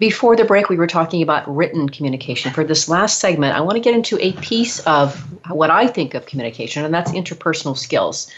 Before 0.00 0.34
the 0.34 0.44
break, 0.44 0.68
we 0.68 0.76
were 0.76 0.88
talking 0.88 1.22
about 1.22 1.48
written 1.48 1.88
communication. 1.88 2.52
For 2.52 2.64
this 2.64 2.88
last 2.88 3.20
segment, 3.20 3.54
I 3.54 3.60
want 3.60 3.76
to 3.76 3.80
get 3.80 3.94
into 3.94 4.18
a 4.20 4.32
piece 4.32 4.80
of 4.80 5.16
what 5.48 5.70
I 5.70 5.86
think 5.86 6.14
of 6.14 6.26
communication, 6.26 6.84
and 6.84 6.92
that's 6.92 7.12
interpersonal 7.12 7.78
skills. 7.78 8.28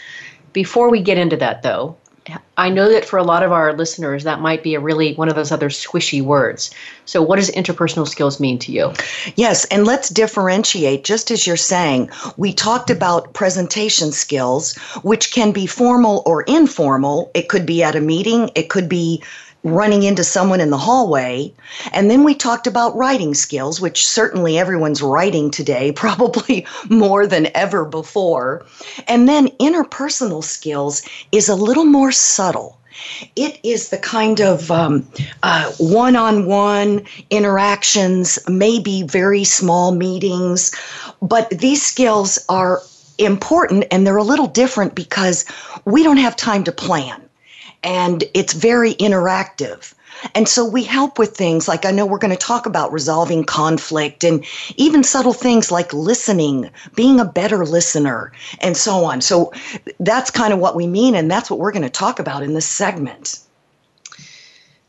Before 0.53 0.89
we 0.89 1.01
get 1.01 1.17
into 1.17 1.37
that, 1.37 1.63
though, 1.63 1.95
I 2.57 2.69
know 2.69 2.89
that 2.91 3.05
for 3.05 3.17
a 3.17 3.23
lot 3.23 3.41
of 3.41 3.51
our 3.51 3.73
listeners, 3.73 4.23
that 4.23 4.39
might 4.39 4.61
be 4.61 4.75
a 4.75 4.79
really 4.79 5.15
one 5.15 5.29
of 5.29 5.35
those 5.35 5.51
other 5.51 5.69
squishy 5.69 6.21
words. 6.21 6.69
So, 7.05 7.21
what 7.21 7.37
does 7.37 7.49
interpersonal 7.49 8.07
skills 8.07 8.39
mean 8.39 8.59
to 8.59 8.71
you? 8.71 8.93
Yes, 9.35 9.65
and 9.65 9.85
let's 9.85 10.09
differentiate, 10.09 11.03
just 11.03 11.31
as 11.31 11.47
you're 11.47 11.57
saying. 11.57 12.11
We 12.37 12.53
talked 12.53 12.91
about 12.91 13.33
presentation 13.33 14.11
skills, 14.11 14.77
which 15.01 15.33
can 15.33 15.51
be 15.51 15.65
formal 15.65 16.21
or 16.25 16.43
informal. 16.43 17.31
It 17.33 17.49
could 17.49 17.65
be 17.65 17.81
at 17.81 17.95
a 17.95 18.01
meeting, 18.01 18.51
it 18.53 18.69
could 18.69 18.87
be 18.87 19.23
running 19.63 20.03
into 20.03 20.23
someone 20.23 20.59
in 20.59 20.71
the 20.71 20.77
hallway. 20.77 21.53
And 21.93 22.09
then 22.09 22.23
we 22.23 22.33
talked 22.33 22.67
about 22.67 22.95
writing 22.95 23.33
skills, 23.33 23.79
which 23.79 24.07
certainly 24.07 24.57
everyone's 24.57 25.01
writing 25.01 25.51
today, 25.51 25.91
probably 25.95 26.65
more 26.89 27.27
than 27.27 27.49
ever 27.55 27.85
before. 27.85 28.65
And 29.07 29.27
then 29.27 29.49
interpersonal 29.59 30.43
skills 30.43 31.03
is 31.31 31.49
a 31.49 31.55
little 31.55 31.85
more 31.85 32.11
subtle. 32.11 32.77
It 33.35 33.59
is 33.63 33.89
the 33.89 33.97
kind 33.97 34.41
of 34.41 34.69
one 35.79 36.15
on 36.15 36.45
one 36.45 37.05
interactions, 37.29 38.37
maybe 38.47 39.03
very 39.03 39.43
small 39.43 39.91
meetings, 39.91 40.71
but 41.21 41.49
these 41.49 41.83
skills 41.83 42.37
are 42.49 42.81
important 43.17 43.85
and 43.91 44.05
they're 44.05 44.17
a 44.17 44.23
little 44.23 44.47
different 44.47 44.93
because 44.93 45.45
we 45.85 46.03
don't 46.03 46.17
have 46.17 46.35
time 46.35 46.63
to 46.65 46.71
plan 46.71 47.21
and 47.83 48.23
it's 48.33 48.53
very 48.53 48.93
interactive. 48.95 49.93
And 50.35 50.47
so 50.47 50.65
we 50.65 50.83
help 50.83 51.17
with 51.17 51.35
things 51.35 51.67
like 51.67 51.85
I 51.85 51.91
know 51.91 52.05
we're 52.05 52.17
going 52.17 52.35
to 52.35 52.37
talk 52.37 52.65
about 52.65 52.91
resolving 52.91 53.43
conflict 53.43 54.23
and 54.23 54.45
even 54.75 55.03
subtle 55.03 55.33
things 55.33 55.71
like 55.71 55.93
listening, 55.93 56.69
being 56.95 57.19
a 57.19 57.25
better 57.25 57.65
listener, 57.65 58.31
and 58.59 58.77
so 58.77 59.03
on. 59.03 59.21
So 59.21 59.51
that's 59.99 60.29
kind 60.29 60.53
of 60.53 60.59
what 60.59 60.75
we 60.75 60.85
mean, 60.85 61.15
and 61.15 61.31
that's 61.31 61.49
what 61.49 61.59
we're 61.59 61.71
going 61.71 61.81
to 61.83 61.89
talk 61.89 62.19
about 62.19 62.43
in 62.43 62.53
this 62.53 62.67
segment. 62.67 63.39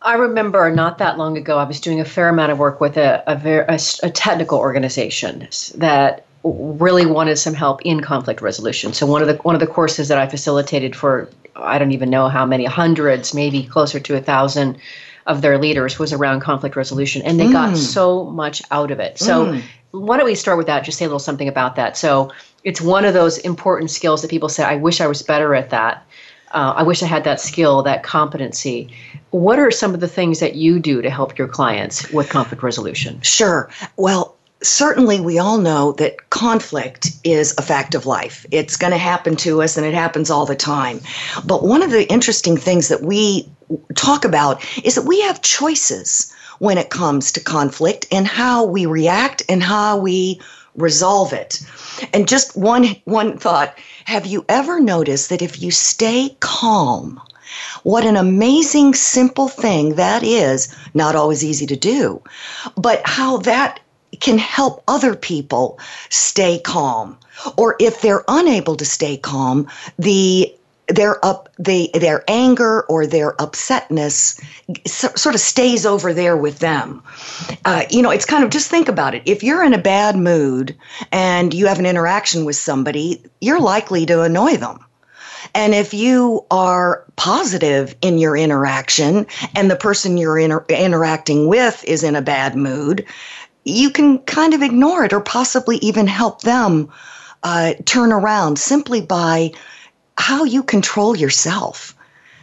I 0.03 0.15
remember 0.15 0.71
not 0.75 0.99
that 0.99 1.17
long 1.17 1.37
ago, 1.37 1.59
I 1.59 1.65
was 1.65 1.81
doing 1.81 2.01
a 2.01 2.05
fair 2.05 2.29
amount 2.29 2.51
of 2.51 2.59
work 2.59 2.81
with 2.81 2.97
a, 2.97 3.23
a, 3.27 3.73
a, 3.73 3.79
a 4.03 4.11
technical 4.11 4.59
organization 4.59 5.49
that 5.77 6.27
really 6.45 7.07
wanted 7.07 7.37
some 7.37 7.55
help 7.55 7.83
in 7.83 8.01
conflict 8.01 8.41
resolution. 8.41 8.93
So 8.93 9.07
one 9.07 9.23
of 9.23 9.29
the 9.29 9.35
one 9.37 9.55
of 9.55 9.61
the 9.61 9.67
courses 9.67 10.09
that 10.09 10.19
I 10.19 10.27
facilitated 10.27 10.97
for 10.97 11.29
I 11.55 11.79
don't 11.79 11.93
even 11.93 12.11
know 12.11 12.29
how 12.29 12.47
many 12.47 12.65
hundreds, 12.65 13.35
maybe 13.35 13.63
closer 13.63 14.01
to 14.01 14.17
a 14.17 14.21
thousand 14.21 14.79
of 15.27 15.41
their 15.41 15.59
leaders 15.59 15.99
was 15.99 16.13
around 16.13 16.41
conflict 16.41 16.75
resolution, 16.75 17.23
and 17.23 17.39
they 17.39 17.47
mm. 17.47 17.53
got 17.53 17.77
so 17.77 18.25
much 18.25 18.63
out 18.71 18.91
of 18.91 18.99
it. 18.99 19.19
So 19.19 19.47
mm. 19.47 19.63
why 19.93 20.17
don't 20.17 20.27
we 20.27 20.35
start 20.35 20.59
with 20.59 20.67
that? 20.67 20.85
Just 20.85 20.99
say 20.99 21.05
a 21.05 21.09
little 21.09 21.21
something 21.21 21.49
about 21.49 21.77
that. 21.77 21.97
So 21.97 22.33
it's 22.65 22.81
one 22.81 23.05
of 23.05 23.15
those 23.15 23.39
important 23.39 23.91
skills 23.91 24.23
that 24.23 24.31
people 24.31 24.49
say, 24.49 24.65
"I 24.65 24.77
wish 24.77 25.01
I 25.01 25.07
was 25.07 25.23
better 25.23 25.55
at 25.55 25.71
that." 25.71 26.07
Uh, 26.51 26.75
I 26.77 26.83
wish 26.83 27.03
I 27.03 27.07
had 27.07 27.25
that 27.25 27.41
skill, 27.41 27.83
that 27.85 28.03
competency. 28.03 28.95
What 29.31 29.59
are 29.59 29.71
some 29.71 29.95
of 29.95 30.01
the 30.01 30.09
things 30.09 30.41
that 30.41 30.55
you 30.55 30.81
do 30.81 31.01
to 31.01 31.09
help 31.09 31.39
your 31.39 31.49
clients 31.49 32.11
with 32.13 32.29
conflict 32.29 32.63
resolution? 32.63 33.23
Sure. 33.23 33.71
Well, 33.97 34.37
certainly 34.63 35.21
we 35.21 35.39
all 35.39 35.59
know 35.59 35.93
that 35.93 36.31
conflict 36.31 37.11
is 37.25 37.55
a 37.59 37.63
fact 37.63 37.95
of 37.95 38.07
life. 38.07 38.47
It's 38.51 38.77
going 38.77 38.93
to 38.93 38.99
happen 38.99 39.37
to 39.37 39.63
us 39.63 39.77
and 39.77 39.87
it 39.87 39.95
happens 39.95 40.31
all 40.31 40.47
the 40.47 40.57
time. 40.57 41.01
But 41.45 41.65
one 41.65 41.83
of 41.83 41.91
the 41.91 42.11
interesting 42.11 42.57
things 42.57 42.89
that 42.89 43.03
we 43.03 43.49
talk 43.95 44.25
about 44.25 44.65
is 44.85 44.95
that 44.95 45.07
we 45.07 45.21
have 45.23 45.43
choices 45.43 46.33
when 46.59 46.79
it 46.79 46.91
comes 46.91 47.33
to 47.33 47.41
conflict 47.41 48.07
and 48.13 48.27
how 48.27 48.65
we 48.65 48.87
react 48.87 49.43
and 49.49 49.63
how 49.63 49.99
we 49.99 50.41
resolve 50.77 51.33
it. 51.33 51.61
And 52.13 52.29
just 52.29 52.57
one 52.57 52.97
one 53.05 53.37
thought, 53.37 53.77
have 54.05 54.27
you 54.27 54.45
ever 54.49 54.81
noticed 54.81 55.29
that 55.29 55.43
if 55.43 55.61
you 55.61 55.71
stay 55.71 56.37
calm 56.41 57.21
What 57.83 58.07
an 58.07 58.17
amazing, 58.17 58.95
simple 58.95 59.49
thing 59.49 59.97
that 59.97 60.23
is. 60.23 60.75
Not 60.95 61.15
always 61.15 61.45
easy 61.45 61.67
to 61.67 61.77
do, 61.77 62.23
but 62.77 63.03
how 63.05 63.39
that 63.39 63.81
can 64.21 64.39
help 64.39 64.83
other 64.89 65.15
people 65.15 65.79
stay 66.11 66.59
calm. 66.59 67.17
Or 67.57 67.77
if 67.81 68.01
they're 68.01 68.25
unable 68.29 68.77
to 68.77 68.85
stay 68.85 69.17
calm, 69.17 69.69
the 69.99 70.53
their 70.89 71.25
up 71.25 71.49
the 71.59 71.91
their 71.95 72.25
anger 72.29 72.83
or 72.83 73.07
their 73.07 73.33
upsetness 73.35 74.41
sort 74.87 75.35
of 75.35 75.41
stays 75.41 75.87
over 75.87 76.13
there 76.13 76.37
with 76.37 76.59
them. 76.59 77.03
Uh, 77.65 77.85
you 77.91 78.03
know, 78.03 78.11
it's 78.11 78.27
kind 78.27 78.45
of 78.45 78.51
just 78.51 78.71
think 78.71 78.89
about 78.89 79.15
it. 79.15 79.23
If 79.25 79.43
you're 79.43 79.65
in 79.65 79.73
a 79.73 79.79
bad 79.79 80.17
mood 80.17 80.77
and 81.11 81.55
you 81.55 81.67
have 81.67 81.79
an 81.79 81.87
interaction 81.87 82.45
with 82.45 82.57
somebody, 82.57 83.23
you're 83.41 83.61
likely 83.61 84.05
to 84.07 84.23
annoy 84.23 84.57
them. 84.57 84.85
And 85.55 85.75
if 85.75 85.93
you 85.93 86.45
are 86.51 87.05
positive 87.17 87.95
in 88.01 88.19
your 88.19 88.37
interaction 88.37 89.27
and 89.55 89.71
the 89.71 89.77
person 89.77 90.17
you're 90.17 90.39
inter- 90.39 90.65
interacting 90.69 91.49
with 91.49 91.85
is 91.85 92.03
in 92.03 92.17
a 92.17 92.23
bad 92.23 92.57
mood, 92.57 93.05
you 93.65 93.91
can 93.91 94.19
kind 94.21 94.55
of 94.55 94.63
ignore 94.63 95.05
it 95.05 95.13
or 95.13 95.21
possibly 95.21 95.77
even 95.79 96.07
help 96.07 96.43
them 96.43 96.91
uh, 97.43 97.75
turn 97.85 98.13
around 98.13 98.59
simply 98.59 99.01
by 99.01 99.53
how 100.17 100.45
you 100.45 100.63
control 100.63 101.17
yourself, 101.17 101.95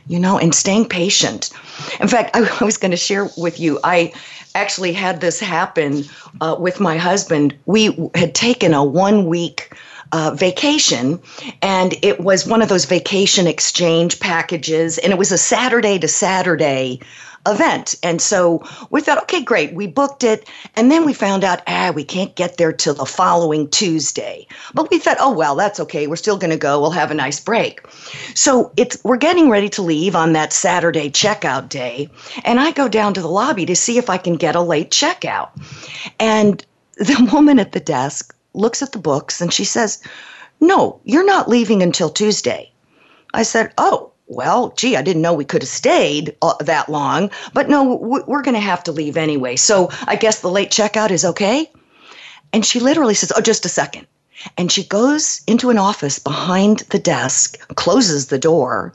you 0.08 0.20
know, 0.20 0.38
and 0.38 0.54
staying 0.54 0.88
patient. 0.88 1.52
In 2.00 2.08
fact, 2.08 2.36
I, 2.62 2.64
was 2.64 2.78
going 2.78 2.92
to 2.92 2.98
share 2.98 3.30
with 3.38 3.60
you, 3.60 3.80
I 3.84 4.14
actually 4.56 4.94
had 4.94 5.22
this 5.22 5.40
happen 5.40 6.04
uh, 6.42 6.56
with 6.60 6.80
my 6.80 6.98
husband. 6.98 7.56
We 7.66 8.12
had 8.16 8.34
taken 8.34 8.74
a 8.74 8.84
one 8.84 9.28
week 9.28 9.74
uh, 10.12 10.32
vacation, 10.36 11.20
and 11.62 11.94
it 12.02 12.20
was 12.20 12.48
one 12.48 12.62
of 12.62 12.70
those 12.70 12.86
vacation 12.86 13.46
exchange 13.46 14.20
packages, 14.20 14.98
and 14.98 15.14
it 15.14 15.20
was 15.20 15.32
a 15.32 15.38
Saturday 15.38 16.00
to 16.00 16.08
Saturday 16.08 17.00
event. 17.48 17.96
And 18.04 18.22
so 18.22 18.64
we 18.90 19.02
thought, 19.02 19.22
okay, 19.24 19.42
great. 19.44 19.74
We 19.74 19.88
booked 19.88 20.24
it. 20.24 20.48
And 20.76 20.92
then 20.92 21.06
we 21.06 21.14
found 21.14 21.44
out, 21.44 21.62
ah, 21.68 21.92
we 21.94 22.04
can't 22.04 22.36
get 22.36 22.58
there 22.58 22.74
till 22.74 22.94
the 22.94 23.06
following 23.06 23.70
Tuesday. 23.70 24.48
But 24.74 24.90
we 24.90 25.00
thought, 25.00 25.18
oh, 25.20 25.32
well, 25.32 25.56
that's 25.56 25.80
okay. 25.80 26.08
We're 26.08 26.16
still 26.16 26.38
going 26.38 26.52
to 26.52 26.58
go. 26.58 26.80
We'll 26.80 26.92
have 26.92 27.12
a 27.12 27.16
nice 27.16 27.40
break. 27.40 27.82
So 28.36 28.72
it's, 28.78 29.04
we're 29.04 29.18
getting 29.18 29.50
ready 29.50 29.70
to 29.70 29.82
leave 29.82 30.16
on 30.16 30.34
that 30.34 30.54
Saturday 30.54 31.10
checkout 31.10 31.70
day. 31.70 32.10
And 32.44 32.60
I 32.60 32.72
go 32.72 32.88
down 32.88 33.14
to 33.16 33.22
the 33.22 33.28
lobby 33.28 33.66
to 33.66 33.76
see 33.76 33.98
if 33.98 34.10
I 34.10 34.18
can 34.18 34.36
get 34.36 34.56
a 34.56 34.62
late 34.62 34.92
checkout. 34.92 35.50
And 36.20 36.64
the 36.98 37.30
woman 37.34 37.60
at 37.60 37.72
the 37.72 37.80
desk 37.80 38.36
looks 38.54 38.82
at 38.82 38.92
the 38.92 39.00
books 39.00 39.42
and 39.42 39.54
she 39.54 39.64
says, 39.64 40.02
no, 40.60 41.00
you're 41.06 41.26
not 41.26 41.48
leaving 41.48 41.82
until 41.82 42.10
Tuesday. 42.10 42.72
I 43.34 43.44
said, 43.44 43.74
oh, 43.78 44.12
well, 44.30 44.72
gee, 44.78 44.96
I 44.96 45.02
didn't 45.02 45.24
know 45.24 45.34
we 45.34 45.44
could 45.44 45.64
have 45.64 45.70
stayed 45.70 46.36
uh, 46.42 46.54
that 46.62 46.88
long, 46.88 47.32
but 47.54 47.68
no, 47.68 47.96
we're 47.96 48.44
going 48.44 48.54
to 48.54 48.60
have 48.62 48.84
to 48.86 48.92
leave 48.92 49.18
anyway. 49.18 49.56
So 49.56 49.90
I 50.08 50.16
guess 50.16 50.40
the 50.40 50.52
late 50.52 50.70
checkout 50.70 51.10
is 51.10 51.26
okay. 51.26 51.70
And 52.54 52.66
she 52.66 52.80
literally 52.80 53.16
says, 53.16 53.34
Oh, 53.36 53.42
just 53.42 53.66
a 53.66 53.70
second. 53.70 54.08
And 54.58 54.72
she 54.72 54.86
goes 54.86 55.42
into 55.48 55.70
an 55.70 55.78
office 55.78 56.18
behind 56.18 56.80
the 56.92 57.00
desk, 57.00 57.60
closes 57.76 58.28
the 58.28 58.40
door, 58.40 58.94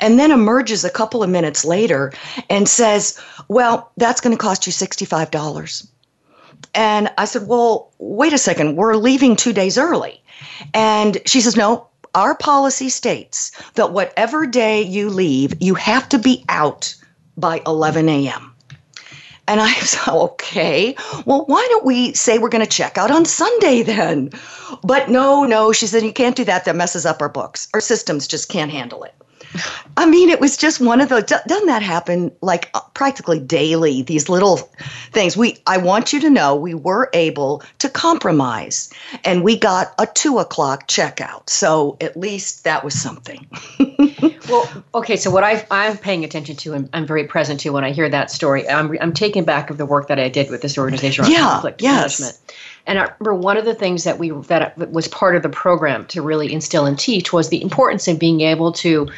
and 0.00 0.18
then 0.18 0.30
emerges 0.30 0.84
a 0.84 0.90
couple 0.90 1.22
of 1.22 1.30
minutes 1.30 1.64
later 1.64 2.12
and 2.50 2.68
says, 2.68 3.18
Well, 3.48 3.90
that's 3.96 4.20
going 4.20 4.36
to 4.36 4.42
cost 4.42 4.66
you 4.66 4.72
$65. 4.72 5.86
And 6.74 7.08
I 7.16 7.24
said, 7.24 7.46
Well, 7.46 7.92
wait 7.98 8.32
a 8.32 8.38
second, 8.38 8.76
we're 8.76 8.96
leaving 8.96 9.36
two 9.36 9.52
days 9.52 9.78
early. 9.78 10.20
And 10.74 11.18
she 11.24 11.40
says, 11.40 11.56
No, 11.56 11.86
our 12.14 12.34
policy 12.34 12.88
states 12.88 13.52
that 13.74 13.92
whatever 13.92 14.46
day 14.46 14.82
you 14.82 15.08
leave, 15.10 15.54
you 15.60 15.74
have 15.74 16.08
to 16.10 16.18
be 16.18 16.44
out 16.48 16.94
by 17.36 17.62
11 17.66 18.08
a.m. 18.08 18.54
And 19.48 19.60
I 19.60 19.72
said, 19.74 20.12
okay, 20.12 20.96
well, 21.24 21.44
why 21.46 21.66
don't 21.70 21.84
we 21.84 22.12
say 22.14 22.38
we're 22.38 22.48
going 22.48 22.64
to 22.64 22.70
check 22.70 22.98
out 22.98 23.10
on 23.10 23.24
Sunday 23.24 23.82
then? 23.82 24.30
But 24.82 25.08
no, 25.08 25.44
no, 25.44 25.72
she 25.72 25.86
said, 25.86 26.02
you 26.02 26.12
can't 26.12 26.36
do 26.36 26.44
that. 26.44 26.64
That 26.64 26.76
messes 26.76 27.06
up 27.06 27.20
our 27.20 27.28
books. 27.28 27.68
Our 27.74 27.80
systems 27.80 28.26
just 28.26 28.48
can't 28.48 28.70
handle 28.70 29.04
it. 29.04 29.14
I 29.96 30.06
mean, 30.06 30.30
it 30.30 30.40
was 30.40 30.56
just 30.56 30.80
one 30.80 31.00
of 31.00 31.08
those. 31.08 31.24
Doesn't 31.24 31.66
that 31.66 31.82
happen 31.82 32.32
like 32.40 32.70
uh, 32.74 32.80
practically 32.94 33.38
daily? 33.38 34.02
These 34.02 34.28
little 34.28 34.56
things. 35.12 35.36
We, 35.36 35.58
I 35.66 35.78
want 35.78 36.12
you 36.12 36.20
to 36.20 36.30
know, 36.30 36.56
we 36.56 36.74
were 36.74 37.10
able 37.12 37.62
to 37.78 37.88
compromise, 37.88 38.92
and 39.24 39.42
we 39.42 39.58
got 39.58 39.94
a 39.98 40.06
two 40.06 40.38
o'clock 40.38 40.88
checkout. 40.88 41.50
So 41.50 41.96
at 42.00 42.16
least 42.16 42.64
that 42.64 42.84
was 42.84 43.00
something. 43.00 43.46
well, 44.48 44.84
okay. 44.94 45.16
So 45.16 45.30
what 45.30 45.44
I, 45.44 45.66
I'm 45.70 45.98
paying 45.98 46.24
attention 46.24 46.56
to, 46.56 46.74
and 46.74 46.88
I'm 46.92 47.06
very 47.06 47.24
present 47.24 47.60
to 47.60 47.70
when 47.70 47.84
I 47.84 47.92
hear 47.92 48.08
that 48.08 48.30
story. 48.30 48.68
I'm, 48.68 48.96
I'm 49.00 49.12
taken 49.12 49.44
back 49.44 49.70
of 49.70 49.78
the 49.78 49.86
work 49.86 50.08
that 50.08 50.18
I 50.18 50.28
did 50.28 50.50
with 50.50 50.62
this 50.62 50.78
organization 50.78 51.24
on 51.24 51.30
yeah, 51.30 51.40
conflict 51.40 51.82
yes. 51.82 52.20
management. 52.20 52.38
And 52.86 52.98
I 52.98 53.02
remember 53.02 53.34
one 53.34 53.56
of 53.56 53.64
the 53.64 53.74
things 53.74 54.04
that 54.04 54.18
we 54.18 54.30
that 54.30 54.90
was 54.90 55.08
part 55.08 55.36
of 55.36 55.42
the 55.42 55.48
program 55.48 56.06
to 56.06 56.22
really 56.22 56.52
instill 56.52 56.86
and 56.86 56.98
teach 56.98 57.32
was 57.32 57.48
the 57.48 57.62
importance 57.62 58.08
of 58.08 58.18
being 58.18 58.40
able 58.40 58.72
to 58.72 59.08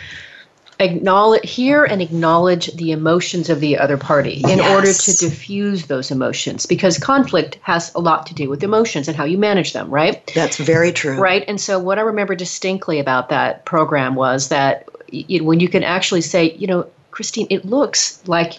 acknowledge 0.80 1.48
hear 1.48 1.84
and 1.84 2.02
acknowledge 2.02 2.66
the 2.74 2.90
emotions 2.90 3.48
of 3.48 3.60
the 3.60 3.78
other 3.78 3.96
party 3.96 4.42
in 4.48 4.58
yes. 4.58 4.74
order 4.74 4.92
to 4.92 5.16
diffuse 5.16 5.86
those 5.86 6.10
emotions 6.10 6.66
because 6.66 6.98
conflict 6.98 7.58
has 7.62 7.94
a 7.94 8.00
lot 8.00 8.26
to 8.26 8.34
do 8.34 8.50
with 8.50 8.62
emotions 8.64 9.06
and 9.06 9.16
how 9.16 9.22
you 9.24 9.38
manage 9.38 9.72
them 9.72 9.88
right? 9.88 10.30
That's 10.34 10.56
very 10.56 10.90
true. 10.90 11.16
Right? 11.16 11.44
And 11.46 11.60
so 11.60 11.78
what 11.78 11.98
i 11.98 12.02
remember 12.02 12.34
distinctly 12.34 12.98
about 12.98 13.28
that 13.28 13.64
program 13.64 14.16
was 14.16 14.48
that 14.48 14.88
you 15.10 15.44
when 15.44 15.60
you 15.60 15.68
can 15.68 15.84
actually 15.84 16.22
say 16.22 16.52
you 16.54 16.66
know 16.66 16.86
christine 17.12 17.46
it 17.50 17.64
looks 17.64 18.26
like 18.26 18.54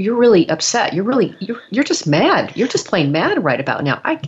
you're 0.00 0.16
really 0.16 0.48
upset. 0.48 0.94
You're 0.94 1.04
really 1.04 1.34
you're, 1.40 1.60
you're 1.70 1.84
just 1.84 2.06
mad. 2.06 2.52
You're 2.56 2.68
just 2.68 2.86
plain 2.86 3.12
mad 3.12 3.44
right 3.44 3.60
about 3.60 3.84
now. 3.84 4.00
I 4.04 4.20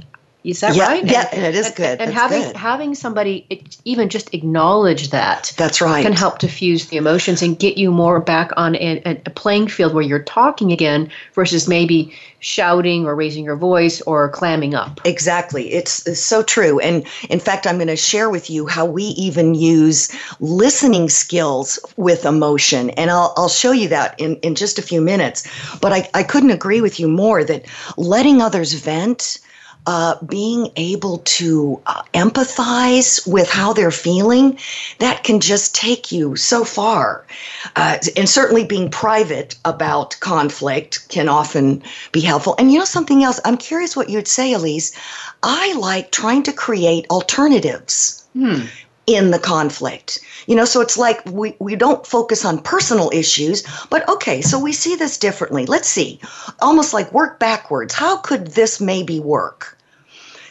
is 0.45 0.61
that 0.61 0.75
yeah, 0.75 0.89
right? 0.89 1.05
Yeah, 1.05 1.29
and, 1.33 1.45
it 1.45 1.55
is 1.55 1.71
good. 1.71 2.01
And, 2.01 2.03
and 2.03 2.15
having 2.15 2.43
good. 2.43 2.57
having 2.57 2.95
somebody 2.95 3.47
even 3.85 4.09
just 4.09 4.35
acknowledge 4.35 5.11
that 5.11 5.53
that's 5.57 5.81
right 5.81 6.03
can 6.03 6.13
help 6.13 6.39
diffuse 6.39 6.87
the 6.87 6.97
emotions 6.97 7.43
and 7.43 7.59
get 7.59 7.79
you 7.79 7.91
more 7.91 8.21
back 8.21 8.51
on 8.57 8.75
a, 8.77 9.03
a, 9.05 9.31
playing 9.31 9.69
field 9.69 9.95
where 9.95 10.03
you're 10.03 10.23
talking 10.23 10.73
again 10.73 11.11
versus 11.35 11.69
maybe 11.69 12.13
shouting 12.41 13.07
or 13.07 13.15
raising 13.15 13.45
your 13.45 13.55
voice 13.57 14.01
or 14.03 14.29
clamming 14.31 14.75
up. 14.75 15.01
Exactly, 15.05 15.73
it's, 15.73 16.07
it's 16.09 16.21
so 16.21 16.43
true. 16.43 16.81
And 16.81 17.07
in 17.31 17.39
fact, 17.39 17.67
I'm 17.67 17.77
going 17.77 17.87
to 17.87 17.97
share 17.97 18.29
with 18.29 18.51
you 18.51 18.67
how 18.67 18.85
we 18.85 19.05
even 19.05 19.55
use 19.55 20.13
listening 20.41 21.09
skills 21.09 21.79
with 21.97 22.25
emotion, 22.25 22.91
and 22.91 23.11
I'll 23.11 23.33
I'll 23.37 23.49
show 23.49 23.73
you 23.73 23.89
that 23.89 24.19
in 24.19 24.37
in 24.37 24.57
just 24.57 24.79
a 24.79 24.83
few 24.83 25.01
minutes. 25.01 25.47
But 25.81 25.93
I 25.93 26.09
I 26.15 26.23
couldn't 26.25 26.51
agree 26.51 26.81
with 26.81 26.99
you 26.99 27.07
more 27.07 27.45
that 27.45 27.67
letting 27.97 28.43
others 28.43 28.73
vent 28.73 29.39
uh, 29.87 30.17
being 30.25 30.71
able 30.77 31.19
to 31.19 31.81
uh, 31.87 32.03
empathize 32.15 33.27
with 33.27 33.51
how 33.51 33.73
they're 33.73 33.91
feeling, 33.91 34.59
that 34.99 35.25
can 35.25 35.41
just 35.41 35.75
take 35.75 36.13
you 36.13 36.37
so 36.37 36.65
far. 36.65 37.27
Uh, 37.75 37.99
and 38.17 38.29
certainly 38.29 38.65
being 38.65 38.91
private 38.91 39.57
about 39.65 40.17
conflict 40.21 41.09
can 41.09 41.29
often 41.29 41.83
be 42.13 42.21
helpful. 42.21 42.55
And 42.59 42.73
you 42.73 42.79
know 42.79 42.85
something 42.85 43.25
else? 43.25 43.41
I'm 43.45 43.57
curious 43.57 43.97
what 43.97 44.09
you'd 44.09 44.29
say, 44.29 44.53
Alise. 44.53 44.97
I 45.43 45.73
like 45.75 46.11
trying 46.11 46.45
to 46.45 46.53
create 46.53 47.07
alternatives. 47.11 48.25
Hmm 48.35 48.67
in 49.07 49.31
the 49.31 49.39
conflict. 49.39 50.19
You 50.47 50.57
know, 50.57 50.65
so 50.65 50.81
it's 50.81 50.97
like 50.97 51.25
we, 51.27 51.57
we 51.59 51.77
don't 51.77 52.07
focus 52.07 52.45
on 52.45 52.63
personal 52.63 53.11
issues, 53.13 53.65
but 53.91 54.09
okay, 54.09 54.41
so 54.41 54.59
we 54.59 54.73
see 54.73 54.97
this 54.97 55.19
differently. 55.19 55.67
Let's 55.67 55.89
see, 55.89 56.21
almost 56.61 56.95
like 56.95 57.13
work 57.13 57.39
backwards. 57.39 57.95
How 57.95 58.17
could 58.17 58.49
this 58.49 58.81
maybe 58.81 59.21
work? 59.21 59.79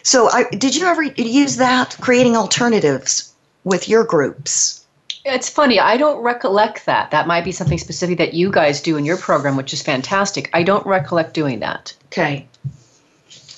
So, 0.04 0.30
I, 0.30 0.46
did 0.50 0.76
you 0.76 0.88
ever 0.88 1.04
use 1.04 1.58
that, 1.58 1.96
creating 2.02 2.36
alternatives 2.36 3.34
with 3.64 3.88
your 3.88 4.04
groups? 4.04 4.84
It's 5.24 5.48
funny. 5.48 5.80
I 5.80 5.98
don't 5.98 6.24
recollect 6.24 6.88
that. 6.88 7.12
That 7.12 7.28
might 7.28 7.46
be 7.46 7.52
something 7.52 7.78
specific 7.78 8.18
that 8.18 8.34
you 8.34 8.52
guys 8.52 8.82
do 8.82 8.98
in 8.98 9.06
your 9.06 9.18
program, 9.18 9.56
which 9.56 9.74
is 9.74 9.82
fantastic. 9.84 10.50
I 10.54 10.64
don't 10.64 10.86
recollect 10.88 11.36
doing 11.36 11.60
that. 11.60 11.94
Okay. 12.08 12.48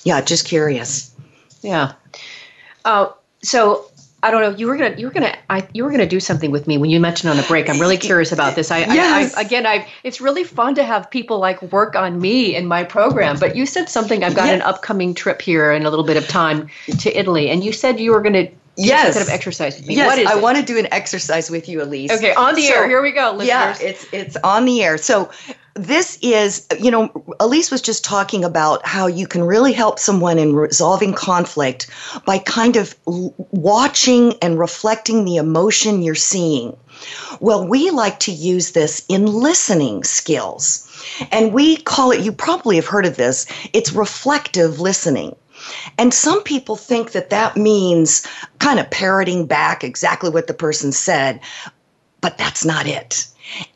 Yeah, 0.02 0.20
just 0.20 0.44
curious. 0.44 1.14
Yeah. 1.62 1.92
Uh, 2.84 3.12
so 3.42 3.90
I 4.24 4.30
don't 4.30 4.40
know. 4.40 4.56
You 4.56 4.68
were 4.68 4.76
gonna, 4.78 4.96
you 4.96 5.06
were 5.06 5.12
gonna, 5.12 5.36
I, 5.50 5.68
you 5.74 5.84
were 5.84 5.90
gonna 5.90 6.06
do 6.06 6.18
something 6.18 6.50
with 6.50 6.66
me 6.66 6.78
when 6.78 6.88
you 6.88 6.98
mentioned 6.98 7.30
on 7.30 7.38
a 7.38 7.42
break. 7.42 7.68
I'm 7.68 7.78
really 7.78 7.98
curious 8.08 8.32
about 8.32 8.54
this. 8.56 8.70
I, 8.70 8.78
yes. 8.78 9.34
I, 9.34 9.38
I, 9.38 9.42
again, 9.42 9.66
I, 9.66 9.86
it's 10.02 10.18
really 10.18 10.44
fun 10.44 10.74
to 10.76 10.82
have 10.82 11.10
people 11.10 11.38
like 11.38 11.60
work 11.60 11.94
on 11.94 12.18
me 12.18 12.56
in 12.56 12.66
my 12.66 12.84
program. 12.84 13.38
But 13.38 13.54
you 13.54 13.66
said 13.66 13.90
something. 13.90 14.24
I've 14.24 14.34
got 14.34 14.46
yes. 14.46 14.54
an 14.54 14.62
upcoming 14.62 15.12
trip 15.12 15.42
here 15.42 15.72
in 15.72 15.84
a 15.84 15.90
little 15.90 16.06
bit 16.06 16.16
of 16.16 16.26
time 16.26 16.70
to 17.00 17.18
Italy, 17.18 17.50
and 17.50 17.62
you 17.62 17.70
said 17.70 18.00
you 18.00 18.12
were 18.12 18.22
gonna 18.22 18.48
yes. 18.76 19.12
kind 19.12 19.26
of 19.26 19.28
exercise 19.28 19.76
with 19.76 19.88
me. 19.88 19.96
Yes, 19.96 20.26
I 20.26 20.38
it? 20.38 20.42
want 20.42 20.56
to 20.56 20.64
do 20.64 20.78
an 20.78 20.88
exercise 20.90 21.50
with 21.50 21.68
you, 21.68 21.80
Alise. 21.80 22.10
Okay, 22.10 22.32
on 22.32 22.54
the 22.54 22.62
so, 22.62 22.74
air. 22.74 22.88
Here 22.88 23.02
we 23.02 23.12
go, 23.12 23.32
listeners. 23.32 23.46
Yeah, 23.46 23.76
it's 23.78 24.06
it's 24.10 24.36
on 24.42 24.64
the 24.64 24.82
air. 24.82 24.96
So 24.96 25.30
this 25.74 26.18
is, 26.22 26.66
you 26.78 26.90
know, 26.90 27.08
Alise 27.40 27.70
was 27.70 27.82
just 27.82 28.04
talking 28.04 28.44
about 28.44 28.86
how 28.86 29.06
you 29.06 29.26
can 29.26 29.42
really 29.42 29.72
help 29.72 29.98
someone 29.98 30.38
in 30.38 30.54
resolving 30.54 31.12
conflict 31.12 31.90
by 32.24 32.38
kind 32.38 32.76
of 32.76 32.94
watching 33.06 34.34
and 34.40 34.58
reflecting 34.58 35.24
the 35.24 35.36
emotion 35.36 36.02
you're 36.02 36.14
seeing. 36.14 36.76
Well, 37.40 37.66
we 37.66 37.90
like 37.90 38.20
to 38.20 38.32
use 38.32 38.72
this 38.72 39.04
in 39.08 39.26
listening 39.26 40.04
skills. 40.04 40.80
And 41.32 41.52
we 41.52 41.76
call 41.76 42.12
it, 42.12 42.20
you 42.20 42.32
probably 42.32 42.76
have 42.76 42.86
heard 42.86 43.06
of 43.06 43.16
this, 43.16 43.46
it's 43.72 43.92
reflective 43.92 44.80
listening. 44.80 45.34
And 45.98 46.14
some 46.14 46.42
people 46.42 46.76
think 46.76 47.12
that 47.12 47.30
that 47.30 47.56
means 47.56 48.26
kind 48.58 48.78
of 48.78 48.90
parroting 48.90 49.46
back 49.46 49.82
exactly 49.82 50.30
what 50.30 50.46
the 50.46 50.54
person 50.54 50.92
said, 50.92 51.40
but 52.24 52.38
that's 52.38 52.64
not 52.64 52.86
it. 52.86 53.26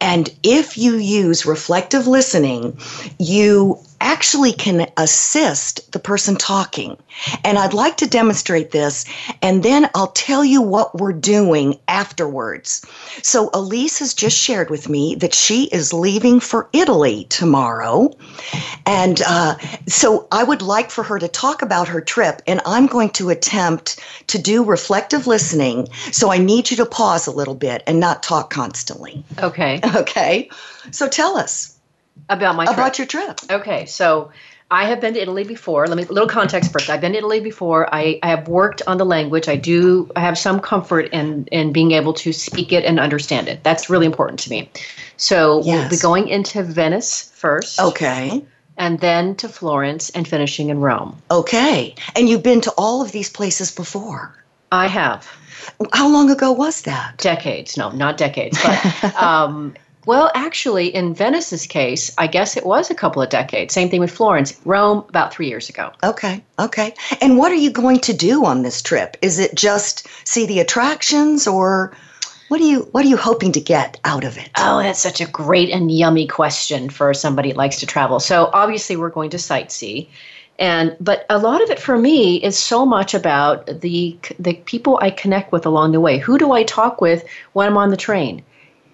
And 0.00 0.34
if 0.42 0.78
you 0.78 0.94
use 0.94 1.44
reflective 1.44 2.06
listening, 2.06 2.78
you 3.18 3.78
actually 4.00 4.52
can 4.52 4.90
assist 4.96 5.92
the 5.92 5.98
person 5.98 6.36
talking. 6.36 6.96
And 7.44 7.58
I'd 7.58 7.74
like 7.74 7.96
to 7.98 8.06
demonstrate 8.06 8.70
this, 8.70 9.04
and 9.42 9.62
then 9.62 9.88
I'll 9.94 10.12
tell 10.12 10.44
you 10.44 10.62
what 10.62 10.98
we're 10.98 11.12
doing 11.12 11.78
afterwards. 11.88 12.84
So, 13.22 13.50
Alise 13.50 13.98
has 13.98 14.14
just 14.14 14.36
shared 14.36 14.70
with 14.70 14.88
me 14.88 15.14
that 15.16 15.34
she 15.34 15.64
is 15.64 15.92
leaving 15.92 16.40
for 16.40 16.68
Italy 16.72 17.26
tomorrow. 17.28 18.10
And 18.86 19.20
uh, 19.26 19.56
so, 19.86 20.28
I 20.30 20.44
would 20.44 20.62
like 20.62 20.90
for 20.90 21.02
her 21.02 21.18
to 21.18 21.28
talk 21.28 21.62
about 21.62 21.88
her 21.88 22.00
trip, 22.00 22.42
and 22.46 22.60
I'm 22.64 22.86
going 22.86 23.10
to 23.10 23.30
attempt 23.30 23.98
to 24.28 24.38
do 24.38 24.64
reflective 24.64 25.26
listening. 25.26 25.88
So, 26.12 26.30
I 26.30 26.38
need 26.38 26.70
you 26.70 26.76
to 26.78 26.86
pause 26.86 27.26
a 27.26 27.32
little 27.32 27.56
bit 27.56 27.82
and 27.86 27.98
not 27.98 28.22
talk 28.22 28.50
constantly. 28.50 29.24
Okay. 29.38 29.80
Okay. 29.98 30.48
So, 30.92 31.08
tell 31.08 31.36
us 31.36 31.77
about 32.28 32.56
my 32.56 32.64
trip. 32.64 32.76
about 32.76 32.98
your 32.98 33.06
trip. 33.06 33.40
Okay, 33.50 33.86
so 33.86 34.30
I 34.70 34.84
have 34.84 35.00
been 35.00 35.14
to 35.14 35.20
Italy 35.20 35.44
before. 35.44 35.86
Let 35.86 35.96
me 35.96 36.04
little 36.04 36.28
context 36.28 36.72
first. 36.72 36.90
I've 36.90 37.00
been 37.00 37.12
to 37.12 37.18
Italy 37.18 37.40
before. 37.40 37.92
I, 37.94 38.18
I 38.22 38.28
have 38.28 38.48
worked 38.48 38.82
on 38.86 38.98
the 38.98 39.06
language. 39.06 39.48
I 39.48 39.56
do 39.56 40.10
I 40.14 40.20
have 40.20 40.36
some 40.36 40.60
comfort 40.60 41.08
in 41.12 41.46
in 41.50 41.72
being 41.72 41.92
able 41.92 42.12
to 42.14 42.32
speak 42.32 42.72
it 42.72 42.84
and 42.84 43.00
understand 43.00 43.48
it. 43.48 43.64
That's 43.64 43.88
really 43.88 44.06
important 44.06 44.40
to 44.40 44.50
me. 44.50 44.70
So 45.16 45.62
yes. 45.62 45.66
we'll 45.66 45.88
be 45.88 45.96
going 45.96 46.28
into 46.28 46.62
Venice 46.62 47.30
first. 47.34 47.80
Okay. 47.80 48.44
And 48.76 49.00
then 49.00 49.34
to 49.36 49.48
Florence 49.48 50.10
and 50.10 50.28
finishing 50.28 50.68
in 50.68 50.80
Rome. 50.80 51.20
Okay. 51.30 51.94
And 52.14 52.28
you've 52.28 52.44
been 52.44 52.60
to 52.60 52.72
all 52.78 53.02
of 53.02 53.10
these 53.10 53.28
places 53.28 53.72
before? 53.72 54.34
I 54.70 54.86
have. 54.86 55.26
How 55.92 56.08
long 56.08 56.30
ago 56.30 56.52
was 56.52 56.82
that? 56.82 57.16
Decades. 57.18 57.76
No, 57.76 57.90
not 57.90 58.16
decades. 58.16 58.58
But 58.62 59.14
um, 59.22 59.74
well, 60.06 60.30
actually, 60.34 60.94
in 60.94 61.14
Venice's 61.14 61.66
case, 61.66 62.14
I 62.16 62.26
guess 62.26 62.56
it 62.56 62.64
was 62.64 62.90
a 62.90 62.94
couple 62.94 63.22
of 63.22 63.28
decades. 63.28 63.74
Same 63.74 63.90
thing 63.90 64.00
with 64.00 64.10
Florence. 64.10 64.58
Rome, 64.64 65.04
about 65.08 65.32
three 65.32 65.48
years 65.48 65.68
ago. 65.68 65.92
Okay, 66.02 66.42
okay. 66.58 66.94
And 67.20 67.36
what 67.36 67.52
are 67.52 67.56
you 67.56 67.70
going 67.70 68.00
to 68.00 68.12
do 68.12 68.44
on 68.44 68.62
this 68.62 68.80
trip? 68.82 69.16
Is 69.22 69.38
it 69.38 69.54
just 69.54 70.06
see 70.24 70.46
the 70.46 70.60
attractions, 70.60 71.46
or 71.46 71.94
what 72.48 72.60
are 72.60 72.64
you 72.64 72.88
what 72.92 73.04
are 73.04 73.08
you 73.08 73.16
hoping 73.16 73.52
to 73.52 73.60
get 73.60 74.00
out 74.04 74.24
of 74.24 74.38
it? 74.38 74.50
Oh, 74.56 74.82
that's 74.82 75.00
such 75.00 75.20
a 75.20 75.26
great 75.26 75.70
and 75.70 75.90
yummy 75.90 76.26
question 76.26 76.88
for 76.88 77.12
somebody 77.14 77.50
who 77.50 77.56
likes 77.56 77.80
to 77.80 77.86
travel. 77.86 78.20
So 78.20 78.50
obviously, 78.52 78.96
we're 78.96 79.10
going 79.10 79.30
to 79.30 79.36
sightsee 79.36 80.08
and 80.58 80.96
but 81.00 81.24
a 81.30 81.38
lot 81.38 81.62
of 81.62 81.70
it 81.70 81.78
for 81.78 81.96
me 81.96 82.36
is 82.36 82.58
so 82.58 82.84
much 82.84 83.14
about 83.14 83.66
the 83.80 84.18
the 84.38 84.54
people 84.54 84.98
I 85.00 85.10
connect 85.10 85.52
with 85.52 85.66
along 85.66 85.92
the 85.92 86.00
way. 86.00 86.18
Who 86.18 86.38
do 86.38 86.52
I 86.52 86.64
talk 86.64 87.00
with 87.00 87.24
when 87.52 87.68
I'm 87.68 87.76
on 87.76 87.90
the 87.90 87.96
train? 87.96 88.42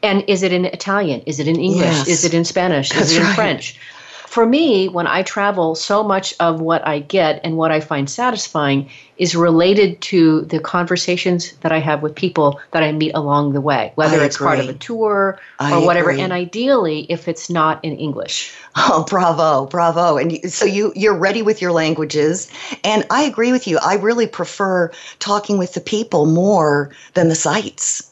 And 0.04 0.22
is 0.28 0.42
it 0.42 0.52
in 0.52 0.66
Italian? 0.66 1.22
Is 1.22 1.40
it 1.40 1.48
in 1.48 1.58
English? 1.58 1.86
Yes. 1.86 2.08
Is 2.08 2.24
it 2.24 2.34
in 2.34 2.44
Spanish? 2.44 2.90
That's 2.90 3.10
is 3.10 3.16
it 3.16 3.20
in 3.20 3.26
right. 3.26 3.34
French? 3.34 3.78
For 4.26 4.46
me, 4.46 4.88
when 4.88 5.06
I 5.06 5.22
travel, 5.22 5.76
so 5.76 6.02
much 6.02 6.34
of 6.40 6.60
what 6.60 6.84
I 6.84 6.98
get 6.98 7.40
and 7.44 7.56
what 7.56 7.70
I 7.70 7.78
find 7.78 8.10
satisfying 8.10 8.90
is 9.16 9.36
related 9.36 10.00
to 10.10 10.40
the 10.42 10.58
conversations 10.58 11.52
that 11.60 11.70
I 11.70 11.78
have 11.78 12.02
with 12.02 12.16
people 12.16 12.60
that 12.72 12.82
I 12.82 12.90
meet 12.90 13.12
along 13.14 13.52
the 13.52 13.60
way, 13.60 13.92
whether 13.94 14.20
I 14.20 14.24
it's 14.24 14.34
agree. 14.34 14.46
part 14.46 14.58
of 14.58 14.68
a 14.68 14.74
tour 14.74 15.38
I 15.60 15.72
or 15.72 15.86
whatever. 15.86 16.10
agree. 16.10 16.22
And 16.22 16.32
ideally, 16.32 17.06
if 17.08 17.28
it's 17.28 17.48
not 17.48 17.84
in 17.84 17.96
English. 17.96 18.52
Oh, 18.76 19.06
bravo, 19.08 19.66
bravo. 19.66 20.16
And 20.16 20.52
so 20.52 20.64
you 20.64 20.92
you're 20.96 21.16
ready 21.16 21.42
with 21.42 21.62
your 21.62 21.70
languages. 21.70 22.50
And 22.82 23.06
I 23.10 23.22
agree 23.22 23.52
with 23.52 23.68
you. 23.68 23.78
I 23.78 23.94
really 23.94 24.26
prefer 24.26 24.90
talking 25.20 25.58
with 25.58 25.74
the 25.74 25.80
people 25.80 26.26
more 26.26 26.90
than 27.12 27.28
the 27.28 27.36
sites. 27.36 28.10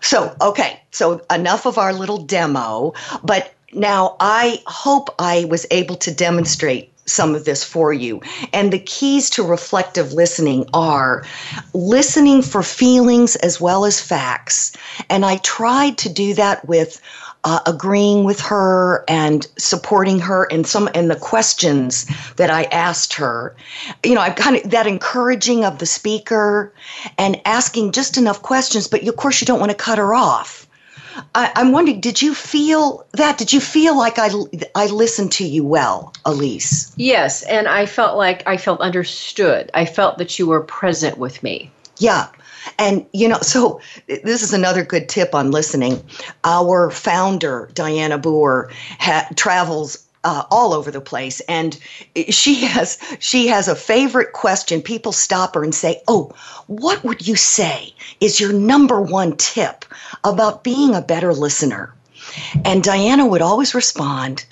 So, 0.00 0.34
okay, 0.40 0.80
so 0.90 1.22
enough 1.30 1.66
of 1.66 1.78
our 1.78 1.92
little 1.92 2.18
demo, 2.18 2.94
but 3.22 3.52
now 3.72 4.16
I 4.20 4.62
hope 4.66 5.14
I 5.18 5.46
was 5.46 5.66
able 5.70 5.96
to 5.96 6.14
demonstrate 6.14 6.90
some 7.06 7.34
of 7.34 7.44
this 7.44 7.62
for 7.62 7.92
you. 7.92 8.20
And 8.52 8.72
the 8.72 8.78
keys 8.78 9.28
to 9.30 9.42
reflective 9.42 10.12
listening 10.12 10.66
are 10.72 11.24
listening 11.74 12.42
for 12.42 12.62
feelings 12.62 13.36
as 13.36 13.60
well 13.60 13.84
as 13.84 14.00
facts. 14.00 14.72
And 15.10 15.24
I 15.24 15.36
tried 15.38 15.98
to 15.98 16.08
do 16.08 16.34
that 16.34 16.66
with 16.66 17.00
uh, 17.44 17.60
agreeing 17.66 18.24
with 18.24 18.40
her 18.40 19.04
and 19.06 19.46
supporting 19.58 20.18
her 20.18 20.44
in 20.46 20.64
some 20.64 20.88
in 20.88 21.08
the 21.08 21.16
questions 21.16 22.06
that 22.36 22.50
I 22.50 22.64
asked 22.64 23.14
her. 23.14 23.54
You 24.02 24.14
know, 24.14 24.20
I 24.20 24.30
kind 24.30 24.56
of 24.56 24.70
that 24.70 24.86
encouraging 24.86 25.64
of 25.64 25.78
the 25.78 25.86
speaker 25.86 26.72
and 27.18 27.40
asking 27.44 27.92
just 27.92 28.16
enough 28.16 28.42
questions, 28.42 28.88
but 28.88 29.06
of 29.06 29.16
course 29.16 29.40
you 29.40 29.46
don't 29.46 29.60
want 29.60 29.70
to 29.70 29.76
cut 29.76 29.98
her 29.98 30.14
off. 30.14 30.66
I, 31.34 31.52
I'm 31.54 31.70
wondering, 31.70 32.00
did 32.00 32.20
you 32.20 32.34
feel 32.34 33.06
that? 33.12 33.38
Did 33.38 33.52
you 33.52 33.60
feel 33.60 33.96
like 33.96 34.18
I 34.18 34.30
I 34.74 34.86
listened 34.86 35.32
to 35.32 35.44
you 35.44 35.64
well, 35.64 36.12
Alise? 36.24 36.92
Yes, 36.96 37.42
and 37.42 37.68
I 37.68 37.86
felt 37.86 38.16
like 38.16 38.42
I 38.46 38.56
felt 38.56 38.80
understood. 38.80 39.70
I 39.74 39.84
felt 39.84 40.18
that 40.18 40.38
you 40.38 40.46
were 40.46 40.60
present 40.60 41.18
with 41.18 41.42
me. 41.42 41.70
Yeah. 41.98 42.28
And, 42.78 43.06
you 43.12 43.28
know, 43.28 43.38
so 43.40 43.80
this 44.06 44.42
is 44.42 44.52
another 44.52 44.84
good 44.84 45.08
tip 45.08 45.34
on 45.34 45.50
listening. 45.50 46.02
Our 46.44 46.90
founder, 46.90 47.70
Dianna 47.74 48.20
Booher, 48.20 48.72
ha- 48.98 49.28
travels 49.36 50.04
uh, 50.24 50.44
all 50.50 50.72
over 50.72 50.90
the 50.90 51.00
place. 51.00 51.40
And 51.40 51.78
she 52.30 52.64
has 52.64 52.98
she 53.20 53.46
has 53.48 53.68
a 53.68 53.76
favorite 53.76 54.32
question. 54.32 54.80
People 54.82 55.12
stop 55.12 55.54
her 55.54 55.62
and 55.62 55.74
say 55.74 56.00
oh 56.08 56.32
what 56.66 57.04
would 57.04 57.26
you 57.26 57.36
say 57.36 57.92
is 58.20 58.40
your 58.40 58.52
number 58.52 59.00
one 59.00 59.36
tip 59.36 59.84
about 60.24 60.64
being 60.64 60.94
a 60.94 61.02
better 61.02 61.34
listener? 61.34 61.94
And 62.64 62.82
Dianna 62.82 63.28
would 63.28 63.42
always 63.42 63.74
respond 63.74 64.46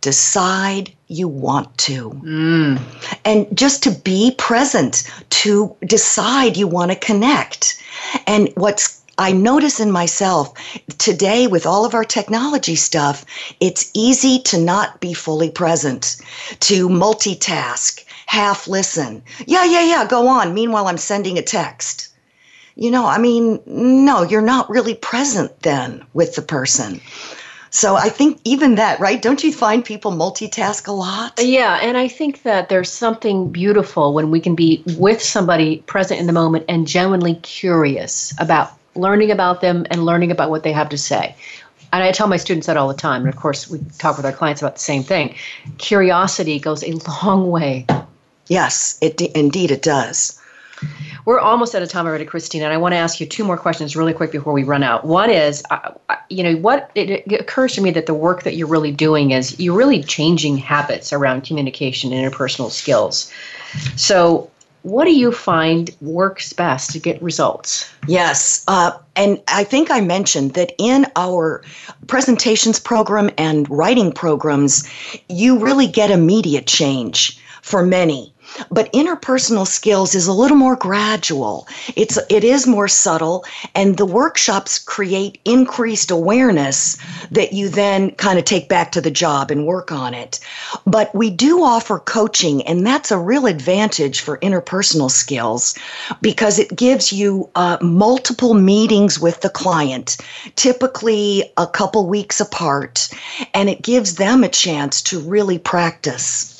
decide 0.00 0.92
you 1.08 1.28
want 1.28 1.76
to. 1.78 2.10
Mm. 2.10 2.80
And 3.24 3.56
just 3.56 3.82
to 3.84 3.90
be 3.90 4.34
present, 4.38 5.10
to 5.30 5.74
decide 5.84 6.56
you 6.56 6.66
want 6.66 6.90
to 6.90 6.96
connect. 6.96 7.82
And 8.26 8.50
what's 8.54 8.98
I 9.20 9.32
notice 9.32 9.80
in 9.80 9.90
myself 9.90 10.52
today 10.98 11.48
with 11.48 11.66
all 11.66 11.84
of 11.84 11.92
our 11.92 12.04
technology 12.04 12.76
stuff, 12.76 13.24
it's 13.58 13.90
easy 13.92 14.38
to 14.44 14.60
not 14.60 15.00
be 15.00 15.12
fully 15.12 15.50
present, 15.50 16.18
to 16.60 16.88
multitask, 16.88 18.04
half 18.26 18.68
listen. 18.68 19.22
Yeah, 19.46 19.64
yeah, 19.64 19.82
yeah, 19.82 20.06
go 20.06 20.28
on. 20.28 20.54
Meanwhile, 20.54 20.86
I'm 20.86 20.98
sending 20.98 21.36
a 21.36 21.42
text. 21.42 22.08
You 22.76 22.92
know, 22.92 23.06
I 23.06 23.18
mean, 23.18 23.60
no, 23.66 24.22
you're 24.22 24.40
not 24.40 24.70
really 24.70 24.94
present 24.94 25.62
then 25.62 26.04
with 26.12 26.36
the 26.36 26.42
person. 26.42 27.00
So 27.70 27.96
I 27.96 28.08
think 28.08 28.40
even 28.44 28.76
that, 28.76 29.00
right? 29.00 29.20
Don't 29.20 29.42
you 29.44 29.52
find 29.52 29.84
people 29.84 30.12
multitask 30.12 30.86
a 30.86 30.92
lot? 30.92 31.38
Yeah, 31.38 31.78
and 31.82 31.96
I 31.96 32.08
think 32.08 32.42
that 32.42 32.68
there's 32.68 32.90
something 32.90 33.50
beautiful 33.50 34.14
when 34.14 34.30
we 34.30 34.40
can 34.40 34.54
be 34.54 34.82
with 34.96 35.22
somebody 35.22 35.78
present 35.86 36.20
in 36.20 36.26
the 36.26 36.32
moment 36.32 36.64
and 36.68 36.86
genuinely 36.86 37.34
curious 37.36 38.32
about 38.38 38.72
learning 38.94 39.30
about 39.30 39.60
them 39.60 39.86
and 39.90 40.04
learning 40.04 40.30
about 40.30 40.50
what 40.50 40.62
they 40.62 40.72
have 40.72 40.88
to 40.90 40.98
say. 40.98 41.34
And 41.92 42.02
I 42.02 42.12
tell 42.12 42.26
my 42.26 42.36
students 42.36 42.66
that 42.66 42.76
all 42.76 42.88
the 42.88 42.94
time. 42.94 43.22
And 43.22 43.32
of 43.32 43.36
course, 43.36 43.68
we 43.68 43.80
talk 43.98 44.16
with 44.16 44.26
our 44.26 44.32
clients 44.32 44.60
about 44.60 44.74
the 44.74 44.80
same 44.80 45.02
thing. 45.02 45.34
Curiosity 45.78 46.58
goes 46.58 46.82
a 46.84 46.92
long 47.22 47.50
way. 47.50 47.86
Yes, 48.46 48.98
it 49.00 49.20
indeed 49.20 49.70
it 49.70 49.82
does. 49.82 50.38
We're 51.24 51.40
almost 51.40 51.74
out 51.74 51.82
of 51.82 51.88
time 51.88 52.06
already, 52.06 52.24
Christina, 52.24 52.64
and 52.64 52.72
I 52.72 52.78
want 52.78 52.92
to 52.92 52.96
ask 52.96 53.20
you 53.20 53.26
two 53.26 53.44
more 53.44 53.58
questions 53.58 53.96
really 53.96 54.14
quick 54.14 54.32
before 54.32 54.52
we 54.52 54.62
run 54.62 54.82
out. 54.82 55.04
One 55.04 55.30
is, 55.30 55.62
uh, 55.70 55.92
you 56.30 56.42
know, 56.42 56.56
what 56.56 56.90
it, 56.94 57.10
it, 57.10 57.40
occurs 57.40 57.74
to 57.74 57.82
me 57.82 57.90
that 57.90 58.06
the 58.06 58.14
work 58.14 58.44
that 58.44 58.56
you're 58.56 58.66
really 58.66 58.92
doing 58.92 59.32
is 59.32 59.58
you're 59.60 59.76
really 59.76 60.02
changing 60.02 60.56
habits 60.56 61.12
around 61.12 61.42
communication 61.44 62.12
and 62.12 62.32
interpersonal 62.32 62.70
skills. 62.70 63.30
So, 63.96 64.50
what 64.82 65.04
do 65.04 65.14
you 65.14 65.32
find 65.32 65.94
works 66.00 66.52
best 66.52 66.92
to 66.92 66.98
get 66.98 67.20
results? 67.20 67.92
Yes. 68.06 68.64
Uh, 68.68 68.92
and 69.16 69.42
I 69.48 69.64
think 69.64 69.90
I 69.90 70.00
mentioned 70.00 70.54
that 70.54 70.72
in 70.78 71.04
our 71.16 71.62
presentations 72.06 72.78
program 72.78 73.30
and 73.36 73.68
writing 73.68 74.12
programs, 74.12 74.88
you 75.28 75.58
really 75.58 75.88
get 75.88 76.10
immediate 76.10 76.66
change 76.66 77.38
for 77.60 77.84
many. 77.84 78.32
But 78.70 78.92
interpersonal 78.92 79.66
skills 79.66 80.14
is 80.14 80.26
a 80.26 80.32
little 80.32 80.56
more 80.56 80.76
gradual. 80.76 81.66
It's 81.96 82.18
it 82.28 82.44
is 82.44 82.66
more 82.66 82.88
subtle, 82.88 83.44
and 83.74 83.96
the 83.96 84.06
workshops 84.06 84.78
create 84.78 85.40
increased 85.44 86.10
awareness 86.10 86.96
that 87.30 87.52
you 87.52 87.68
then 87.68 88.12
kind 88.12 88.38
of 88.38 88.44
take 88.44 88.68
back 88.68 88.92
to 88.92 89.00
the 89.00 89.10
job 89.10 89.50
and 89.50 89.66
work 89.66 89.92
on 89.92 90.14
it. 90.14 90.40
But 90.86 91.14
we 91.14 91.30
do 91.30 91.62
offer 91.62 91.98
coaching, 91.98 92.62
and 92.62 92.86
that's 92.86 93.10
a 93.10 93.18
real 93.18 93.46
advantage 93.46 94.20
for 94.20 94.38
interpersonal 94.38 95.10
skills 95.10 95.74
because 96.20 96.58
it 96.58 96.76
gives 96.76 97.12
you 97.12 97.48
uh, 97.54 97.78
multiple 97.80 98.54
meetings 98.54 99.18
with 99.18 99.40
the 99.40 99.50
client, 99.50 100.16
typically 100.56 101.44
a 101.56 101.66
couple 101.66 102.06
weeks 102.06 102.40
apart, 102.40 103.08
and 103.54 103.68
it 103.68 103.82
gives 103.82 104.16
them 104.16 104.44
a 104.44 104.48
chance 104.48 105.02
to 105.02 105.20
really 105.20 105.58
practice 105.58 106.58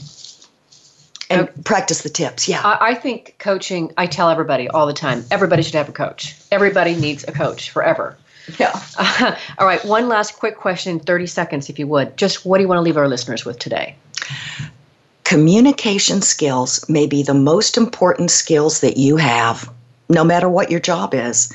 and 1.31 1.49
uh, 1.49 1.53
practice 1.65 2.03
the 2.03 2.09
tips. 2.09 2.49
Yeah. 2.49 2.61
I, 2.63 2.91
I, 2.91 2.95
think 2.95 3.37
coaching, 3.39 3.93
I 3.97 4.07
tell 4.07 4.31
everybody 4.31 4.69
all 4.69 4.87
the 4.87 4.93
time, 4.93 5.25
everybody 5.31 5.63
should 5.63 5.75
have 5.75 5.89
a 5.89 5.93
coach. 5.93 6.35
Everybody 6.51 6.95
needs 6.95 7.25
a 7.27 7.33
coach 7.33 7.71
forever. 7.71 8.17
Yeah. 8.59 8.79
Uh, 8.97 9.37
all 9.59 9.67
right. 9.67 9.85
One 9.85 10.09
last 10.09 10.39
quick 10.39 10.57
question, 10.57 11.01
30 11.01 11.27
seconds, 11.27 11.69
if 11.69 11.79
you 11.79 11.87
would. 11.87 12.17
Just 12.17 12.47
what 12.47 12.59
do 12.59 12.63
you 12.63 12.69
want 12.69 12.79
to 12.79 12.83
leave 12.83 12.97
our 12.97 13.09
listeners 13.09 13.45
with 13.45 13.59
today? 13.59 13.97
Communication 15.25 16.23
skills 16.23 16.89
may 16.89 17.07
be 17.07 17.23
the 17.23 17.35
most 17.35 17.77
important 17.77 18.31
skills 18.31 18.81
that 18.81 18.97
you 18.97 19.17
have, 19.17 19.71
no 20.09 20.25
matter 20.25 20.49
what 20.49 20.71
your 20.71 20.81
job 20.81 21.13
is. 21.13 21.53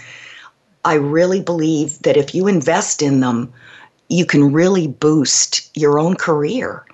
I 0.85 0.95
really 0.95 1.41
believe 1.41 1.99
that 2.03 2.17
if 2.17 2.35
you 2.35 2.47
invest 2.47 3.01
in 3.01 3.21
them, 3.21 3.51
you 4.09 4.25
can 4.25 4.51
really 4.51 4.85
boost 4.85 5.75
your 5.75 5.97
own 5.97 6.15
career 6.15 6.85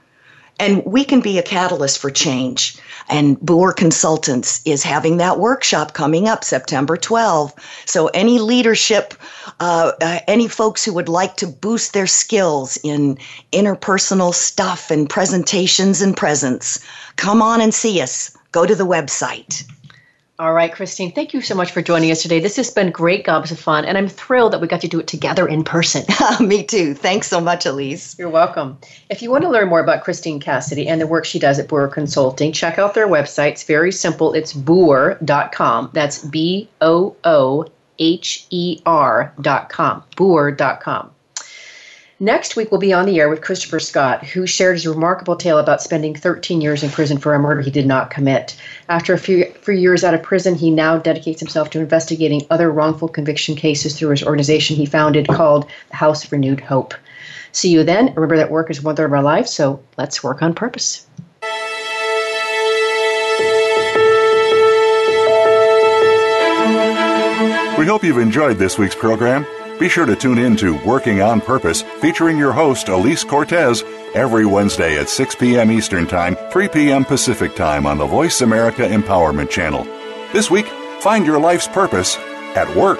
and 0.59 0.83
we 0.85 1.03
can 1.03 1.21
be 1.21 1.37
a 1.37 1.43
catalyst 1.43 1.99
for 1.99 2.11
change. 2.11 2.77
And 3.09 3.39
Booher 3.39 3.75
Consultants 3.75 4.61
is 4.65 4.83
having 4.83 5.17
that 5.17 5.39
workshop 5.39 5.93
coming 5.93 6.27
up 6.27 6.43
September 6.43 6.97
12. 6.97 7.53
So, 7.85 8.07
any 8.07 8.37
leadership, 8.39 9.13
uh, 9.59 9.93
uh, 10.01 10.19
any 10.27 10.47
folks 10.47 10.85
who 10.85 10.93
would 10.93 11.09
like 11.09 11.37
to 11.37 11.47
boost 11.47 11.93
their 11.93 12.07
skills 12.07 12.77
in 12.83 13.17
interpersonal 13.51 14.33
stuff 14.33 14.91
and 14.91 15.09
presentations 15.09 16.01
and 16.01 16.15
presence, 16.15 16.79
come 17.15 17.41
on 17.41 17.61
and 17.61 17.73
see 17.73 18.01
us. 18.01 18.31
Go 18.51 18.65
to 18.65 18.75
the 18.75 18.85
website. 18.85 19.63
All 20.39 20.53
right, 20.53 20.71
Christine, 20.71 21.11
thank 21.11 21.33
you 21.33 21.41
so 21.41 21.53
much 21.53 21.71
for 21.71 21.81
joining 21.81 22.11
us 22.11 22.21
today. 22.21 22.39
This 22.39 22.55
has 22.55 22.71
been 22.71 22.91
great 22.91 23.25
gobs 23.25 23.51
of 23.51 23.59
fun, 23.59 23.83
and 23.83 23.97
I'm 23.97 24.07
thrilled 24.07 24.53
that 24.53 24.61
we 24.61 24.69
got 24.69 24.79
to 24.79 24.87
do 24.87 25.01
it 25.01 25.07
together 25.07 25.45
in 25.45 25.65
person. 25.65 26.05
Me 26.39 26.63
too. 26.63 26.93
Thanks 26.93 27.27
so 27.27 27.41
much, 27.41 27.65
Alise. 27.65 28.17
You're 28.17 28.29
welcome. 28.29 28.77
If 29.09 29.21
you 29.21 29.31
want 29.31 29.43
to 29.43 29.49
learn 29.49 29.67
more 29.67 29.81
about 29.81 30.05
Christine 30.05 30.39
Cassidy 30.39 30.87
and 30.87 31.01
the 31.01 31.07
work 31.07 31.25
she 31.25 31.39
does 31.39 31.59
at 31.59 31.67
Booher 31.67 31.91
Consulting, 31.91 32.53
check 32.53 32.79
out 32.79 32.93
their 32.93 33.09
website. 33.09 33.51
It's 33.51 33.63
very 33.63 33.91
simple. 33.91 34.31
It's 34.31 34.53
booher.com. 34.53 35.89
That's 35.91 36.23
B 36.23 36.69
O 36.79 37.17
O 37.25 37.65
H 37.97 38.47
E 38.49 38.79
R.com. 38.85 40.03
Booher.com. 40.15 41.11
Next 42.21 42.57
week, 42.57 42.69
we'll 42.69 42.81
be 42.81 42.91
on 42.91 43.05
the 43.05 43.17
air 43.17 43.29
with 43.29 43.41
Christopher 43.41 43.79
Scott, 43.79 44.25
who 44.25 44.45
shared 44.45 44.75
his 44.75 44.85
remarkable 44.85 45.37
tale 45.37 45.57
about 45.57 45.81
spending 45.81 46.13
13 46.13 46.59
years 46.59 46.83
in 46.83 46.89
prison 46.89 47.17
for 47.17 47.33
a 47.33 47.39
murder 47.39 47.61
he 47.61 47.71
did 47.71 47.87
not 47.87 48.09
commit. 48.09 48.57
After 48.89 49.13
a 49.13 49.17
few, 49.17 49.48
years 49.77 50.03
out 50.03 50.13
of 50.13 50.23
prison, 50.23 50.55
he 50.55 50.71
now 50.71 50.97
dedicates 50.97 51.39
himself 51.39 51.69
to 51.71 51.79
investigating 51.79 52.45
other 52.49 52.71
wrongful 52.71 53.07
conviction 53.07 53.55
cases 53.55 53.97
through 53.97 54.09
his 54.09 54.23
organization 54.23 54.75
he 54.75 54.85
founded 54.85 55.27
called 55.27 55.69
the 55.89 55.95
House 55.95 56.23
of 56.23 56.31
Renewed 56.31 56.61
Hope. 56.61 56.93
See 57.51 57.69
you 57.69 57.83
then. 57.83 58.13
Remember 58.13 58.37
that 58.37 58.51
work 58.51 58.69
is 58.69 58.81
one 58.81 58.95
third 58.95 59.05
of 59.05 59.13
our 59.13 59.23
life, 59.23 59.47
so 59.47 59.81
let's 59.97 60.23
work 60.23 60.41
on 60.41 60.53
purpose. 60.53 61.05
We 67.77 67.85
hope 67.85 68.03
you've 68.03 68.17
enjoyed 68.17 68.57
this 68.57 68.77
week's 68.77 68.95
program. 68.95 69.45
Be 69.79 69.87
sure 69.87 70.05
to 70.05 70.15
tune 70.15 70.37
in 70.37 70.57
to 70.57 70.77
Working 70.85 71.21
on 71.21 71.39
Purpose, 71.39 71.83
featuring 72.01 72.37
your 72.37 72.51
host, 72.51 72.87
Alise 72.87 73.25
Cortez, 73.25 73.81
every 74.13 74.45
Wednesday 74.45 74.99
at 74.99 75.07
6 75.07 75.35
p.m. 75.35 75.71
Eastern 75.71 76.05
Time, 76.05 76.35
3 76.51 76.67
p.m. 76.67 77.05
Pacific 77.05 77.55
Time 77.55 77.87
on 77.87 77.97
the 77.97 78.05
Voice 78.05 78.41
America 78.41 78.81
Empowerment 78.81 79.49
Channel. 79.49 79.85
This 80.33 80.51
week, 80.51 80.67
find 80.99 81.25
your 81.25 81.39
life's 81.39 81.69
purpose 81.69 82.17
at 82.57 82.75
work. 82.75 82.99